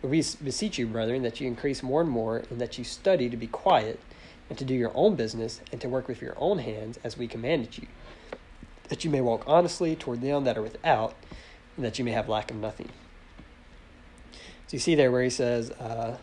But 0.01 0.09
we 0.09 0.25
beseech 0.43 0.79
you, 0.79 0.87
brethren, 0.87 1.23
that 1.23 1.41
you 1.41 1.47
increase 1.47 1.83
more 1.83 2.01
and 2.01 2.11
more, 2.11 2.45
and 2.51 2.61
that 2.61 2.79
you 2.79 2.85
study 2.85 3.29
to 3.29 3.37
be 3.37 3.47
quiet, 3.47 4.01
and 4.49 4.57
to 4.59 4.65
do 4.65 4.75
your 4.75 4.93
own 4.95 5.17
business, 5.17 5.61
and 5.73 5.81
to 5.81 5.89
work 5.89 6.09
with 6.09 6.23
your 6.23 6.35
own 6.39 6.59
hands, 6.59 6.99
as 7.03 7.19
we 7.19 7.27
commanded 7.27 7.77
you, 7.79 7.89
that 8.89 9.05
you 9.05 9.11
may 9.11 9.21
walk 9.21 9.43
honestly 9.47 9.97
toward 9.97 10.21
them 10.21 10.45
that 10.45 10.57
are 10.57 10.63
without, 10.63 11.15
and 11.77 11.85
that 11.85 11.99
you 11.99 12.05
may 12.05 12.13
have 12.13 12.29
lack 12.29 12.51
of 12.51 12.57
nothing. 12.57 12.89
So 14.69 14.75
you 14.75 14.79
see 14.79 14.95
there 14.95 15.11
where 15.11 15.23
he 15.23 15.31
says, 15.31 15.71
uh, 15.73 16.19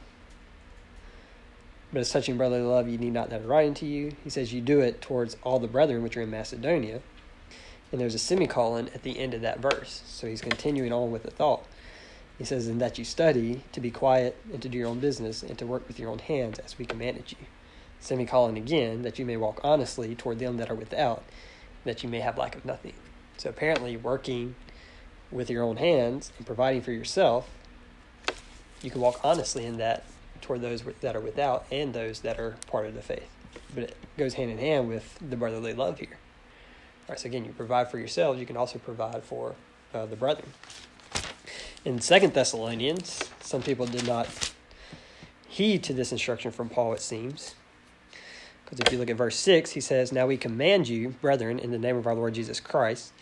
But 1.92 2.00
as 2.00 2.12
touching 2.12 2.38
brotherly 2.38 2.64
love, 2.64 2.88
you 2.88 2.98
need 2.98 3.14
not 3.14 3.30
that 3.32 3.42
I 3.42 3.44
write 3.44 3.68
unto 3.68 3.86
you. 3.86 4.16
He 4.24 4.30
says, 4.30 4.54
You 4.54 4.62
do 4.62 4.80
it 4.80 5.02
towards 5.02 5.36
all 5.44 5.60
the 5.60 5.68
brethren 5.68 6.02
which 6.02 6.16
are 6.16 6.22
in 6.22 6.32
Macedonia 6.32 7.02
and 7.92 8.02
there's 8.02 8.16
a 8.16 8.20
semicolon 8.20 8.90
at 8.94 9.04
the 9.04 9.20
end 9.20 9.34
of 9.34 9.42
that 9.42 9.60
verse. 9.60 10.02
So 10.06 10.28
he's 10.28 10.42
continuing 10.42 10.92
on 10.92 11.12
with 11.12 11.24
the 11.24 11.32
thought. 11.32 11.66
He 12.38 12.44
says, 12.44 12.68
"In 12.68 12.80
that 12.80 12.98
you 12.98 13.06
study 13.06 13.64
to 13.72 13.80
be 13.80 13.92
quiet 13.92 14.36
and 14.52 14.62
to 14.62 14.70
do 14.70 14.78
your 14.78 14.88
own 14.88 15.00
business 15.00 15.42
and 15.42 15.58
to 15.58 15.66
work 15.66 15.88
with 15.88 16.00
your 16.00 16.10
own 16.10 16.20
hands 16.20 16.60
as 16.60 16.78
we 16.78 16.86
commanded 16.86 17.32
you." 17.32 17.46
Semicolon 18.00 18.58
again, 18.58 19.04
that 19.04 19.18
you 19.18 19.26
may 19.26 19.38
walk 19.38 19.62
honestly 19.64 20.16
toward 20.16 20.40
them 20.40 20.58
that 20.58 20.70
are 20.70 20.76
without, 20.76 21.24
that 21.86 22.04
you 22.04 22.10
may 22.10 22.20
have 22.20 22.38
lack 22.38 22.56
of 22.56 22.66
nothing. 22.66 22.94
So 23.38 23.50
apparently, 23.50 23.96
working 23.96 24.56
with 25.32 25.50
your 25.50 25.64
own 25.64 25.78
hands 25.78 26.32
and 26.38 26.46
providing 26.46 26.82
for 26.82 26.92
yourself, 26.92 27.50
you 28.82 28.92
can 28.92 29.02
walk 29.02 29.20
honestly 29.24 29.66
in 29.66 29.78
that 29.78 30.04
toward 30.42 30.62
those 30.62 30.84
that 31.02 31.16
are 31.16 31.22
without 31.22 31.66
and 31.72 31.94
those 31.94 32.20
that 32.20 32.40
are 32.40 32.58
part 32.68 32.86
of 32.86 32.94
the 32.94 33.02
faith. 33.02 33.30
But 33.74 33.86
it 33.86 33.98
goes 34.18 34.36
hand 34.36 34.52
in 34.52 34.58
hand 34.58 34.88
with 34.88 35.18
the 35.20 35.36
brotherly 35.36 35.74
love 35.74 36.00
here. 36.00 36.20
Right, 37.08 37.20
so 37.20 37.28
again, 37.28 37.46
you 37.46 37.52
provide 37.52 37.90
for 37.90 38.00
yourselves, 38.00 38.40
you 38.40 38.46
can 38.46 38.58
also 38.58 38.80
provide 38.80 39.24
for 39.24 39.56
uh, 39.94 40.06
the 40.06 40.16
brethren. 40.16 40.48
In 41.86 42.02
Second 42.02 42.34
Thessalonians, 42.34 43.24
some 43.42 43.62
people 43.62 43.86
did 43.86 44.08
not 44.08 44.28
heed 45.48 45.84
to 45.84 45.94
this 45.94 46.12
instruction 46.12 46.52
from 46.52 46.68
Paul, 46.68 46.94
it 46.94 47.02
seems. 47.02 47.56
Because 48.64 48.80
if 48.80 48.92
you 48.92 48.98
look 48.98 49.10
at 49.10 49.16
verse 49.16 49.38
6, 49.38 49.72
he 49.72 49.80
says, 49.80 50.12
Now 50.12 50.26
we 50.26 50.36
command 50.36 50.88
you, 50.88 51.10
brethren, 51.10 51.60
in 51.60 51.72
the 51.72 51.78
name 51.78 51.96
of 51.96 52.08
our 52.08 52.16
Lord 52.16 52.34
Jesus 52.34 52.60
Christ, 52.60 53.14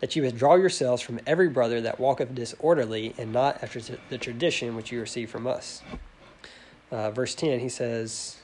that 0.00 0.14
you 0.14 0.22
withdraw 0.22 0.54
yourselves 0.54 1.02
from 1.02 1.18
every 1.26 1.48
brother 1.48 1.80
that 1.80 1.98
walketh 1.98 2.34
disorderly 2.34 3.14
and 3.18 3.32
not 3.32 3.62
after 3.62 3.80
the 4.08 4.18
tradition 4.18 4.76
which 4.76 4.92
you 4.92 5.00
receive 5.00 5.28
from 5.28 5.46
us. 5.46 5.82
Uh, 6.90 7.10
verse 7.10 7.34
10, 7.34 7.58
he 7.58 7.68
says, 7.68 8.37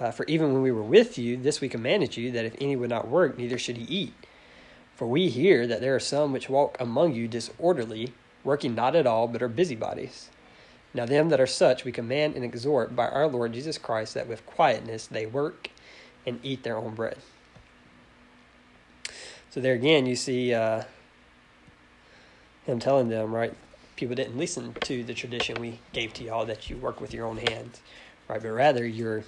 uh, 0.00 0.10
for 0.10 0.24
even 0.26 0.52
when 0.52 0.62
we 0.62 0.72
were 0.72 0.82
with 0.82 1.18
you, 1.18 1.36
this 1.36 1.60
we 1.60 1.68
commanded 1.68 2.16
you, 2.16 2.30
that 2.32 2.44
if 2.44 2.54
any 2.60 2.76
would 2.76 2.90
not 2.90 3.08
work, 3.08 3.36
neither 3.36 3.58
should 3.58 3.76
he 3.76 3.84
eat. 3.84 4.14
For 4.94 5.06
we 5.06 5.28
hear 5.28 5.66
that 5.66 5.80
there 5.80 5.94
are 5.94 6.00
some 6.00 6.32
which 6.32 6.48
walk 6.48 6.76
among 6.80 7.14
you 7.14 7.28
disorderly, 7.28 8.12
working 8.44 8.74
not 8.74 8.96
at 8.96 9.06
all, 9.06 9.28
but 9.28 9.42
are 9.42 9.48
busybodies. 9.48 10.28
Now, 10.94 11.06
them 11.06 11.28
that 11.28 11.40
are 11.40 11.46
such 11.46 11.84
we 11.84 11.92
command 11.92 12.34
and 12.34 12.44
exhort 12.44 12.96
by 12.96 13.08
our 13.08 13.26
Lord 13.26 13.52
Jesus 13.52 13.78
Christ 13.78 14.14
that 14.14 14.26
with 14.26 14.46
quietness 14.46 15.06
they 15.06 15.26
work 15.26 15.70
and 16.26 16.40
eat 16.42 16.62
their 16.62 16.76
own 16.76 16.94
bread. 16.94 17.18
So, 19.50 19.60
there 19.60 19.74
again, 19.74 20.06
you 20.06 20.16
see 20.16 20.54
uh, 20.54 20.84
him 22.64 22.78
telling 22.78 23.08
them, 23.08 23.34
right? 23.34 23.54
People 23.96 24.14
didn't 24.14 24.38
listen 24.38 24.74
to 24.82 25.02
the 25.02 25.14
tradition 25.14 25.60
we 25.60 25.80
gave 25.92 26.12
to 26.14 26.24
y'all 26.24 26.46
that 26.46 26.70
you 26.70 26.76
work 26.76 27.00
with 27.00 27.12
your 27.12 27.26
own 27.26 27.38
hands, 27.38 27.80
right? 28.28 28.40
But 28.40 28.50
rather, 28.50 28.86
you're 28.86 29.24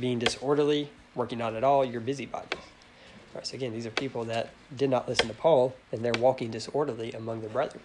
being 0.00 0.18
disorderly, 0.18 0.90
working 1.14 1.38
not 1.38 1.54
at 1.54 1.64
all, 1.64 1.84
you're 1.84 2.00
busybodies. 2.00 2.58
All 2.58 3.34
right, 3.36 3.46
so 3.46 3.56
again, 3.56 3.72
these 3.72 3.86
are 3.86 3.90
people 3.90 4.24
that 4.24 4.50
did 4.76 4.90
not 4.90 5.08
listen 5.08 5.28
to 5.28 5.34
Paul, 5.34 5.74
and 5.92 6.04
they're 6.04 6.12
walking 6.18 6.50
disorderly 6.50 7.12
among 7.12 7.42
the 7.42 7.48
brethren. 7.48 7.82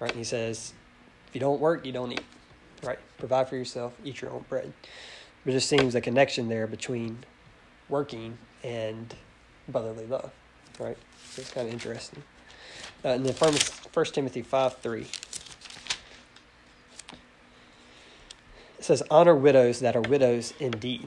Right. 0.00 0.10
and 0.10 0.18
he 0.18 0.24
says, 0.24 0.74
if 1.28 1.34
you 1.34 1.40
don't 1.40 1.60
work, 1.60 1.84
you 1.84 1.92
don't 1.92 2.12
eat. 2.12 2.24
Right. 2.82 2.98
provide 3.18 3.48
for 3.48 3.56
yourself, 3.56 3.92
eat 4.04 4.20
your 4.20 4.30
own 4.30 4.44
bread. 4.48 4.72
There 5.44 5.52
just 5.52 5.68
seems 5.68 5.94
a 5.96 6.00
connection 6.00 6.48
there 6.48 6.68
between 6.68 7.18
working 7.88 8.38
and 8.62 9.14
brotherly 9.68 10.06
love. 10.06 10.30
Right. 10.78 10.96
so 11.30 11.42
it's 11.42 11.50
kind 11.50 11.66
of 11.66 11.72
interesting. 11.72 12.22
Uh, 13.04 13.08
and 13.08 13.26
then 13.26 13.34
1 13.34 14.06
Timothy 14.06 14.42
5 14.42 14.76
3. 14.78 15.06
Says, 18.88 19.02
honor 19.10 19.34
widows 19.34 19.80
that 19.80 19.94
are 19.94 20.00
widows 20.00 20.54
indeed. 20.58 21.06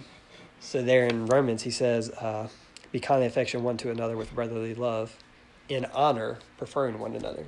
So 0.59 0.83
there 0.83 1.07
in 1.07 1.25
Romans, 1.25 1.63
he 1.63 1.71
says, 1.71 2.11
uh, 2.11 2.47
be 2.91 2.99
kindly 2.99 3.25
affection 3.25 3.63
one 3.63 3.77
to 3.77 3.89
another 3.89 4.15
with 4.15 4.35
brotherly 4.35 4.75
love, 4.75 5.17
in 5.67 5.85
honor, 5.85 6.37
preferring 6.59 6.99
one 6.99 7.15
another. 7.15 7.47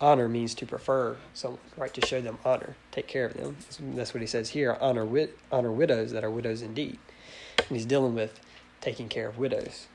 Honor 0.00 0.26
means 0.26 0.54
to 0.54 0.64
prefer 0.64 1.18
someone, 1.34 1.60
right? 1.76 1.92
To 1.92 2.06
show 2.06 2.22
them 2.22 2.38
honor, 2.46 2.76
take 2.92 3.06
care 3.06 3.26
of 3.26 3.34
them. 3.34 3.58
That's 3.94 4.14
what 4.14 4.22
he 4.22 4.26
says 4.26 4.48
here. 4.48 4.78
Honor 4.80 5.04
wid- 5.04 5.34
honor 5.52 5.70
widows 5.70 6.12
that 6.12 6.24
are 6.24 6.30
widows 6.30 6.62
indeed. 6.62 6.98
And 7.58 7.76
he's 7.76 7.84
dealing 7.84 8.14
with 8.14 8.40
taking 8.80 9.10
care 9.10 9.28
of 9.28 9.36
widows. 9.36 9.86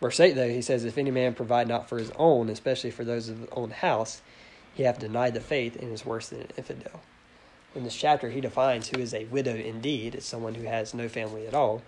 Verse 0.00 0.18
8, 0.18 0.32
though, 0.32 0.48
he 0.48 0.62
says, 0.62 0.86
If 0.86 0.96
any 0.96 1.10
man 1.10 1.34
provide 1.34 1.68
not 1.68 1.86
for 1.86 1.98
his 1.98 2.12
own, 2.16 2.48
especially 2.48 2.90
for 2.90 3.04
those 3.04 3.28
of 3.28 3.40
his 3.40 3.48
own 3.52 3.72
house, 3.72 4.22
he 4.72 4.84
hath 4.84 4.98
denied 4.98 5.34
the 5.34 5.40
faith 5.42 5.76
and 5.76 5.92
is 5.92 6.06
worse 6.06 6.30
than 6.30 6.40
an 6.40 6.48
infidel 6.56 7.02
in 7.76 7.84
this 7.84 7.94
chapter, 7.94 8.30
he 8.30 8.40
defines 8.40 8.88
who 8.88 9.00
is 9.00 9.12
a 9.12 9.26
widow 9.26 9.54
indeed 9.54 10.14
as 10.14 10.24
someone 10.24 10.54
who 10.54 10.64
has 10.64 10.94
no 10.94 11.08
family 11.08 11.46
at 11.46 11.54
all. 11.54 11.82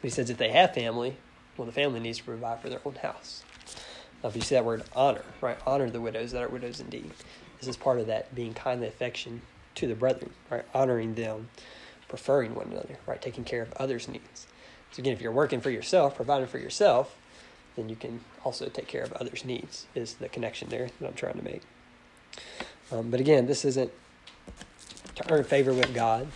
But 0.00 0.08
he 0.08 0.10
says 0.10 0.30
if 0.30 0.36
they 0.36 0.50
have 0.50 0.74
family, 0.74 1.16
well, 1.56 1.66
the 1.66 1.72
family 1.72 2.00
needs 2.00 2.18
to 2.18 2.24
provide 2.24 2.60
for 2.60 2.68
their 2.68 2.80
own 2.84 2.96
house. 2.96 3.42
Uh, 4.22 4.28
if 4.28 4.36
you 4.36 4.42
see 4.42 4.54
that 4.54 4.64
word 4.64 4.84
honor, 4.94 5.24
right? 5.40 5.58
Honor 5.66 5.88
the 5.88 6.00
widows 6.00 6.32
that 6.32 6.42
are 6.42 6.48
widows 6.48 6.80
indeed. 6.80 7.10
This 7.58 7.68
is 7.68 7.76
part 7.76 7.98
of 7.98 8.06
that 8.08 8.34
being 8.34 8.52
kindly 8.52 8.86
affection 8.86 9.42
to 9.76 9.86
the 9.86 9.94
brethren, 9.94 10.30
right? 10.50 10.64
Honoring 10.74 11.14
them, 11.14 11.48
preferring 12.08 12.54
one 12.54 12.68
another, 12.70 12.98
right? 13.06 13.20
Taking 13.20 13.44
care 13.44 13.62
of 13.62 13.72
others' 13.74 14.08
needs. 14.08 14.46
So 14.92 15.00
again, 15.00 15.12
if 15.12 15.20
you're 15.20 15.32
working 15.32 15.60
for 15.60 15.70
yourself, 15.70 16.14
providing 16.14 16.46
for 16.46 16.58
yourself, 16.58 17.16
then 17.76 17.88
you 17.88 17.96
can 17.96 18.20
also 18.44 18.68
take 18.68 18.86
care 18.86 19.02
of 19.02 19.12
others' 19.14 19.44
needs. 19.44 19.86
Is 19.94 20.14
the 20.14 20.28
connection 20.28 20.68
there 20.68 20.88
that 21.00 21.06
I'm 21.06 21.14
trying 21.14 21.38
to 21.38 21.44
make? 21.44 21.62
Um, 22.92 23.10
but 23.10 23.20
again, 23.20 23.46
this 23.46 23.64
isn't 23.64 23.90
to 25.16 25.32
earn 25.32 25.44
favor 25.44 25.72
with 25.72 25.94
God, 25.94 26.26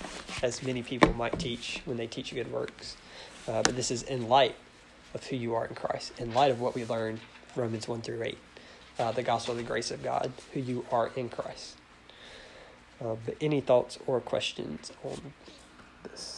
as 0.43 0.63
many 0.63 0.83
people 0.83 1.13
might 1.13 1.39
teach 1.39 1.83
when 1.85 1.97
they 1.97 2.07
teach 2.07 2.33
good 2.35 2.51
works. 2.53 2.97
Uh, 3.47 3.63
but 3.63 3.75
this 3.75 3.91
is 3.91 4.03
in 4.03 4.29
light 4.29 4.55
of 5.15 5.25
who 5.27 5.37
you 5.37 5.55
are 5.55 5.67
in 5.67 5.75
Christ, 5.75 6.13
in 6.19 6.35
light 6.35 6.51
of 6.51 6.61
what 6.61 6.75
we 6.75 6.85
learned 6.85 7.21
Romans 7.57 7.89
1 7.89 8.03
through 8.03 8.23
8, 8.23 8.39
uh, 8.99 9.13
the 9.13 9.23
gospel 9.23 9.53
of 9.53 9.59
the 9.59 9.65
grace 9.65 9.91
of 9.91 10.03
God, 10.03 10.33
who 10.53 10.61
you 10.61 10.85
are 10.93 11.11
in 11.17 11.29
Christ. 11.29 11.77
Uh, 13.01 13.17
but 13.25 13.37
any 13.41 13.61
thoughts 13.61 13.99
or 14.07 14.21
questions 14.21 14.93
on 15.03 15.33
this? 16.05 16.38